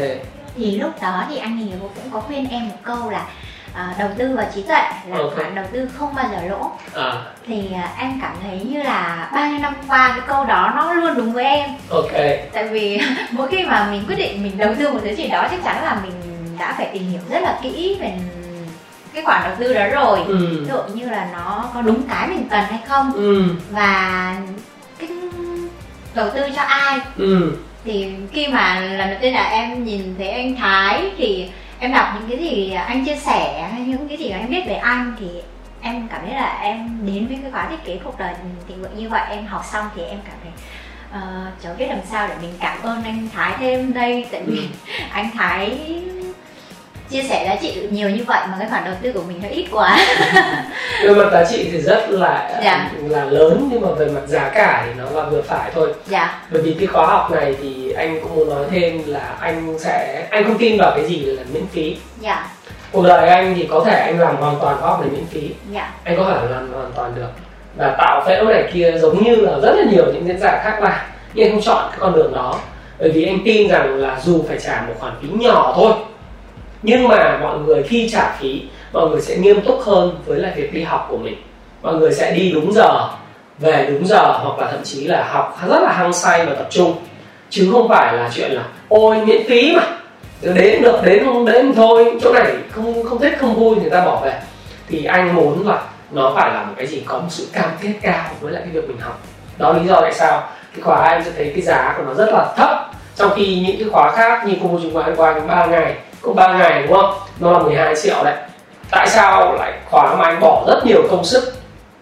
thì 0.55 0.79
lúc 0.79 1.01
đó 1.01 1.23
thì 1.29 1.37
anh 1.37 1.57
Hiếu 1.57 1.79
cũng 1.79 2.11
có 2.11 2.19
khuyên 2.19 2.49
em 2.49 2.69
một 2.69 2.77
câu 2.83 3.09
là 3.09 3.25
à, 3.73 3.95
đầu 3.99 4.09
tư 4.17 4.35
vào 4.35 4.45
trí 4.55 4.63
tuệ 4.63 4.81
là 5.07 5.17
okay. 5.17 5.35
khoản 5.35 5.55
đầu 5.55 5.65
tư 5.71 5.89
không 5.97 6.15
bao 6.15 6.25
giờ 6.31 6.41
lỗ 6.49 6.71
à. 6.95 7.11
thì 7.47 7.73
à, 7.73 7.93
em 7.99 8.19
cảm 8.21 8.35
thấy 8.43 8.59
như 8.69 8.83
là 8.83 9.29
bao 9.33 9.51
nhiêu 9.51 9.59
năm 9.59 9.73
qua 9.87 10.09
cái 10.09 10.27
câu 10.27 10.45
đó 10.45 10.73
nó 10.75 10.93
luôn 10.93 11.15
đúng 11.15 11.33
với 11.33 11.43
em 11.43 11.69
ok 11.89 12.11
tại 12.53 12.67
vì 12.67 13.01
mỗi 13.31 13.47
khi 13.47 13.63
mà 13.63 13.87
mình 13.91 14.03
quyết 14.07 14.15
định 14.15 14.43
mình 14.43 14.57
đầu 14.57 14.73
tư 14.79 14.93
một 14.93 14.99
thứ 15.03 15.15
gì 15.15 15.27
đó 15.27 15.47
chắc 15.51 15.63
chắn 15.63 15.83
là 15.83 16.01
mình 16.03 16.13
đã 16.59 16.73
phải 16.77 16.89
tìm 16.93 17.03
hiểu 17.03 17.21
rất 17.29 17.39
là 17.43 17.59
kỹ 17.63 17.97
về 18.01 18.13
cái 19.13 19.23
khoản 19.23 19.43
đầu 19.43 19.53
tư 19.59 19.73
đó 19.73 19.87
rồi 19.87 20.19
ừ. 20.27 20.47
ví 20.59 20.65
dụ 20.65 20.95
như 20.95 21.09
là 21.09 21.29
nó 21.33 21.65
có 21.73 21.81
đúng 21.81 22.03
cái 22.07 22.27
mình 22.27 22.47
cần 22.49 22.63
hay 22.63 22.79
không 22.87 23.13
ừ. 23.13 23.43
và 23.71 24.35
cái 24.99 25.09
đầu 26.15 26.29
tư 26.29 26.41
cho 26.55 26.61
ai 26.61 26.99
ừ 27.17 27.51
thì 27.85 28.13
khi 28.31 28.47
mà 28.47 28.79
lần 28.79 29.09
đầu 29.09 29.19
tiên 29.21 29.33
là 29.33 29.49
em 29.49 29.83
nhìn 29.83 30.15
thấy 30.17 30.29
anh 30.29 30.55
Thái 30.55 31.03
thì 31.17 31.49
em 31.79 31.93
đọc 31.93 32.07
những 32.19 32.29
cái 32.29 32.49
gì 32.49 32.71
anh 32.71 33.05
chia 33.05 33.15
sẻ 33.15 33.69
hay 33.73 33.81
những 33.81 34.07
cái 34.07 34.17
gì 34.17 34.31
mà 34.31 34.37
em 34.37 34.49
biết 34.49 34.63
về 34.67 34.73
anh 34.73 35.15
thì 35.19 35.27
em 35.81 36.07
cảm 36.07 36.21
thấy 36.25 36.35
là 36.35 36.59
em 36.61 36.99
đến 37.05 37.27
với 37.27 37.39
cái 37.41 37.51
khóa 37.51 37.67
thiết 37.69 37.85
kế 37.85 37.99
cuộc 38.03 38.19
đời 38.19 38.33
thì 38.67 38.75
như 38.95 39.09
vậy 39.09 39.21
em 39.29 39.45
học 39.45 39.65
xong 39.71 39.85
thì 39.95 40.03
em 40.03 40.19
cảm 40.25 40.35
thấy 40.43 40.51
uh, 41.21 41.53
cháu 41.63 41.73
biết 41.77 41.87
làm 41.89 41.99
sao 42.11 42.27
để 42.27 42.35
mình 42.41 42.53
cảm 42.59 42.81
ơn 42.81 43.03
anh 43.03 43.27
Thái 43.33 43.53
thêm 43.59 43.93
đây 43.93 44.25
tại 44.31 44.41
vì 44.45 44.57
ừ. 44.57 44.65
anh 45.11 45.29
Thái 45.37 45.77
chia 47.11 47.23
sẻ 47.23 47.45
giá 47.45 47.55
trị 47.61 47.87
nhiều 47.91 48.09
như 48.09 48.23
vậy 48.27 48.39
mà 48.51 48.55
cái 48.59 48.69
khoản 48.69 48.83
đầu 48.85 48.93
tư 49.01 49.11
của 49.11 49.21
mình 49.27 49.39
nó 49.43 49.49
ít 49.49 49.65
quá 49.71 49.97
về 51.03 51.13
mặt 51.13 51.29
giá 51.31 51.45
trị 51.49 51.69
thì 51.71 51.81
rất 51.81 52.09
là 52.09 52.59
dạ. 52.63 52.91
là 53.09 53.25
lớn 53.25 53.69
nhưng 53.71 53.81
mà 53.81 53.87
về 53.91 54.05
mặt 54.05 54.21
giá 54.27 54.49
cả 54.49 54.83
thì 54.85 54.91
nó 54.97 55.21
là 55.21 55.29
vừa 55.29 55.41
phải 55.41 55.71
thôi 55.73 55.93
dạ. 56.07 56.41
bởi 56.51 56.61
vì 56.61 56.75
cái 56.79 56.87
khóa 56.87 57.05
học 57.07 57.31
này 57.31 57.55
thì 57.61 57.91
anh 57.91 58.19
cũng 58.21 58.35
muốn 58.35 58.49
nói 58.49 58.65
thêm 58.71 59.01
là 59.05 59.35
anh 59.39 59.79
sẽ 59.79 60.27
anh 60.31 60.43
không 60.43 60.57
tin 60.57 60.77
vào 60.77 60.91
cái 60.95 61.05
gì 61.05 61.19
là 61.25 61.43
miễn 61.53 61.67
phí 61.67 61.97
dạ. 62.19 62.47
cuộc 62.91 63.03
đời 63.03 63.29
anh 63.29 63.53
thì 63.57 63.67
có 63.69 63.83
thể 63.85 63.99
anh 63.99 64.19
làm 64.19 64.35
hoàn 64.35 64.59
toàn 64.61 64.77
khóa 64.79 64.89
học 64.89 65.01
này 65.01 65.09
miễn 65.09 65.25
phí 65.25 65.49
dạ. 65.71 65.93
anh 66.03 66.17
có 66.17 66.23
thể 66.23 66.47
làm 66.51 66.73
hoàn 66.73 66.91
toàn 66.95 67.15
được 67.15 67.29
và 67.75 67.95
tạo 67.97 68.23
phễu 68.25 68.45
này 68.45 68.69
kia 68.73 68.93
giống 69.01 69.23
như 69.23 69.35
là 69.35 69.51
rất 69.61 69.75
là 69.75 69.83
nhiều 69.91 70.05
những 70.13 70.27
diễn 70.27 70.39
giả 70.39 70.61
khác 70.63 70.81
làm 70.81 70.99
nhưng 71.33 71.45
anh 71.45 71.51
không 71.51 71.61
chọn 71.61 71.87
cái 71.89 71.99
con 71.99 72.13
đường 72.15 72.33
đó 72.33 72.59
bởi 72.99 73.11
vì 73.11 73.25
anh 73.25 73.39
tin 73.45 73.69
rằng 73.69 73.95
là 73.95 74.19
dù 74.23 74.45
phải 74.47 74.57
trả 74.59 74.81
một 74.87 74.93
khoản 74.99 75.13
phí 75.21 75.27
nhỏ 75.27 75.73
thôi 75.75 75.93
nhưng 76.83 77.07
mà 77.07 77.39
mọi 77.41 77.59
người 77.59 77.83
khi 77.83 78.09
trả 78.09 78.35
phí, 78.39 78.61
mọi 78.93 79.09
người 79.09 79.21
sẽ 79.21 79.37
nghiêm 79.37 79.61
túc 79.61 79.81
hơn 79.81 80.15
với 80.25 80.39
lại 80.39 80.51
việc 80.55 80.73
đi 80.73 80.83
học 80.83 81.07
của 81.09 81.17
mình. 81.17 81.35
Mọi 81.81 81.93
người 81.93 82.13
sẽ 82.13 82.31
đi 82.31 82.51
đúng 82.51 82.73
giờ, 82.73 83.07
về 83.59 83.87
đúng 83.89 84.07
giờ, 84.07 84.37
hoặc 84.43 84.59
là 84.59 84.71
thậm 84.71 84.83
chí 84.83 85.07
là 85.07 85.27
học 85.31 85.59
rất 85.69 85.79
là 85.83 85.91
hăng 85.91 86.13
say 86.13 86.45
và 86.45 86.53
tập 86.53 86.67
trung. 86.69 86.93
Chứ 87.49 87.69
không 87.71 87.89
phải 87.89 88.13
là 88.13 88.29
chuyện 88.33 88.51
là, 88.51 88.63
ôi, 88.89 89.25
miễn 89.25 89.47
phí 89.47 89.75
mà 89.75 89.83
đến 90.41 90.81
được, 90.81 90.99
đến 91.03 91.25
không 91.25 91.45
đến 91.45 91.73
thôi, 91.75 92.19
chỗ 92.21 92.33
này 92.33 92.51
không 92.71 93.03
không 93.03 93.19
thích, 93.19 93.37
không 93.39 93.55
vui, 93.55 93.75
người 93.75 93.89
ta 93.89 94.05
bỏ 94.05 94.21
về. 94.25 94.33
Thì 94.87 95.05
anh 95.05 95.35
muốn 95.35 95.67
là 95.67 95.81
nó 96.11 96.33
phải 96.35 96.53
là 96.53 96.63
một 96.63 96.73
cái 96.77 96.87
gì 96.87 97.03
có 97.05 97.17
một 97.17 97.27
sự 97.29 97.47
cam 97.53 97.69
kết 97.81 97.93
cao 98.01 98.25
với 98.41 98.51
lại 98.51 98.61
cái 98.65 98.73
việc 98.73 98.87
mình 98.87 98.99
học. 98.99 99.21
Đó 99.57 99.73
lý 99.73 99.87
do 99.87 100.01
tại 100.01 100.13
sao 100.13 100.43
cái 100.73 100.81
khóa 100.81 101.09
em 101.09 101.23
sẽ 101.23 101.31
thấy 101.35 101.51
cái 101.55 101.61
giá 101.61 101.93
của 101.97 102.03
nó 102.03 102.13
rất 102.13 102.29
là 102.33 102.53
thấp. 102.57 102.91
Trong 103.15 103.31
khi 103.35 103.59
những 103.67 103.75
cái 103.79 103.89
khóa 103.91 104.11
khác 104.11 104.47
như 104.47 104.53
cô 104.61 104.79
chứng 104.81 104.93
khoán 104.93 105.15
qua 105.15 105.33
những 105.33 105.47
ba 105.47 105.65
ngày 105.65 105.95
có 106.21 106.33
3 106.33 106.57
ngày 106.57 106.83
đúng 106.87 106.93
không? 106.93 107.13
Nó 107.39 107.51
là 107.51 107.59
12 107.59 107.95
triệu 107.95 108.23
đấy. 108.23 108.35
Tại 108.91 109.07
sao 109.09 109.53
lại 109.53 109.73
khóa 109.89 110.15
mà 110.15 110.25
anh 110.25 110.39
bỏ 110.39 110.63
rất 110.67 110.85
nhiều 110.85 111.01
công 111.09 111.25
sức? 111.25 111.53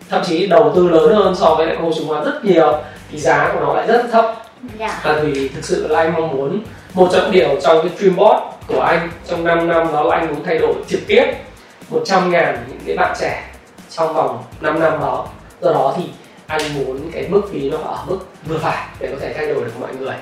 Thậm 0.09 0.21
chí 0.25 0.47
đầu 0.47 0.71
tư 0.75 0.89
lớn 0.89 1.15
hơn 1.15 1.35
so 1.35 1.55
với 1.55 1.67
lại 1.67 1.77
cô 1.81 1.91
chứng 1.95 2.07
khoán 2.07 2.23
rất 2.23 2.45
nhiều 2.45 2.77
thì 3.11 3.19
giá 3.19 3.49
của 3.53 3.59
nó 3.59 3.73
lại 3.73 3.87
rất 3.87 4.05
thấp. 4.11 4.35
Yeah. 4.79 4.91
Dạ. 5.03 5.11
là 5.13 5.19
vì 5.21 5.47
thực 5.47 5.65
sự 5.65 5.87
là 5.87 5.99
anh 5.99 6.13
mong 6.13 6.31
muốn 6.31 6.59
một 6.93 7.09
trong 7.11 7.31
điều 7.31 7.49
trong 7.61 7.81
cái 7.81 7.91
dreamboard 7.97 8.39
của 8.67 8.81
anh 8.81 9.09
trong 9.27 9.43
5 9.43 9.67
năm 9.67 9.87
đó 9.93 10.03
là 10.03 10.15
anh 10.15 10.27
muốn 10.27 10.43
thay 10.45 10.57
đổi 10.57 10.73
trực 10.87 10.99
tiếp 11.07 11.25
100 11.89 12.31
ngàn 12.31 12.65
những 12.67 12.79
cái 12.85 12.97
bạn 12.97 13.15
trẻ 13.19 13.43
trong 13.89 14.13
vòng 14.13 14.43
5 14.61 14.79
năm 14.79 14.99
đó. 15.01 15.27
Do 15.61 15.73
đó 15.73 15.93
thì 15.97 16.03
anh 16.47 16.61
muốn 16.73 17.11
cái 17.11 17.27
mức 17.29 17.41
phí 17.51 17.69
nó 17.69 17.77
ở 17.77 17.97
mức 18.07 18.19
vừa 18.47 18.57
phải 18.57 18.87
để 18.99 19.07
có 19.11 19.17
thể 19.21 19.33
thay 19.33 19.47
đổi 19.47 19.63
được 19.63 19.71
mọi 19.79 19.89
người 19.99 20.15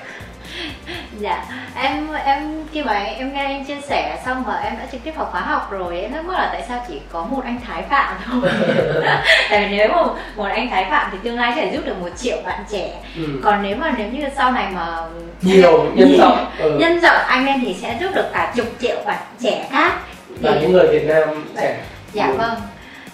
dạ 1.19 1.45
em 1.75 2.07
em 2.25 2.63
khi 2.71 2.83
mà 2.83 2.93
em 2.93 3.33
nghe 3.33 3.45
anh 3.45 3.65
chia 3.65 3.81
sẻ 3.81 4.21
xong 4.25 4.43
và 4.47 4.61
em 4.63 4.73
đã 4.79 4.85
trực 4.91 5.03
tiếp 5.03 5.13
học 5.15 5.29
khóa 5.31 5.41
học 5.41 5.71
rồi 5.71 6.01
em 6.01 6.11
thắc 6.11 6.25
mắc 6.25 6.33
là 6.33 6.49
tại 6.51 6.63
sao 6.67 6.85
chỉ 6.87 6.99
có 7.11 7.23
một 7.23 7.41
anh 7.43 7.59
thái 7.67 7.83
phạm 7.89 8.17
thôi 8.25 8.41
tại 9.49 9.67
vì 9.69 9.77
nếu 9.77 9.87
mà 9.87 10.03
một 10.35 10.45
anh 10.45 10.69
thái 10.69 10.85
phạm 10.89 11.09
thì 11.11 11.17
tương 11.23 11.39
lai 11.39 11.53
sẽ 11.55 11.73
giúp 11.73 11.81
được 11.85 12.01
một 12.01 12.09
triệu 12.17 12.37
bạn 12.45 12.63
trẻ 12.71 13.01
ừ. 13.15 13.23
còn 13.43 13.63
nếu 13.63 13.77
mà 13.77 13.93
nếu 13.97 14.07
như 14.11 14.27
sau 14.35 14.51
này 14.51 14.67
mà 14.73 14.97
nhiều 15.41 15.91
nhân 15.95 16.17
rộng 16.17 16.51
ừ. 16.59 16.77
nhân 16.79 16.99
rộng 16.99 17.17
anh 17.27 17.45
em 17.45 17.59
thì 17.65 17.75
sẽ 17.81 17.97
giúp 18.01 18.09
được 18.15 18.29
cả 18.33 18.53
chục 18.55 18.67
triệu 18.81 18.97
bạn 19.05 19.19
trẻ 19.41 19.67
khác 19.71 19.93
và 20.41 20.51
thì... 20.53 20.61
những 20.61 20.71
người 20.71 20.87
việt 20.87 21.05
nam 21.07 21.45
trẻ 21.57 21.77
dạ 22.13 22.27
ừ. 22.27 22.37
vâng 22.37 22.59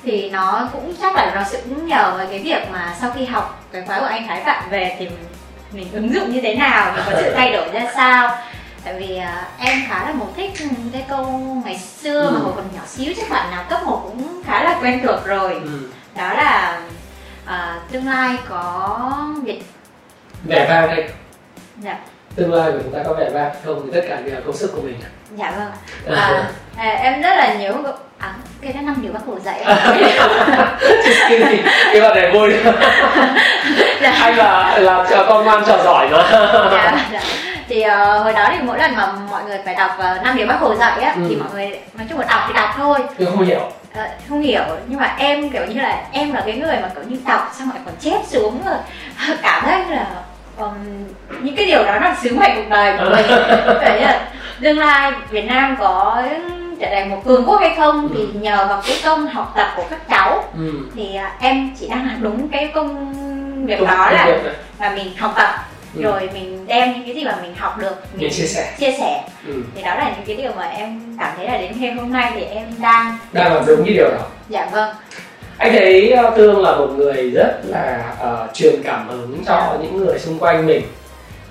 thì 0.05 0.29
nó 0.29 0.69
cũng 0.73 0.93
chắc 1.01 1.15
là 1.15 1.31
nó 1.35 1.43
sẽ 1.43 1.61
cũng 1.69 1.87
nhờ 1.87 2.13
vào 2.17 2.27
cái 2.29 2.39
việc 2.39 2.61
mà 2.71 2.95
sau 3.01 3.11
khi 3.15 3.25
học 3.25 3.65
cái 3.71 3.81
khóa 3.87 3.99
của 3.99 4.05
anh 4.05 4.27
Thái 4.27 4.41
Phạm 4.45 4.69
về 4.69 4.95
thì 4.99 5.05
mình 5.05 5.25
ứng 5.93 6.13
dụng 6.13 6.31
như 6.31 6.41
thế 6.41 6.55
nào 6.55 6.93
mình 6.95 7.05
có 7.05 7.21
sự 7.21 7.33
thay 7.35 7.51
đổi 7.51 7.69
ra 7.73 7.91
sao? 7.95 8.37
Tại 8.83 8.93
vì 8.93 9.17
uh, 9.17 9.59
em 9.59 9.81
khá 9.89 10.03
là 10.05 10.13
một 10.13 10.27
thích 10.35 10.51
cái 10.93 11.05
câu 11.09 11.25
ngày 11.65 11.77
xưa 11.77 12.21
ừ. 12.21 12.31
mà 12.33 12.39
hồi 12.39 12.53
còn 12.55 12.65
nhỏ 12.75 12.81
xíu 12.87 13.13
chắc 13.17 13.29
bạn 13.29 13.51
nào 13.51 13.63
cấp 13.69 13.79
một 13.85 14.01
cũng 14.03 14.41
khá 14.45 14.63
là 14.63 14.79
quen 14.81 15.01
thuộc 15.03 15.25
rồi. 15.25 15.53
Ừ. 15.63 15.89
đó 16.17 16.33
là 16.33 16.81
à, 17.45 17.79
tương 17.91 18.07
lai 18.07 18.37
có 18.49 19.09
việc 19.43 19.63
vẻ 20.45 20.65
vang 20.69 20.89
hay 20.89 21.09
dạ. 21.77 21.99
Tương 22.35 22.53
lai 22.53 22.71
của 22.71 22.77
chúng 22.83 22.93
ta 22.93 22.99
có 23.05 23.13
vẻ 23.13 23.29
vang 23.29 23.51
không 23.65 23.81
thì 23.85 23.91
tất 23.93 24.05
cả 24.09 24.21
đều 24.25 24.35
là 24.35 24.41
công 24.45 24.55
sức 24.55 24.71
của 24.75 24.81
mình. 24.81 24.95
Dạ 25.37 25.51
vâng. 25.51 25.71
À, 26.17 26.51
à, 26.77 26.89
em 26.89 27.21
rất 27.21 27.35
là 27.35 27.53
nhớ 27.53 27.73
à, 28.17 28.33
cái 28.61 28.73
đó 28.73 28.81
năm 28.81 28.95
điều 29.01 29.11
bác 29.13 29.19
hồ 29.25 29.39
dạy 29.39 29.63
cái 31.93 32.01
bạn 32.01 32.15
này 32.15 32.31
vui 32.31 32.53
dạ. 34.03 34.17
anh 34.21 34.37
là 34.37 34.77
là 34.77 35.25
con 35.27 35.45
ngoan 35.45 35.63
trò 35.67 35.77
giỏi 35.83 36.09
mà 36.09 36.23
dạ, 36.71 37.07
dạ. 37.11 37.21
thì 37.69 37.85
uh, 37.85 38.23
hồi 38.23 38.33
đó 38.33 38.49
thì 38.51 38.57
mỗi 38.63 38.77
lần 38.77 38.95
mà 38.95 39.11
mọi 39.31 39.43
người 39.43 39.57
phải 39.65 39.75
đọc 39.75 39.91
uh, 39.99 40.23
năm 40.23 40.37
điều 40.37 40.47
bác 40.47 40.59
hồ 40.59 40.75
dạy 40.75 41.01
á 41.01 41.13
ừ. 41.15 41.21
thì 41.29 41.35
mọi 41.35 41.49
người 41.53 41.79
nói 41.97 42.07
chung 42.09 42.19
là 42.19 42.25
đọc 42.29 42.41
thì 42.47 42.53
đọc 42.53 42.69
thôi 42.77 42.99
nhưng 43.17 43.31
không 43.31 43.45
hiểu 43.45 43.59
uh, 43.59 43.99
không 44.29 44.41
hiểu 44.41 44.63
nhưng 44.87 44.99
mà 44.99 45.15
em 45.17 45.49
kiểu 45.49 45.65
như 45.65 45.81
là 45.81 46.01
em 46.11 46.33
là 46.33 46.41
cái 46.45 46.55
người 46.55 46.75
mà 46.81 46.89
kiểu 46.95 47.03
như 47.07 47.17
đọc 47.27 47.51
xong 47.59 47.69
lại 47.69 47.79
còn 47.85 47.95
chép 47.99 48.19
xuống 48.27 48.61
rồi 48.65 48.77
cảm 49.41 49.63
thấy 49.65 49.79
là 49.89 50.05
um, 50.57 50.73
những 51.41 51.55
cái 51.55 51.65
điều 51.65 51.83
đó 51.83 51.99
là 51.99 52.15
sứ 52.23 52.35
mệnh 52.35 52.55
cuộc 52.55 52.69
đời 52.69 52.97
của 52.97 53.09
mình 53.09 53.25
như 53.99 54.05
là 54.05 54.27
tương 54.61 54.79
lai 54.79 55.11
Việt 55.29 55.45
Nam 55.45 55.75
có 55.79 56.23
trở 56.79 56.89
thành 56.91 57.09
một 57.09 57.21
cường 57.25 57.45
quốc 57.45 57.61
hay 57.61 57.73
không 57.77 58.01
ừ. 58.01 58.15
thì 58.17 58.39
nhờ 58.39 58.65
vào 58.69 58.81
cái 58.87 58.97
công 59.05 59.27
học 59.27 59.53
tập 59.55 59.73
của 59.75 59.83
các 59.89 60.09
cháu 60.09 60.43
ừ. 60.57 60.71
thì 60.95 61.09
uh, 61.15 61.41
em 61.41 61.71
chỉ 61.79 61.87
đang 61.87 62.07
làm 62.07 62.17
đúng 62.23 62.49
cái 62.49 62.71
công 62.73 63.13
việc 63.65 63.79
Đúng, 63.79 63.87
đó 63.87 64.11
là 64.11 64.37
là 64.79 64.95
mình 64.95 65.17
học 65.17 65.33
tập. 65.35 65.49
Ừ. 65.95 66.01
rồi 66.03 66.29
mình 66.33 66.67
đem 66.67 66.93
những 66.93 67.05
cái 67.05 67.15
gì 67.15 67.23
mà 67.23 67.37
mình 67.41 67.55
học 67.55 67.77
được 67.77 67.95
mình, 68.13 68.21
mình 68.21 68.31
chia 68.31 68.45
sẻ. 68.45 68.73
chia 68.79 68.91
sẻ. 68.99 69.23
Ừ. 69.47 69.53
thì 69.75 69.81
đó 69.83 69.95
là 69.95 70.11
những 70.15 70.25
cái 70.25 70.35
điều 70.35 70.51
mà 70.57 70.67
em 70.67 71.17
cảm 71.19 71.33
thấy 71.37 71.47
là 71.47 71.57
đến 71.57 71.71
ngày 71.79 71.91
hôm 71.91 72.11
nay 72.11 72.31
thì 72.35 72.43
em 72.43 72.65
đang 72.81 73.17
đang 73.31 73.53
làm 73.53 73.63
đúng 73.67 73.83
cái 73.85 73.93
điều 73.93 74.09
đó. 74.09 74.25
Dạ 74.49 74.69
vâng. 74.71 74.95
Anh 75.57 75.71
thấy 75.71 76.13
uh, 76.27 76.35
tương 76.35 76.61
là 76.61 76.75
một 76.75 76.89
người 76.97 77.31
rất 77.31 77.61
là 77.63 78.15
uh, 78.23 78.53
truyền 78.53 78.75
cảm 78.83 79.07
hứng 79.07 79.43
cho 79.47 79.53
dạ. 79.53 79.77
những 79.81 79.97
người 79.97 80.19
xung 80.19 80.39
quanh 80.39 80.65
mình. 80.65 80.81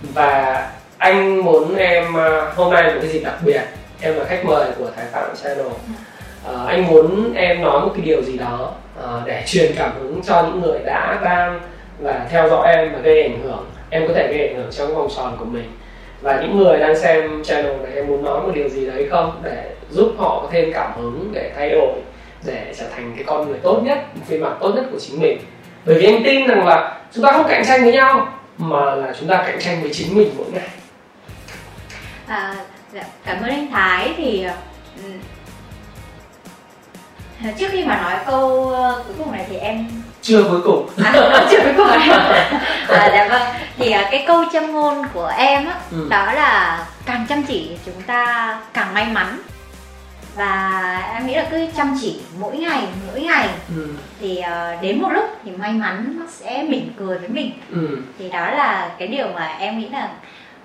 Và 0.03 0.71
anh 0.99 1.39
muốn 1.39 1.77
em 1.77 2.15
uh, 2.15 2.57
hôm 2.57 2.75
nay 2.75 2.83
một 2.83 2.99
cái 3.03 3.11
gì 3.11 3.19
đặc 3.19 3.35
biệt 3.45 3.61
em 4.01 4.15
là 4.15 4.25
khách 4.25 4.45
mời 4.45 4.67
của 4.79 4.91
Thái 4.97 5.05
Phạm 5.13 5.25
Channel. 5.43 5.67
Uh, 5.67 6.69
anh 6.69 6.87
muốn 6.87 7.35
em 7.35 7.63
nói 7.63 7.81
một 7.81 7.93
cái 7.97 8.05
điều 8.05 8.23
gì 8.23 8.39
đó 8.39 8.73
uh, 9.05 9.27
để 9.27 9.43
truyền 9.47 9.73
cảm 9.79 9.91
hứng 10.01 10.21
cho 10.27 10.43
những 10.43 10.61
người 10.61 10.79
đã 10.79 11.19
đang 11.25 11.61
và 12.03 12.27
theo 12.31 12.49
dõi 12.49 12.75
em 12.77 12.93
và 12.93 12.99
gây 12.99 13.23
ảnh 13.23 13.43
hưởng 13.43 13.71
em 13.91 14.09
có 14.09 14.15
thể 14.15 14.29
gây 14.33 14.49
ảnh 14.49 14.57
hưởng 14.57 14.71
trong 14.71 14.87
cái 14.87 14.97
vòng 14.97 15.09
tròn 15.17 15.37
của 15.39 15.45
mình. 15.45 15.73
Và 16.21 16.41
những 16.41 16.59
người 16.59 16.79
đang 16.79 16.99
xem 16.99 17.45
channel 17.45 17.77
này 17.77 17.93
em 17.95 18.07
muốn 18.07 18.25
nói 18.25 18.41
một 18.41 18.53
điều 18.55 18.69
gì 18.69 18.87
đấy 18.87 19.09
không? 19.11 19.41
Để 19.43 19.75
giúp 19.91 20.15
họ 20.19 20.41
có 20.43 20.49
thêm 20.53 20.73
cảm 20.73 20.93
hứng 20.97 21.31
để 21.33 21.53
thay 21.57 21.71
đổi 21.71 21.93
để 22.45 22.75
trở 22.79 22.89
thành 22.89 23.13
cái 23.17 23.25
con 23.25 23.49
người 23.49 23.59
tốt 23.63 23.81
nhất 23.85 23.99
phiên 24.27 24.43
bản 24.43 24.57
tốt 24.61 24.73
nhất 24.75 24.85
của 24.93 24.99
chính 25.01 25.21
mình. 25.21 25.39
Bởi 25.85 25.99
vì 25.99 26.07
em 26.07 26.23
tin 26.25 26.47
rằng 26.47 26.67
là 26.67 27.01
chúng 27.13 27.25
ta 27.25 27.33
không 27.33 27.47
cạnh 27.49 27.65
tranh 27.67 27.83
với 27.83 27.93
nhau 27.93 28.39
mà 28.59 28.95
là 28.95 29.15
chúng 29.21 29.29
ta 29.29 29.43
cạnh 29.47 29.61
tranh 29.61 29.83
với 29.83 29.91
chính 29.93 30.15
mình 30.15 30.31
mỗi 30.37 30.47
ngày. 30.53 30.69
À, 32.27 32.57
dạ, 32.93 33.05
cảm 33.25 33.43
ơn 33.43 33.51
anh 33.51 33.67
Thái. 33.71 34.15
Thì 34.17 34.47
ừ, 37.43 37.51
trước 37.59 37.67
khi 37.71 37.85
mà 37.85 38.03
nói 38.03 38.21
câu 38.27 38.71
ờ, 38.71 39.03
cuối 39.07 39.17
cùng 39.19 39.33
này 39.33 39.47
thì 39.49 39.57
em 39.57 39.87
chưa 40.23 40.45
cuối 40.51 40.61
cùng 40.65 40.89
à, 41.05 41.13
chưa 41.51 41.59
cuối 41.65 41.73
cùng 41.77 41.91
à, 42.89 43.11
dạ 43.13 43.29
vâng 43.31 43.43
thì 43.77 43.91
à, 43.91 44.09
cái 44.11 44.25
câu 44.27 44.45
châm 44.53 44.73
ngôn 44.73 45.03
của 45.15 45.33
em 45.37 45.67
á 45.67 45.75
ừ. 45.91 46.07
đó 46.11 46.33
là 46.33 46.87
càng 47.07 47.27
chăm 47.29 47.43
chỉ 47.43 47.77
chúng 47.87 48.03
ta 48.07 48.59
càng 48.73 48.95
may 48.95 49.07
mắn 49.07 49.39
và 50.37 50.99
em 51.15 51.27
nghĩ 51.27 51.35
là 51.35 51.47
cứ 51.51 51.67
chăm 51.77 51.97
chỉ 52.01 52.21
mỗi 52.39 52.57
ngày 52.57 52.83
mỗi 53.07 53.21
ngày 53.21 53.49
ừ. 53.77 53.89
thì 54.21 54.41
uh, 54.41 54.83
đến 54.83 55.03
một 55.03 55.09
lúc 55.13 55.25
thì 55.45 55.51
may 55.51 55.73
mắn 55.73 56.17
nó 56.21 56.27
sẽ 56.29 56.63
mỉm 56.63 56.93
cười 56.99 57.19
với 57.19 57.29
mình 57.29 57.53
ừ. 57.71 57.99
thì 58.19 58.29
đó 58.29 58.51
là 58.51 58.91
cái 58.99 59.09
điều 59.09 59.27
mà 59.35 59.47
em 59.47 59.79
nghĩ 59.79 59.89
là 59.89 60.09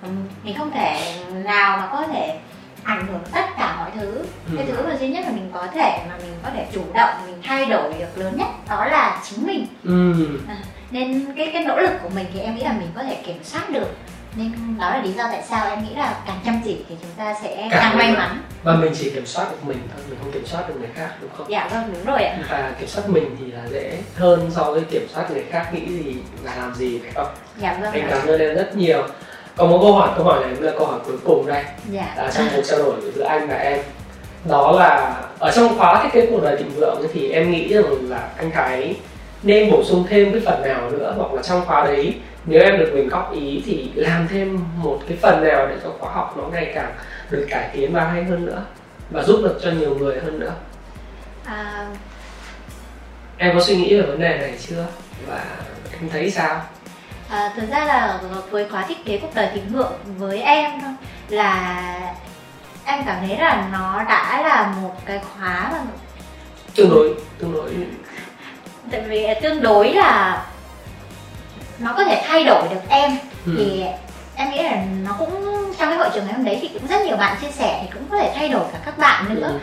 um, 0.04 0.12
mình 0.44 0.56
không 0.58 0.72
thể 0.72 1.16
nào 1.44 1.78
mà 1.78 1.88
có 1.92 2.08
thể 2.14 2.40
ảnh 2.88 3.08
hưởng 3.08 3.22
tất 3.34 3.46
cả 3.58 3.76
mọi 3.80 3.92
thứ. 3.96 4.24
Ừ. 4.52 4.58
cái 4.58 4.66
thứ 4.68 4.88
mà 4.88 4.98
duy 4.98 5.08
nhất 5.08 5.26
là 5.26 5.32
mình 5.32 5.50
có 5.54 5.68
thể 5.74 6.00
mà 6.10 6.16
mình 6.22 6.34
có 6.44 6.50
thể 6.56 6.66
chủ 6.74 6.82
động 6.94 7.10
mình 7.26 7.36
thay 7.44 7.66
đổi 7.66 7.94
được 8.00 8.18
lớn 8.18 8.34
nhất 8.38 8.48
đó 8.70 8.86
là 8.86 9.22
chính 9.30 9.48
mình. 9.48 9.68
Ừ. 9.84 10.14
à, 10.48 10.58
nên 10.92 11.34
cái 11.38 11.50
cái 11.54 11.64
nỗ 11.64 11.80
lực 11.80 11.92
của 12.04 12.10
mình 12.10 12.26
thì 12.34 12.40
em 12.40 12.56
nghĩ 12.56 12.64
là 12.64 12.72
mình 12.72 12.90
có 12.96 13.04
thể 13.04 13.16
kiểm 13.26 13.44
soát 13.44 13.70
được. 13.70 13.88
Nên 14.36 14.52
đó 14.80 14.90
là 14.90 15.02
lý 15.02 15.12
do 15.12 15.24
tại 15.32 15.44
sao 15.50 15.70
em 15.70 15.84
nghĩ 15.84 15.96
là 15.96 16.16
càng 16.28 16.40
chăm 16.46 16.62
chỉ 16.66 16.78
thì 16.90 16.96
chúng 17.02 17.12
ta 17.18 17.36
sẽ 17.44 17.56
càng, 17.56 17.70
càng 17.72 17.98
may 17.98 18.12
mắn. 18.12 18.42
Và 18.64 18.76
mình 18.76 18.94
chỉ 18.96 19.10
kiểm 19.10 19.26
soát 19.26 19.46
được 19.52 19.66
mình 19.66 19.78
thôi 19.94 20.04
mình 20.10 20.20
không 20.22 20.32
kiểm 20.32 20.46
soát 20.46 20.68
được 20.68 20.76
người 20.80 20.90
khác 20.96 21.10
đúng 21.22 21.30
không? 21.38 21.48
Dạ 21.50 21.70
vâng 21.72 21.94
đúng 21.94 22.06
rồi 22.06 22.24
ạ. 22.24 22.38
Và 22.50 22.72
kiểm 22.80 22.88
soát 22.88 23.10
mình 23.10 23.36
thì 23.40 23.52
là 23.52 23.62
dễ 23.72 23.98
hơn 24.16 24.52
so 24.56 24.64
với 24.64 24.82
kiểm 24.92 25.08
soát 25.14 25.32
người 25.32 25.44
khác 25.52 25.74
nghĩ 25.74 25.86
gì 25.86 26.16
và 26.44 26.56
làm 26.56 26.76
gì 26.76 27.00
phải 27.04 27.12
không? 27.16 27.28
Dạ 27.58 27.78
vâng 27.82 27.94
anh 27.94 28.08
cảm 28.10 28.28
ơn 28.28 28.40
em 28.40 28.56
rất 28.56 28.76
nhiều 28.76 29.08
có 29.58 29.66
một 29.66 29.80
câu 29.82 29.94
hỏi 29.94 30.10
câu 30.16 30.26
hỏi 30.26 30.46
này 30.46 30.56
là 30.60 30.72
câu 30.78 30.88
hỏi 30.88 31.00
cuối 31.06 31.18
cùng 31.24 31.46
đây. 31.46 31.64
Dạ. 31.92 32.14
là 32.18 32.32
trong 32.32 32.48
cuộc 32.56 32.62
trao 32.66 32.80
đổi 32.80 32.96
giữa 33.16 33.24
anh 33.24 33.48
và 33.48 33.56
em. 33.56 33.80
Đó 34.50 34.72
là 34.72 35.16
ở 35.40 35.52
trong 35.56 35.78
khóa 35.78 36.04
thiết 36.04 36.10
kế 36.14 36.26
cuộc 36.26 36.44
đời 36.44 36.58
thịnh 36.58 36.70
vượng 36.70 37.08
thì 37.14 37.32
em 37.32 37.52
nghĩ 37.52 37.74
rằng 37.74 38.10
là 38.10 38.30
anh 38.38 38.52
thái 38.52 38.96
nên 39.44 39.72
bổ 39.72 39.84
sung 39.84 40.06
thêm 40.10 40.32
cái 40.32 40.42
phần 40.46 40.62
nào 40.62 40.90
nữa 40.92 41.14
hoặc 41.18 41.34
là 41.34 41.42
trong 41.42 41.66
khóa 41.66 41.84
đấy 41.84 42.16
nếu 42.46 42.62
em 42.62 42.80
được 42.80 42.92
mình 42.94 43.10
góp 43.10 43.34
ý 43.34 43.64
thì 43.66 43.92
làm 43.96 44.28
thêm 44.28 44.60
một 44.78 45.00
cái 45.08 45.18
phần 45.22 45.44
nào 45.44 45.68
để 45.68 45.76
cho 45.84 45.90
khóa 46.00 46.14
học 46.14 46.38
nó 46.38 46.44
ngày 46.44 46.72
càng 46.76 46.94
được 47.30 47.48
cải 47.50 47.70
tiến 47.74 47.94
và 47.94 48.04
hay 48.04 48.24
hơn 48.24 48.46
nữa 48.46 48.64
và 49.10 49.24
giúp 49.24 49.40
được 49.44 49.60
cho 49.62 49.72
nhiều 49.72 49.96
người 49.96 50.20
hơn 50.20 50.40
nữa? 50.40 50.54
À... 51.46 51.88
em 53.38 53.56
có 53.56 53.62
suy 53.62 53.76
nghĩ 53.76 53.96
về 53.96 54.02
vấn 54.02 54.20
đề 54.20 54.38
này 54.38 54.54
chưa? 54.68 54.86
Và 55.28 55.46
em 55.92 56.10
thấy 56.10 56.32
sao 56.32 56.62
à, 57.30 57.54
thực 57.56 57.70
ra 57.70 57.86
là 57.86 58.20
với 58.50 58.70
khóa 58.70 58.86
thiết 58.88 59.06
kế 59.06 59.18
cuộc 59.18 59.36
đời 59.36 59.50
thịnh 59.54 59.70
vượng 59.70 59.94
với 60.18 60.42
em 60.42 60.72
là 61.30 61.84
em 62.86 63.04
cảm 63.06 63.18
thấy 63.28 63.38
là 63.38 63.68
nó 63.72 64.04
đã 64.04 64.42
là 64.42 64.74
một 64.82 64.96
cái 65.06 65.20
khóa 65.20 65.70
mà 65.72 65.80
tương 66.76 66.90
đối 66.90 67.14
tương 67.40 67.54
đối 67.54 67.72
tại 68.92 69.02
vì 69.02 69.28
tương 69.42 69.62
đối 69.62 69.94
là 69.94 70.46
nó 71.80 71.94
có 71.98 72.04
thể 72.04 72.24
thay 72.28 72.44
đổi 72.44 72.68
được 72.70 72.82
em 72.90 73.18
ừ. 73.46 73.54
thì 73.58 73.84
em 74.36 74.52
nghĩ 74.52 74.64
là 74.64 74.84
nó 75.04 75.16
cũng 75.20 75.44
trong 75.80 75.90
cái 75.90 75.98
hội 75.98 76.10
trường 76.14 76.26
ngày 76.26 76.34
hôm 76.34 76.46
đấy 76.46 76.60
thì 76.62 76.68
cũng 76.68 76.88
rất 76.88 77.06
nhiều 77.06 77.18
bạn 77.18 77.38
chia 77.42 77.52
sẻ 77.52 77.80
thì 77.82 77.90
cũng 77.94 78.04
có 78.12 78.18
thể 78.18 78.34
thay 78.36 78.50
đổi 78.50 78.64
cả 78.74 78.80
các 78.86 78.98
bạn 78.98 79.36
nữa 79.36 79.48
ừ. 79.48 79.60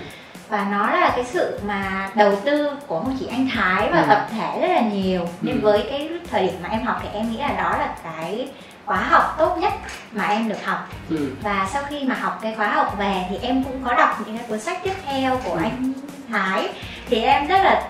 Và 0.55 0.67
nó 0.71 0.91
là 0.91 1.13
cái 1.17 1.25
sự 1.25 1.59
mà 1.67 2.11
đầu 2.15 2.37
tư 2.45 2.71
của 2.87 3.01
không 3.01 3.17
chỉ 3.21 3.27
anh 3.27 3.49
Thái 3.55 3.89
và 3.93 4.01
ừ. 4.01 4.07
tập 4.09 4.27
thể 4.31 4.61
rất 4.61 4.69
là 4.75 4.81
nhiều 4.81 5.29
nên 5.43 5.61
ừ. 5.61 5.65
với 5.65 5.87
cái 5.91 6.11
thời 6.31 6.43
điểm 6.47 6.55
mà 6.63 6.69
em 6.69 6.83
học 6.83 7.01
thì 7.03 7.09
em 7.13 7.31
nghĩ 7.31 7.39
là 7.39 7.49
đó 7.49 7.79
là 7.79 7.95
cái 8.05 8.49
khóa 8.87 8.97
học 8.97 9.35
tốt 9.39 9.57
nhất 9.61 9.73
mà 10.13 10.25
em 10.25 10.49
được 10.49 10.65
học 10.65 10.89
ừ. 11.11 11.17
và 11.43 11.69
sau 11.73 11.83
khi 11.89 12.05
mà 12.05 12.15
học 12.15 12.39
cái 12.43 12.55
khóa 12.57 12.69
học 12.69 12.95
về 12.99 13.25
thì 13.31 13.37
em 13.43 13.65
cũng 13.65 13.81
có 13.85 13.95
đọc 13.95 14.21
những 14.27 14.39
cái 14.39 14.47
cuốn 14.49 14.61
sách 14.61 14.79
tiếp 14.85 14.93
theo 15.07 15.41
của 15.45 15.53
ừ. 15.53 15.59
anh 15.63 15.93
Thái 16.31 16.69
thì 17.09 17.23
em 17.23 17.47
rất 17.47 17.59
là 17.65 17.89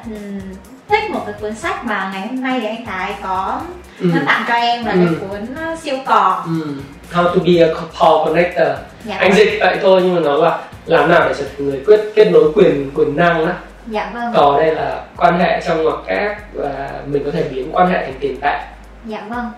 thích 0.89 1.11
một 1.11 1.23
cái 1.27 1.35
cuốn 1.41 1.55
sách 1.55 1.85
mà 1.85 2.11
ngày 2.13 2.27
hôm 2.27 2.43
nay 2.43 2.61
thì 2.61 2.67
anh 2.67 2.87
Thái 2.87 3.15
có 3.23 3.61
ừ. 4.01 4.11
tặng 4.27 4.45
cho 4.49 4.55
em 4.55 4.85
là 4.85 4.93
ừ. 4.93 4.99
cái 5.07 5.15
cuốn 5.21 5.73
uh, 5.73 5.79
siêu 5.79 5.99
cò 6.07 6.45
ừ. 6.47 6.77
How 7.13 7.25
to 7.25 7.41
be 7.45 7.53
a 7.59 7.75
call 7.75 8.25
connector 8.25 8.69
dạ 9.05 9.17
anh 9.17 9.31
vâng. 9.31 9.39
dịch 9.39 9.59
vậy 9.61 9.79
thôi 9.83 10.01
nhưng 10.05 10.15
mà 10.15 10.21
nó 10.21 10.37
là 10.37 10.59
làm 10.87 11.11
nào 11.11 11.29
để 11.29 11.35
trở 11.39 11.45
thành 11.45 11.69
người 11.69 11.85
quyết 11.87 12.01
kết 12.15 12.25
nối 12.25 12.53
quyền 12.55 12.91
quyền 12.95 13.17
năng 13.17 13.47
đó 13.47 13.53
dạ 13.87 14.11
vâng. 14.15 14.33
Cò 14.35 14.57
đây 14.59 14.75
là 14.75 15.05
quan 15.17 15.39
hệ 15.39 15.61
trong 15.67 15.83
ngoặc 15.83 15.99
kép 16.07 16.55
và 16.55 17.03
mình 17.07 17.23
có 17.25 17.31
thể 17.31 17.49
biến 17.49 17.71
quan 17.73 17.89
hệ 17.89 18.05
thành 18.05 18.15
tiền 18.21 18.41
tệ. 18.41 18.61
Dạ 19.07 19.23
vâng. 19.29 19.51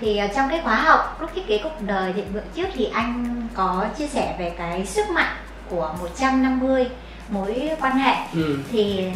Thì 0.00 0.20
uh, 0.24 0.30
trong 0.36 0.48
cái 0.50 0.60
khóa 0.64 0.74
học 0.74 1.16
lúc 1.20 1.30
thiết 1.34 1.46
kế 1.48 1.60
cuộc 1.62 1.80
đời 1.80 2.12
thịnh 2.12 2.32
vượng 2.32 2.44
trước 2.54 2.68
thì 2.74 2.88
anh 2.92 3.42
có 3.54 3.84
chia 3.98 4.06
sẻ 4.06 4.34
về 4.38 4.52
cái 4.58 4.86
sức 4.86 5.10
mạnh 5.10 5.36
của 5.68 5.94
150 6.00 6.86
mối 7.28 7.70
quan 7.80 7.98
hệ. 7.98 8.14
Ừ. 8.34 8.58
thì 8.72 9.10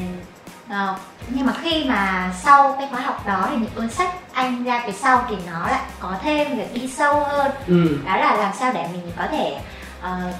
à, 0.68 0.94
nhưng 1.28 1.46
mà 1.46 1.52
khi 1.62 1.84
mà 1.84 2.32
sau 2.42 2.76
cái 2.78 2.88
khóa 2.90 3.00
học 3.00 3.26
đó 3.26 3.46
thì 3.50 3.56
những 3.56 3.70
cuốn 3.76 3.90
sách 3.90 4.14
anh 4.32 4.64
ra 4.64 4.82
về 4.86 4.92
sau 4.92 5.26
thì 5.28 5.36
nó 5.46 5.66
lại 5.66 5.82
có 6.00 6.14
thêm 6.22 6.58
việc 6.58 6.74
đi 6.74 6.88
sâu 6.88 7.24
hơn. 7.24 7.50
Ừ. 7.66 7.98
đó 8.06 8.16
là 8.16 8.36
làm 8.36 8.52
sao 8.58 8.72
để 8.74 8.86
mình 8.92 9.12
có 9.16 9.26
thể 9.30 9.56
uh, 10.00 10.34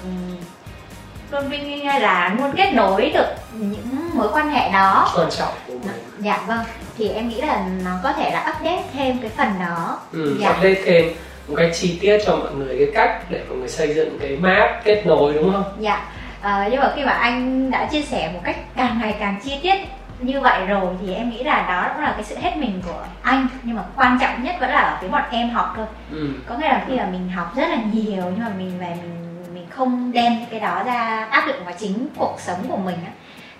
luôn 1.31 1.49
vinh 1.49 1.85
là 1.85 2.35
luôn 2.39 2.51
kết 2.57 2.73
nối 2.73 3.11
được 3.13 3.27
những 3.53 4.09
mối 4.13 4.27
quan 4.33 4.49
hệ 4.49 4.71
đó. 4.71 5.11
Quan 5.15 5.29
trọng. 5.37 5.53
Của 5.67 5.73
mình 5.73 6.07
dạ 6.19 6.39
vâng. 6.47 6.59
Thì 6.97 7.09
em 7.09 7.29
nghĩ 7.29 7.41
là 7.41 7.65
nó 7.85 7.91
có 8.03 8.13
thể 8.13 8.31
là 8.31 8.39
update 8.39 8.83
thêm 8.93 9.17
cái 9.17 9.29
phần 9.37 9.47
đó. 9.59 9.99
Ừ, 10.13 10.37
dạ. 10.39 10.49
update 10.49 10.81
thêm 10.85 11.05
một 11.47 11.55
cách 11.57 11.69
chi 11.73 11.97
tiết 12.01 12.17
cho 12.25 12.35
mọi 12.35 12.53
người 12.53 12.77
cái 12.77 12.87
cách 12.93 13.23
để 13.29 13.43
mọi 13.49 13.57
người 13.57 13.69
xây 13.69 13.93
dựng 13.93 14.19
cái 14.21 14.37
map 14.41 14.83
kết 14.83 15.03
nối 15.05 15.33
đúng 15.33 15.53
không? 15.53 15.63
Dạ. 15.79 16.05
À, 16.41 16.67
nhưng 16.71 16.79
mà 16.79 16.91
khi 16.95 17.05
mà 17.05 17.11
anh 17.11 17.71
đã 17.71 17.85
chia 17.85 18.01
sẻ 18.01 18.31
một 18.33 18.39
cách 18.43 18.55
càng 18.75 18.99
ngày 19.01 19.15
càng 19.19 19.39
chi 19.43 19.59
tiết 19.63 19.75
như 20.19 20.41
vậy 20.41 20.65
rồi 20.65 20.95
thì 21.01 21.13
em 21.13 21.29
nghĩ 21.29 21.43
là 21.43 21.65
đó 21.67 21.93
cũng 21.93 22.03
là 22.03 22.11
cái 22.11 22.23
sự 22.23 22.35
hết 22.41 22.57
mình 22.57 22.81
của 22.85 23.03
anh. 23.21 23.47
Nhưng 23.63 23.75
mà 23.75 23.83
quan 23.95 24.17
trọng 24.21 24.43
nhất 24.43 24.55
vẫn 24.59 24.69
là 24.69 24.79
ở 24.79 24.97
phía 25.01 25.07
bọn 25.07 25.23
em 25.31 25.49
học 25.49 25.73
thôi. 25.75 25.85
Ừ. 26.11 26.27
có 26.47 26.55
nghĩa 26.57 26.67
là 26.67 26.83
khi 26.87 26.97
mà 26.97 27.07
mình 27.11 27.29
học 27.29 27.51
rất 27.55 27.69
là 27.69 27.77
nhiều 27.93 28.23
nhưng 28.23 28.39
mà 28.39 28.51
mình 28.57 28.79
về 28.79 28.87
mình 29.01 29.15
mình 29.21 29.26
không 29.69 30.11
đem 30.11 30.33
cái 30.51 30.59
đó 30.59 30.83
ra 30.85 31.27
áp 31.31 31.47
dụng 31.47 31.65
vào 31.65 31.73
chính 31.79 32.07
cuộc 32.17 32.37
sống 32.39 32.65
của 32.69 32.77
mình 32.77 32.95
á 33.05 33.11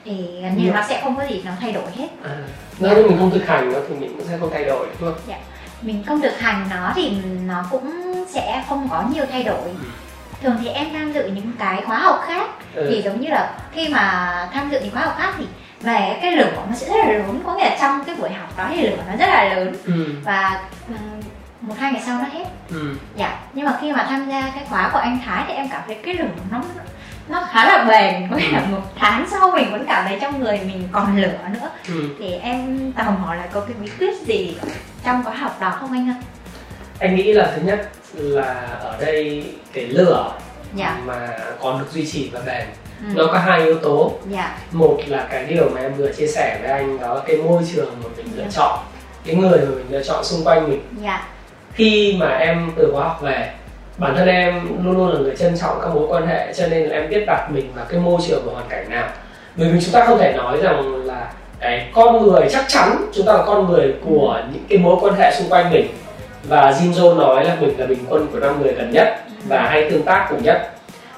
thì 0.06 0.42
gần 0.42 0.58
như 0.58 0.72
nó 0.72 0.84
sẽ 0.90 1.02
không 1.04 1.16
có 1.16 1.24
gì 1.30 1.42
nó 1.46 1.52
thay 1.62 1.72
đổi 1.72 1.92
hết 1.98 2.08
à, 2.24 2.38
nếu 2.80 2.96
như 2.96 3.08
mình 3.08 3.18
không 3.20 3.32
thực 3.32 3.48
hành 3.48 3.74
nó 3.74 3.80
thì 3.90 3.96
mình 3.96 4.14
cũng 4.18 4.28
sẽ 4.28 4.38
không 4.38 4.50
thay 4.54 4.66
đổi 4.66 4.88
đúng 5.00 5.14
không 5.14 5.22
dạ. 5.28 5.38
mình 5.82 6.04
không 6.08 6.22
thực 6.22 6.40
hành 6.40 6.66
nó 6.70 6.92
thì 6.96 7.12
nó 7.48 7.66
cũng 7.72 8.14
sẽ 8.30 8.64
không 8.70 8.88
có 8.92 9.04
nhiều 9.14 9.26
thay 9.32 9.44
đổi 9.44 9.64
ừ. 9.64 9.76
thường 10.42 10.58
thì 10.62 10.68
em 10.68 10.88
tham 10.94 11.14
dự 11.14 11.28
những 11.28 11.52
cái 11.60 11.82
khóa 11.86 11.98
học 11.98 12.24
khác 12.28 12.50
ừ. 12.76 12.88
thì 12.90 13.02
giống 13.02 13.22
như 13.22 13.30
là 13.30 13.54
khi 13.74 13.88
mà 13.88 14.50
tham 14.54 14.70
dự 14.70 14.80
những 14.80 14.92
khóa 14.92 15.06
học 15.06 15.16
khác 15.18 15.34
thì 15.38 15.46
về 15.82 16.20
cái 16.22 16.32
lửa 16.32 16.64
nó 16.70 16.76
sẽ 16.76 16.88
rất 16.88 16.96
là 16.98 17.14
lớn 17.14 17.42
có 17.46 17.56
nghĩa 17.56 17.64
là 17.64 17.78
trong 17.80 18.04
cái 18.04 18.16
buổi 18.16 18.30
học 18.30 18.58
đó 18.58 18.68
thì 18.70 18.82
lửa 18.82 18.98
nó 19.08 19.16
rất 19.16 19.28
là 19.28 19.54
lớn 19.54 19.76
ừ. 19.86 20.06
và 20.24 20.62
ừ, 20.88 20.96
một 21.62 21.74
hai 21.78 21.92
ngày 21.92 22.02
sau 22.06 22.18
nó 22.18 22.26
hết 22.34 22.46
ừ. 22.70 22.96
dạ 23.16 23.40
nhưng 23.54 23.66
mà 23.66 23.78
khi 23.82 23.92
mà 23.92 24.06
tham 24.10 24.30
gia 24.30 24.52
cái 24.56 24.66
khóa 24.70 24.90
của 24.94 25.00
anh 25.00 25.20
Thái 25.26 25.44
thì 25.48 25.54
em 25.54 25.70
cảm 25.72 25.82
thấy 25.86 25.96
cái 25.96 26.14
lửa 26.14 26.26
nó 26.52 26.62
nó 27.30 27.48
khá 27.52 27.66
là 27.66 27.84
bền 27.84 28.28
có 28.32 28.38
nghĩa 28.38 28.52
là 28.52 28.66
một 28.72 28.82
tháng 28.96 29.28
sau 29.32 29.52
mình 29.52 29.72
vẫn 29.72 29.86
cảm 29.88 30.06
thấy 30.08 30.18
trong 30.22 30.40
người 30.40 30.60
mình 30.60 30.88
còn 30.92 31.18
lửa 31.18 31.40
nữa 31.54 31.70
ừ. 31.88 32.10
thì 32.20 32.34
em 32.34 32.92
tò 32.92 33.04
mò 33.04 33.34
là 33.34 33.48
có 33.54 33.60
cái 33.60 33.76
bí 33.82 33.90
quyết 34.00 34.22
gì 34.22 34.58
trong 35.04 35.24
khóa 35.24 35.34
học 35.34 35.58
đó 35.62 35.78
không 35.80 35.92
anh 35.92 36.10
ơi 36.10 36.16
anh 37.00 37.16
nghĩ 37.16 37.34
là 37.34 37.52
thứ 37.56 37.62
nhất 37.62 37.90
là 38.14 38.54
ở 38.82 38.98
đây 39.06 39.46
cái 39.74 39.86
lửa 39.86 40.32
dạ. 40.76 40.98
mà 41.06 41.30
còn 41.62 41.80
được 41.80 41.92
duy 41.92 42.06
trì 42.06 42.30
và 42.34 42.40
bền 42.46 42.68
ừ. 43.02 43.08
nó 43.16 43.28
có 43.34 43.40
hai 43.40 43.64
yếu 43.64 43.80
tố 43.80 44.14
dạ. 44.30 44.58
một 44.72 45.00
là 45.08 45.28
cái 45.32 45.46
điều 45.46 45.70
mà 45.70 45.82
em 45.82 45.94
vừa 45.94 46.12
chia 46.14 46.28
sẻ 46.28 46.60
với 46.62 46.72
anh 46.72 47.00
đó 47.00 47.14
là 47.14 47.22
cái 47.28 47.38
môi 47.38 47.64
trường 47.74 47.96
mà 48.04 48.10
mình 48.18 48.28
lựa 48.36 48.44
dạ. 48.44 48.50
chọn 48.52 48.80
cái 49.26 49.36
người 49.36 49.60
mà 49.60 49.76
mình 49.76 49.86
lựa 49.90 50.04
chọn 50.04 50.24
xung 50.24 50.44
quanh 50.44 50.70
mình 50.70 50.82
dạ. 51.04 51.28
Khi 51.78 52.16
mà 52.20 52.38
em 52.38 52.72
từ 52.76 52.92
khóa 52.94 53.04
học 53.04 53.22
về 53.22 53.50
bản 53.98 54.16
thân 54.16 54.28
em 54.28 54.84
luôn 54.84 54.98
luôn 54.98 55.14
là 55.14 55.20
người 55.20 55.36
trân 55.36 55.58
trọng 55.58 55.80
các 55.82 55.90
mối 55.96 56.08
quan 56.10 56.28
hệ 56.28 56.54
cho 56.54 56.68
nên 56.68 56.84
là 56.84 56.96
em 56.96 57.10
biết 57.10 57.24
đặt 57.28 57.52
mình 57.52 57.72
vào 57.76 57.86
cái 57.90 58.00
môi 58.00 58.22
trường 58.28 58.44
và 58.46 58.54
hoàn 58.54 58.66
cảnh 58.70 58.90
nào. 58.90 59.08
Bởi 59.56 59.70
vì 59.70 59.82
chúng 59.82 59.94
ta 59.94 60.06
không 60.06 60.18
thể 60.20 60.34
nói 60.38 60.58
rằng 60.62 61.06
là 61.06 61.32
cái 61.60 61.88
con 61.94 62.28
người 62.28 62.48
chắc 62.52 62.66
chắn 62.68 62.98
chúng 63.14 63.26
ta 63.26 63.34
là 63.34 63.44
con 63.46 63.72
người 63.72 63.94
của 64.06 64.34
ừ. 64.38 64.44
những 64.54 64.64
cái 64.70 64.78
mối 64.78 64.98
quan 65.02 65.14
hệ 65.14 65.32
xung 65.32 65.50
quanh 65.50 65.72
mình. 65.72 65.88
Và 66.44 66.72
Jinzo 66.72 67.18
nói 67.18 67.46
là 67.46 67.58
mình 67.60 67.74
là 67.78 67.86
bình 67.86 68.06
quân 68.10 68.28
của 68.34 68.40
năm 68.40 68.62
người 68.62 68.74
gần 68.74 68.92
nhất 68.92 69.08
và 69.48 69.62
hay 69.62 69.92
tương 69.92 70.04
tác 70.04 70.28
cùng 70.30 70.44
nhất. 70.44 70.72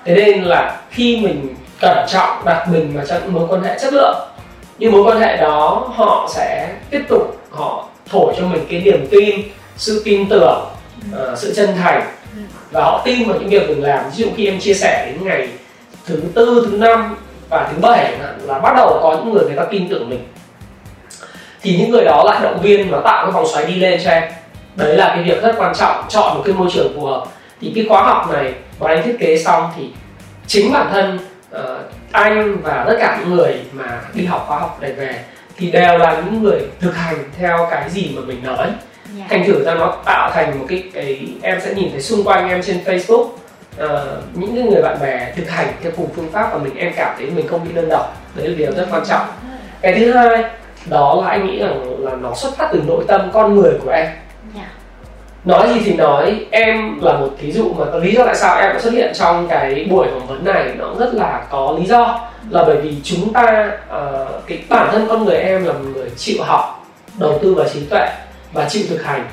Thế 0.05 0.15
nên 0.15 0.43
là 0.43 0.81
khi 0.89 1.19
mình 1.23 1.55
cẩn 1.81 2.07
trọng 2.07 2.45
đặt 2.45 2.67
mình 2.71 2.91
vào 2.93 3.05
trong 3.05 3.33
mối 3.33 3.47
quan 3.49 3.63
hệ 3.63 3.79
chất 3.79 3.93
lượng 3.93 4.15
những 4.79 4.91
mối 4.91 5.03
quan 5.03 5.21
hệ 5.21 5.37
đó 5.37 5.91
họ 5.95 6.29
sẽ 6.35 6.69
tiếp 6.89 7.01
tục 7.09 7.37
họ 7.51 7.87
thổi 8.09 8.33
cho 8.37 8.45
mình 8.45 8.65
cái 8.69 8.81
niềm 8.81 9.07
tin 9.11 9.41
sự 9.79 10.01
tin 10.05 10.29
tưởng 10.29 10.65
uh, 11.13 11.37
sự 11.37 11.53
chân 11.55 11.75
thành. 11.77 12.01
Và 12.71 12.83
họ 12.83 13.01
tin 13.05 13.29
vào 13.29 13.39
những 13.39 13.49
việc 13.49 13.69
mình 13.69 13.83
làm. 13.83 14.09
Ví 14.09 14.23
dụ 14.23 14.27
khi 14.37 14.45
em 14.45 14.59
chia 14.59 14.73
sẻ 14.73 15.05
đến 15.05 15.27
ngày 15.27 15.47
thứ 16.05 16.21
tư 16.33 16.67
thứ 16.71 16.77
năm 16.77 17.17
và 17.49 17.71
thứ 17.71 17.81
bảy 17.81 18.17
là 18.41 18.59
bắt 18.59 18.73
đầu 18.75 18.99
có 19.01 19.15
những 19.17 19.33
người 19.33 19.45
người 19.45 19.55
ta 19.55 19.65
tin 19.71 19.89
tưởng 19.89 20.09
mình. 20.09 20.27
Thì 21.61 21.77
những 21.77 21.91
người 21.91 22.05
đó 22.05 22.23
lại 22.25 22.39
động 22.43 22.61
viên 22.61 22.91
và 22.91 23.01
tạo 23.03 23.25
cái 23.25 23.31
vòng 23.31 23.47
xoáy 23.53 23.65
đi 23.65 23.75
lên 23.75 23.99
cho 24.03 24.09
em. 24.09 24.23
Đấy 24.75 24.97
là 24.97 25.07
cái 25.07 25.23
việc 25.23 25.43
rất 25.43 25.55
quan 25.57 25.75
trọng. 25.75 26.05
Chọn 26.09 26.37
một 26.37 26.41
cái 26.45 26.53
môi 26.53 26.67
trường 26.73 26.95
phù 26.95 27.05
hợp. 27.05 27.25
Thì 27.61 27.71
cái 27.75 27.85
khóa 27.89 28.03
học 28.03 28.29
này 28.33 28.53
bọn 28.79 28.89
anh 28.89 29.03
thiết 29.03 29.15
kế 29.19 29.37
xong 29.37 29.69
thì 29.77 29.89
chính 30.47 30.73
bản 30.73 30.89
thân 30.91 31.19
uh, 31.55 31.61
anh 32.11 32.61
và 32.61 32.85
tất 32.87 32.95
cả 32.99 33.17
những 33.19 33.35
người 33.35 33.53
mà 33.71 34.01
đi 34.13 34.25
học 34.25 34.45
khóa 34.47 34.59
học 34.59 34.77
này 34.81 34.93
về 34.93 35.23
thì 35.57 35.71
đều 35.71 35.97
là 35.97 36.21
những 36.25 36.43
người 36.43 36.59
thực 36.79 36.95
hành 36.95 37.15
theo 37.37 37.67
cái 37.71 37.89
gì 37.89 38.11
mà 38.15 38.21
mình 38.25 38.43
nói 38.43 38.67
yeah. 39.19 39.29
thành 39.31 39.43
thử 39.47 39.63
ra 39.63 39.73
nó 39.73 39.93
tạo 40.05 40.31
thành 40.33 40.59
một 40.59 40.65
cái 40.69 40.83
cái 40.93 41.27
em 41.41 41.61
sẽ 41.61 41.73
nhìn 41.73 41.91
thấy 41.91 42.01
xung 42.01 42.23
quanh 42.23 42.49
em 42.49 42.61
trên 42.61 42.79
Facebook 42.85 43.23
uh, 43.23 43.89
những 44.33 44.55
cái 44.55 44.63
người 44.63 44.81
bạn 44.81 44.97
bè 45.01 45.33
thực 45.35 45.49
hành 45.49 45.67
theo 45.83 45.91
cùng 45.97 46.09
phương 46.15 46.31
pháp 46.31 46.49
và 46.53 46.57
mình 46.57 46.75
em 46.75 46.93
cảm 46.95 47.15
thấy 47.17 47.29
mình 47.29 47.47
không 47.47 47.63
bị 47.63 47.73
đơn 47.73 47.89
độc. 47.89 48.17
Đấy 48.35 48.47
là 48.47 48.55
điều 48.57 48.71
rất 48.71 48.87
quan 48.91 49.03
trọng. 49.09 49.27
Cái 49.81 49.93
thứ 49.93 50.13
hai 50.13 50.43
đó 50.85 51.21
là 51.21 51.29
anh 51.29 51.47
nghĩ 51.47 51.59
rằng 51.59 52.05
là 52.05 52.11
nó 52.15 52.35
xuất 52.35 52.57
phát 52.57 52.69
từ 52.73 52.81
nội 52.87 53.03
tâm 53.07 53.29
con 53.33 53.55
người 53.55 53.73
của 53.83 53.91
em. 53.91 54.07
Nói 55.45 55.67
gì 55.73 55.81
thì 55.85 55.93
nói 55.93 56.45
em 56.51 56.99
là 57.01 57.13
một 57.13 57.29
thí 57.39 57.51
dụ 57.51 57.73
mà 57.73 57.85
lý 57.99 58.11
do 58.11 58.25
tại 58.25 58.35
sao 58.35 58.59
em 58.59 58.73
đã 58.73 58.79
xuất 58.79 58.93
hiện 58.93 59.11
trong 59.15 59.47
cái 59.47 59.87
buổi 59.89 60.07
phỏng 60.11 60.27
vấn 60.27 60.45
này 60.45 60.69
nó 60.77 60.93
rất 60.99 61.13
là 61.13 61.45
có 61.49 61.75
lý 61.79 61.85
do. 61.85 62.29
Là 62.49 62.63
bởi 62.63 62.77
vì 62.77 62.95
chúng 63.03 63.33
ta 63.33 63.71
uh, 63.97 64.47
cái 64.47 64.63
bản 64.69 64.89
thân 64.91 65.05
con 65.09 65.25
người 65.25 65.37
em 65.37 65.65
là 65.65 65.73
một 65.73 65.85
người 65.93 66.09
chịu 66.17 66.43
học 66.43 66.85
đầu 67.19 67.39
tư 67.41 67.53
vào 67.53 67.67
trí 67.73 67.85
tuệ 67.85 68.09
và 68.53 68.69
chịu 68.69 68.83
thực 68.89 69.03
hành. 69.03 69.27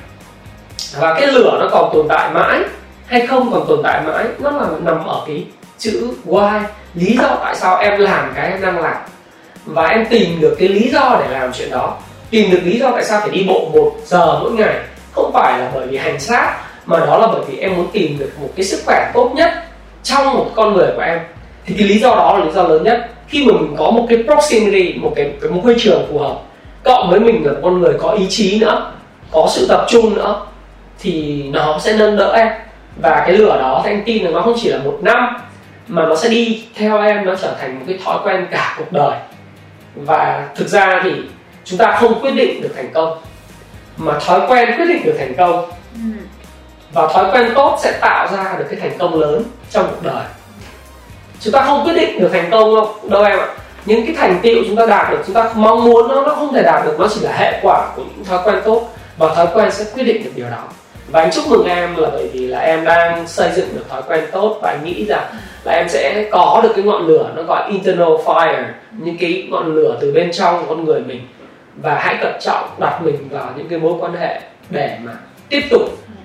Và 0.98 1.14
cái 1.14 1.26
lửa 1.26 1.58
nó 1.60 1.68
còn 1.70 1.90
tồn 1.94 2.06
tại 2.08 2.30
mãi 2.34 2.58
hay 3.06 3.26
không 3.26 3.52
còn 3.52 3.66
tồn 3.68 3.80
tại 3.82 4.02
mãi 4.06 4.24
nó 4.38 4.50
là 4.50 4.66
nằm 4.82 5.04
ở 5.04 5.22
cái 5.26 5.44
chữ 5.78 6.10
why 6.26 6.60
lý 6.94 7.16
do 7.16 7.36
tại 7.44 7.56
sao 7.56 7.78
em 7.78 8.00
làm 8.00 8.32
cái 8.34 8.50
em 8.50 8.62
đang 8.62 8.80
làm. 8.80 8.96
Và 9.64 9.86
em 9.86 10.06
tìm 10.10 10.40
được 10.40 10.56
cái 10.58 10.68
lý 10.68 10.90
do 10.92 11.20
để 11.20 11.38
làm 11.38 11.52
chuyện 11.52 11.70
đó. 11.70 11.96
Tìm 12.30 12.50
được 12.50 12.60
lý 12.64 12.78
do 12.78 12.90
tại 12.90 13.04
sao 13.04 13.20
phải 13.20 13.30
đi 13.30 13.44
bộ 13.48 13.70
một 13.72 13.92
giờ 14.04 14.38
mỗi 14.40 14.52
ngày. 14.52 14.74
Không 15.12 15.30
phải 15.34 15.58
là 15.58 15.70
bởi 15.74 15.86
vì 15.86 15.96
hành 15.96 16.20
xác 16.20 16.56
mà 16.86 16.98
đó 16.98 17.18
là 17.18 17.26
bởi 17.26 17.40
vì 17.48 17.58
em 17.58 17.76
muốn 17.76 17.86
tìm 17.92 18.18
được 18.18 18.32
một 18.40 18.48
cái 18.56 18.64
sức 18.64 18.82
khỏe 18.86 19.10
tốt 19.14 19.32
nhất 19.34 19.50
trong 20.02 20.34
một 20.34 20.46
con 20.54 20.74
người 20.74 20.92
của 20.96 21.02
em. 21.02 21.18
Thì 21.66 21.74
cái 21.78 21.88
lý 21.88 21.98
do 21.98 22.08
đó 22.08 22.38
là 22.38 22.44
lý 22.44 22.50
do 22.52 22.62
lớn 22.62 22.82
nhất. 22.82 23.10
Khi 23.28 23.46
mà 23.46 23.52
mình 23.52 23.74
có 23.78 23.90
một 23.90 24.06
cái 24.08 24.18
proximity 24.22 24.94
một 24.94 25.12
cái, 25.16 25.32
cái 25.40 25.50
môi 25.50 25.76
trường 25.78 26.06
phù 26.10 26.18
hợp 26.18 26.36
cộng 26.84 27.10
với 27.10 27.20
mình 27.20 27.46
là 27.46 27.52
con 27.62 27.80
người 27.80 27.94
có 27.98 28.10
ý 28.10 28.26
chí 28.28 28.58
nữa 28.60 28.92
có 29.32 29.48
sự 29.50 29.66
tập 29.68 29.86
trung 29.88 30.14
nữa 30.14 30.46
thì 30.98 31.42
nó 31.52 31.78
sẽ 31.78 31.96
nâng 31.96 32.16
đỡ 32.16 32.32
em. 32.32 32.48
Và 33.02 33.24
cái 33.26 33.32
lửa 33.32 33.58
đó 33.60 33.82
thì 33.84 33.90
anh 33.90 34.02
tin 34.06 34.24
là 34.24 34.30
nó 34.30 34.42
không 34.42 34.54
chỉ 34.62 34.68
là 34.68 34.78
một 34.78 34.98
năm 35.02 35.36
mà 35.88 36.06
nó 36.06 36.16
sẽ 36.16 36.28
đi 36.28 36.64
theo 36.74 37.02
em 37.02 37.24
nó 37.24 37.34
trở 37.34 37.54
thành 37.60 37.78
một 37.78 37.84
cái 37.88 37.98
thói 38.04 38.18
quen 38.24 38.46
cả 38.50 38.74
cuộc 38.78 38.92
đời. 38.92 39.18
Và 39.94 40.48
thực 40.54 40.68
ra 40.68 41.00
thì 41.04 41.10
chúng 41.64 41.78
ta 41.78 41.98
không 42.00 42.20
quyết 42.20 42.34
định 42.34 42.62
được 42.62 42.72
thành 42.76 42.92
công 42.94 43.18
mà 43.96 44.18
thói 44.18 44.40
quen 44.48 44.68
quyết 44.78 44.86
định 44.88 45.02
được 45.04 45.14
thành 45.18 45.34
công. 45.34 45.70
Ừ. 45.94 46.00
và 46.92 47.08
thói 47.12 47.30
quen 47.32 47.52
tốt 47.54 47.78
sẽ 47.82 47.92
tạo 48.00 48.28
ra 48.32 48.54
được 48.58 48.64
cái 48.70 48.80
thành 48.80 48.98
công 48.98 49.20
lớn 49.20 49.42
trong 49.70 49.86
cuộc 49.90 50.02
đời. 50.02 50.24
Chúng 51.40 51.52
ta 51.52 51.64
không 51.66 51.84
quyết 51.84 51.92
định 51.92 52.20
được 52.20 52.28
thành 52.32 52.50
công 52.50 52.74
đâu 52.74 52.94
đâu 53.08 53.24
em 53.24 53.38
ạ. 53.38 53.48
Những 53.86 54.06
cái 54.06 54.14
thành 54.18 54.40
tựu 54.42 54.54
chúng 54.66 54.76
ta 54.76 54.86
đạt 54.86 55.10
được 55.10 55.22
chúng 55.26 55.34
ta 55.34 55.52
mong 55.54 55.84
muốn 55.84 56.08
nó 56.08 56.22
nó 56.26 56.34
không 56.34 56.52
thể 56.54 56.62
đạt 56.62 56.84
được 56.84 57.00
nó 57.00 57.08
chỉ 57.14 57.20
là 57.20 57.32
hệ 57.32 57.60
quả 57.62 57.92
của 57.96 58.02
những 58.02 58.24
thói 58.24 58.38
quen 58.44 58.56
tốt 58.64 58.88
và 59.18 59.34
thói 59.34 59.46
quen 59.54 59.70
sẽ 59.70 59.84
quyết 59.94 60.04
định 60.04 60.24
được 60.24 60.30
điều 60.34 60.50
đó. 60.50 60.64
Và 61.10 61.20
anh 61.20 61.30
chúc 61.30 61.44
mừng 61.48 61.66
em 61.66 61.96
là 61.96 62.08
bởi 62.12 62.28
vì 62.32 62.46
là 62.46 62.58
em 62.58 62.84
đang 62.84 63.28
xây 63.28 63.50
dựng 63.56 63.68
được 63.74 63.84
thói 63.88 64.02
quen 64.08 64.24
tốt 64.32 64.58
và 64.62 64.70
anh 64.70 64.84
nghĩ 64.84 65.04
rằng 65.04 65.24
là 65.64 65.72
em 65.72 65.88
sẽ 65.88 66.28
có 66.30 66.60
được 66.62 66.72
cái 66.76 66.84
ngọn 66.84 67.06
lửa 67.06 67.32
nó 67.36 67.42
gọi 67.42 67.70
internal 67.70 68.12
fire, 68.24 68.64
những 68.92 69.16
cái 69.20 69.48
ngọn 69.50 69.74
lửa 69.74 69.98
từ 70.00 70.12
bên 70.12 70.32
trong 70.32 70.64
con 70.68 70.84
người 70.84 71.00
mình. 71.00 71.20
Và 71.82 71.94
hãy 71.94 72.16
cẩn 72.20 72.32
trọng 72.40 72.68
đặt 72.78 73.02
mình 73.02 73.28
vào 73.30 73.50
những 73.56 73.68
cái 73.68 73.78
mối 73.78 73.92
quan 74.00 74.14
hệ 74.16 74.40
để 74.70 74.98
mà 75.04 75.12
tiếp 75.48 75.62
tục 75.70 75.82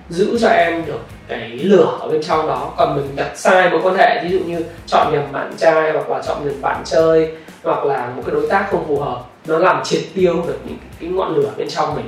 giữ 0.09 0.37
cho 0.41 0.47
em 0.47 0.85
được 0.85 0.99
cái 1.27 1.49
lửa 1.49 1.97
ở 1.99 2.07
bên 2.07 2.23
trong 2.23 2.47
đó. 2.47 2.73
Còn 2.77 2.95
mình 2.95 3.15
đặt 3.15 3.31
sai 3.35 3.69
mối 3.69 3.79
quan 3.83 3.95
hệ, 3.95 4.23
ví 4.23 4.29
dụ 4.29 4.39
như 4.39 4.63
chọn 4.87 5.13
nhầm 5.13 5.23
bạn 5.31 5.53
trai 5.57 5.91
hoặc 5.91 6.09
là 6.09 6.21
chọn 6.27 6.37
nhầm 6.45 6.61
bạn 6.61 6.81
chơi, 6.85 7.31
hoặc 7.63 7.85
là 7.85 8.09
một 8.15 8.23
cái 8.25 8.35
đối 8.35 8.47
tác 8.47 8.67
không 8.71 8.85
phù 8.87 8.99
hợp, 8.99 9.21
nó 9.45 9.57
làm 9.57 9.83
triệt 9.83 10.01
tiêu 10.15 10.35
được 10.47 10.59
những 10.65 10.77
cái 10.99 11.09
ngọn 11.09 11.35
lửa 11.35 11.49
bên 11.57 11.69
trong 11.69 11.95
mình 11.95 12.05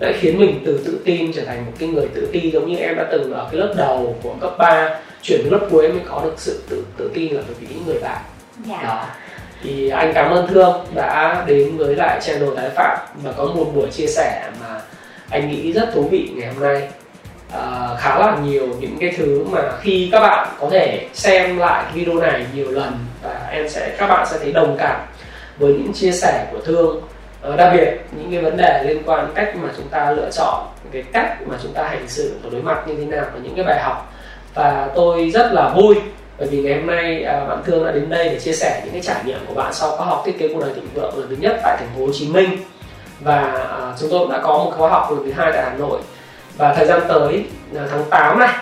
đã 0.00 0.12
khiến 0.20 0.38
mình 0.38 0.62
từ 0.64 0.80
tự 0.84 1.00
tin 1.04 1.32
trở 1.32 1.44
thành 1.44 1.66
một 1.66 1.72
cái 1.78 1.88
người 1.88 2.08
tự 2.14 2.28
ti 2.32 2.50
giống 2.50 2.72
như 2.72 2.76
em 2.76 2.96
đã 2.96 3.06
từng 3.12 3.32
ở 3.32 3.48
cái 3.52 3.60
lớp 3.60 3.74
đầu 3.76 4.16
của 4.22 4.34
cấp 4.40 4.54
3 4.58 4.98
chuyển 5.22 5.40
đến 5.44 5.52
lớp 5.52 5.66
cuối 5.70 5.88
mới 5.88 6.00
có 6.08 6.20
được 6.24 6.34
sự 6.36 6.62
tự 6.68 6.84
tự 6.96 7.10
tin 7.14 7.32
là 7.32 7.42
bởi 7.46 7.56
vì 7.60 7.66
những 7.70 7.86
người 7.86 8.00
bạn. 8.00 8.20
Dạ. 8.66 8.82
đó 8.82 9.06
thì 9.62 9.88
anh 9.88 10.12
cảm 10.14 10.30
ơn 10.30 10.48
thương 10.48 10.86
đã 10.94 11.44
đến 11.46 11.76
với 11.76 11.96
lại 11.96 12.20
channel 12.22 12.48
thái 12.56 12.70
phạm 12.70 12.98
và 13.22 13.32
có 13.32 13.44
một 13.44 13.72
buổi 13.74 13.90
chia 13.90 14.06
sẻ 14.06 14.50
mà 14.60 14.80
anh 15.30 15.50
nghĩ 15.50 15.72
rất 15.72 15.88
thú 15.94 16.02
vị 16.02 16.30
ngày 16.34 16.52
hôm 16.52 16.62
nay 16.62 16.88
à, 17.52 17.88
khá 17.98 18.18
là 18.18 18.36
nhiều 18.44 18.66
những 18.80 18.96
cái 19.00 19.14
thứ 19.16 19.44
mà 19.50 19.60
khi 19.80 20.08
các 20.12 20.20
bạn 20.20 20.48
có 20.60 20.68
thể 20.70 21.06
xem 21.14 21.58
lại 21.58 21.84
video 21.94 22.14
này 22.14 22.46
nhiều 22.54 22.70
lần 22.70 22.98
và 23.22 23.48
em 23.52 23.68
sẽ 23.68 23.94
các 23.98 24.06
bạn 24.06 24.26
sẽ 24.30 24.38
thấy 24.38 24.52
đồng 24.52 24.76
cảm 24.78 25.00
với 25.58 25.72
những 25.72 25.92
chia 25.92 26.12
sẻ 26.12 26.46
của 26.52 26.60
thương 26.60 27.02
Ờ, 27.42 27.56
đặc 27.56 27.72
biệt 27.72 28.00
những 28.12 28.30
cái 28.30 28.42
vấn 28.42 28.56
đề 28.56 28.84
liên 28.86 29.02
quan 29.06 29.26
đến 29.26 29.34
cách 29.34 29.56
mà 29.56 29.68
chúng 29.76 29.88
ta 29.88 30.10
lựa 30.10 30.30
chọn 30.30 30.66
cái 30.92 31.02
cách 31.12 31.36
mà 31.46 31.56
chúng 31.62 31.72
ta 31.72 31.82
hành 31.88 32.08
xử 32.08 32.34
và 32.42 32.50
đối 32.52 32.62
mặt 32.62 32.88
như 32.88 32.94
thế 32.96 33.04
nào 33.04 33.24
và 33.34 33.40
những 33.42 33.54
cái 33.54 33.64
bài 33.64 33.80
học. 33.82 34.12
Và 34.54 34.88
tôi 34.94 35.30
rất 35.30 35.52
là 35.52 35.68
vui 35.68 35.94
bởi 36.38 36.48
vì 36.48 36.62
ngày 36.62 36.74
hôm 36.74 36.86
nay 36.86 37.22
à, 37.22 37.44
bạn 37.44 37.58
thương 37.64 37.86
đã 37.86 37.92
đến 37.92 38.10
đây 38.10 38.28
để 38.28 38.40
chia 38.40 38.52
sẻ 38.52 38.80
những 38.84 38.92
cái 38.92 39.02
trải 39.02 39.24
nghiệm 39.24 39.38
của 39.48 39.54
bạn 39.54 39.72
sau 39.72 39.96
khóa 39.96 40.06
học 40.06 40.22
thiết 40.26 40.38
kế 40.38 40.48
cuộc 40.48 40.60
đời 40.60 40.70
thịnh 40.74 40.88
vượng 40.94 41.18
lần 41.18 41.28
thứ 41.28 41.36
nhất 41.40 41.60
tại 41.62 41.76
thành 41.78 41.88
phố 41.96 42.06
Hồ 42.06 42.12
Chí 42.12 42.28
Minh. 42.28 42.58
Và 43.20 43.42
à, 43.52 43.92
chúng 44.00 44.10
tôi 44.10 44.20
cũng 44.20 44.32
đã 44.32 44.40
có 44.42 44.58
một 44.58 44.72
khóa 44.76 44.90
học 44.90 45.10
lần 45.10 45.24
thứ 45.24 45.32
hai 45.32 45.52
tại 45.52 45.62
Hà 45.62 45.74
Nội. 45.74 46.00
Và 46.56 46.74
thời 46.74 46.86
gian 46.86 47.00
tới 47.08 47.44
à, 47.76 47.82
tháng 47.90 48.04
8 48.10 48.38
này 48.38 48.54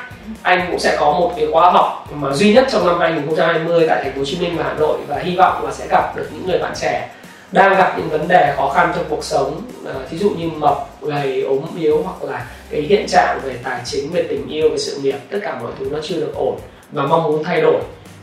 anh 0.43 0.67
cũng 0.71 0.79
sẽ 0.79 0.97
có 1.01 1.13
một 1.13 1.33
cái 1.37 1.47
khóa 1.53 1.71
học 1.71 2.07
mà 2.15 2.33
duy 2.33 2.55
nhất 2.55 2.67
trong 2.71 2.87
năm 2.87 2.99
2020 2.99 3.87
tại 3.89 4.03
thành 4.03 4.13
phố 4.13 4.19
Hồ 4.19 4.25
Chí 4.25 4.39
Minh 4.41 4.57
và 4.57 4.65
Hà 4.65 4.75
Nội 4.75 4.99
và 5.09 5.19
hy 5.19 5.37
vọng 5.37 5.65
là 5.65 5.73
sẽ 5.73 5.87
gặp 5.91 6.17
được 6.17 6.29
những 6.33 6.47
người 6.47 6.59
bạn 6.59 6.73
trẻ 6.81 7.09
đang 7.53 7.77
gặp 7.77 7.99
những 7.99 8.09
vấn 8.09 8.29
đề 8.29 8.55
khó 8.57 8.69
khăn 8.69 8.93
trong 8.97 9.05
cuộc 9.09 9.25
sống. 9.25 9.63
À, 9.87 9.95
thí 10.11 10.19
dụ 10.19 10.31
như 10.31 10.49
mập 10.57 11.03
gầy 11.03 11.43
ốm 11.43 11.61
yếu 11.79 12.03
hoặc 12.03 12.31
là 12.31 12.47
cái 12.71 12.81
hiện 12.81 13.07
trạng 13.09 13.41
về 13.45 13.57
tài 13.65 13.81
chính 13.85 14.13
về 14.13 14.23
tình 14.23 14.49
yêu 14.49 14.71
về 14.71 14.79
sự 14.79 15.01
nghiệp 15.03 15.17
tất 15.31 15.39
cả 15.43 15.59
mọi 15.63 15.73
thứ 15.79 15.89
nó 15.91 15.99
chưa 16.03 16.17
được 16.17 16.35
ổn 16.35 16.59
và 16.93 17.07
mong 17.07 17.23
muốn 17.23 17.45
thay 17.45 17.61
đổi 17.61 17.81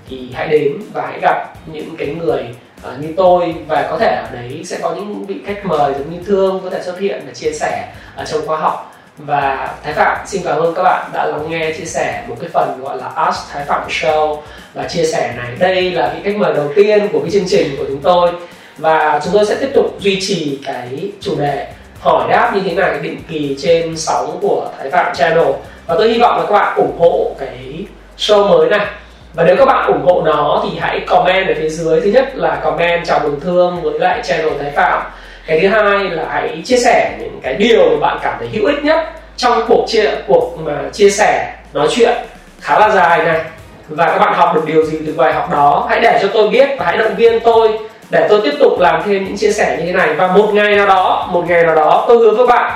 thì 0.09 0.29
hãy 0.33 0.47
đến 0.47 0.73
và 0.93 1.07
hãy 1.07 1.19
gặp 1.21 1.53
những 1.65 1.95
cái 1.97 2.07
người 2.07 2.45
uh, 2.87 2.99
như 2.99 3.13
tôi 3.17 3.55
và 3.67 3.87
có 3.89 3.97
thể 3.97 4.07
ở 4.07 4.29
đấy 4.33 4.61
sẽ 4.65 4.77
có 4.81 4.95
những 4.95 5.25
vị 5.25 5.35
khách 5.45 5.65
mời 5.65 5.93
giống 5.93 6.11
như 6.11 6.19
thương 6.25 6.59
có 6.63 6.69
thể 6.69 6.83
xuất 6.83 6.99
hiện 6.99 7.23
và 7.25 7.33
chia 7.33 7.51
sẻ 7.51 7.93
ở 8.15 8.25
trong 8.25 8.47
khóa 8.47 8.57
học. 8.57 8.91
Và 9.17 9.75
Thái 9.83 9.93
Phạm 9.93 10.27
xin 10.27 10.41
cảm 10.45 10.59
ơn 10.59 10.73
các 10.75 10.83
bạn 10.83 11.11
đã 11.13 11.25
lắng 11.25 11.49
nghe 11.49 11.73
chia 11.77 11.85
sẻ 11.85 12.23
một 12.27 12.35
cái 12.39 12.49
phần 12.53 12.79
gọi 12.81 12.97
là 12.97 13.07
Ask 13.07 13.39
Thái 13.51 13.65
Phạm 13.65 13.87
Show 13.89 14.41
và 14.73 14.87
chia 14.87 15.05
sẻ 15.05 15.33
này. 15.37 15.55
Đây 15.59 15.91
là 15.91 16.13
vị 16.15 16.21
khách 16.23 16.37
mời 16.37 16.53
đầu 16.53 16.71
tiên 16.75 17.07
của 17.11 17.19
cái 17.19 17.31
chương 17.31 17.47
trình 17.47 17.75
của 17.77 17.85
chúng 17.87 18.01
tôi 18.01 18.31
và 18.77 19.19
chúng 19.23 19.33
tôi 19.33 19.45
sẽ 19.45 19.55
tiếp 19.59 19.69
tục 19.73 19.95
duy 19.99 20.17
trì 20.21 20.59
cái 20.65 21.11
chủ 21.21 21.35
đề 21.39 21.67
hỏi 22.01 22.27
đáp 22.29 22.51
như 22.55 22.61
thế 22.65 22.75
này 22.75 22.99
định 23.01 23.17
kỳ 23.29 23.55
trên 23.61 23.97
sóng 23.97 24.37
của 24.41 24.69
Thái 24.79 24.89
Phạm 24.91 25.15
Channel. 25.15 25.47
Và 25.87 25.95
tôi 25.97 26.09
hy 26.09 26.19
vọng 26.19 26.37
là 26.37 26.45
các 26.45 26.51
bạn 26.51 26.75
ủng 26.75 26.99
hộ 26.99 27.35
cái 27.39 27.85
show 28.17 28.47
mới 28.47 28.69
này. 28.69 28.85
Và 29.33 29.43
nếu 29.43 29.55
các 29.55 29.65
bạn 29.65 29.87
ủng 29.87 30.05
hộ 30.05 30.21
nó 30.25 30.63
thì 30.63 30.77
hãy 30.79 30.99
comment 31.07 31.47
ở 31.47 31.53
phía 31.57 31.69
dưới. 31.69 32.01
Thứ 32.01 32.09
nhất 32.09 32.35
là 32.35 32.55
comment 32.55 33.05
chào 33.05 33.19
mừng 33.19 33.39
thương 33.39 33.81
với 33.81 33.99
lại 33.99 34.21
channel 34.23 34.49
Thái 34.61 34.71
Phạm. 34.71 35.03
Cái 35.47 35.59
thứ 35.59 35.67
hai 35.67 36.09
là 36.09 36.25
hãy 36.29 36.61
chia 36.65 36.77
sẻ 36.77 37.11
những 37.19 37.39
cái 37.43 37.53
điều 37.53 37.89
mà 37.89 37.97
bạn 38.07 38.19
cảm 38.23 38.35
thấy 38.39 38.47
hữu 38.53 38.65
ích 38.65 38.83
nhất 38.83 38.99
trong 39.37 39.65
cuộc 39.67 39.85
chia, 39.87 40.11
cuộc 40.27 40.57
mà 40.59 40.73
chia 40.93 41.09
sẻ, 41.09 41.53
nói 41.73 41.87
chuyện 41.91 42.17
khá 42.61 42.79
là 42.79 42.89
dài 42.89 43.25
này. 43.25 43.41
Và 43.87 44.05
các 44.05 44.17
bạn 44.17 44.33
học 44.33 44.55
được 44.55 44.61
điều 44.65 44.85
gì 44.85 44.97
từ 45.07 45.13
bài 45.17 45.33
học 45.33 45.51
đó, 45.51 45.87
hãy 45.89 45.99
để 45.99 46.19
cho 46.21 46.27
tôi 46.33 46.49
biết 46.49 46.69
và 46.79 46.85
hãy 46.85 46.97
động 46.97 47.15
viên 47.15 47.39
tôi 47.39 47.79
để 48.09 48.27
tôi 48.29 48.41
tiếp 48.43 48.53
tục 48.59 48.79
làm 48.79 49.01
thêm 49.05 49.25
những 49.25 49.37
chia 49.37 49.51
sẻ 49.51 49.77
như 49.79 49.85
thế 49.85 49.91
này. 49.91 50.13
Và 50.13 50.27
một 50.27 50.49
ngày 50.53 50.75
nào 50.75 50.87
đó, 50.87 51.29
một 51.31 51.43
ngày 51.47 51.63
nào 51.63 51.75
đó, 51.75 52.05
tôi 52.07 52.17
hứa 52.17 52.31
với 52.31 52.47
bạn, 52.47 52.71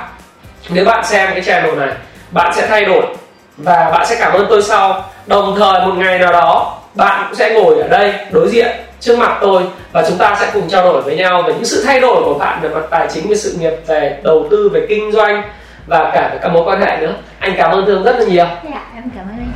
nếu 0.70 0.84
bạn 0.84 1.04
xem 1.04 1.28
cái 1.32 1.42
channel 1.42 1.76
này, 1.78 1.90
bạn 2.30 2.52
sẽ 2.54 2.66
thay 2.66 2.84
đổi 2.84 3.02
và 3.56 3.90
bạn 3.92 4.06
sẽ 4.06 4.16
cảm 4.20 4.32
ơn 4.32 4.46
tôi 4.48 4.62
sau. 4.62 5.04
Đồng 5.26 5.56
thời, 5.58 5.86
một 5.86 5.94
ngày 5.96 6.18
nào 6.18 6.32
đó, 6.32 6.78
bạn 6.94 7.24
cũng 7.28 7.34
sẽ 7.34 7.50
ngồi 7.54 7.78
ở 7.78 7.88
đây 7.88 8.14
đối 8.30 8.48
diện 8.48 8.68
trước 9.00 9.18
mặt 9.18 9.38
tôi 9.40 9.62
và 9.92 10.04
chúng 10.08 10.18
ta 10.18 10.36
sẽ 10.40 10.50
cùng 10.52 10.68
trao 10.68 10.82
đổi 10.82 11.02
với 11.02 11.16
nhau 11.16 11.42
về 11.42 11.52
những 11.52 11.64
sự 11.64 11.84
thay 11.86 12.00
đổi 12.00 12.22
của 12.24 12.34
bạn 12.34 12.58
về 12.62 12.68
mặt 12.68 12.82
tài 12.90 13.08
chính, 13.10 13.28
về 13.28 13.36
sự 13.36 13.56
nghiệp, 13.60 13.72
về 13.86 14.18
đầu 14.22 14.46
tư, 14.50 14.70
về 14.72 14.86
kinh 14.88 15.12
doanh 15.12 15.42
và 15.86 16.10
cả 16.14 16.30
về 16.32 16.38
các 16.42 16.48
mối 16.48 16.62
quan 16.66 16.80
hệ 16.80 16.96
nữa. 17.00 17.14
Anh 17.38 17.54
cảm 17.58 17.70
ơn 17.70 17.86
thương 17.86 18.04
rất 18.04 18.18
là 18.18 18.24
nhiều. 18.24 18.46
Dạ 18.64 18.82
em 18.94 19.04
cảm 19.16 19.24
ơn 19.24 19.49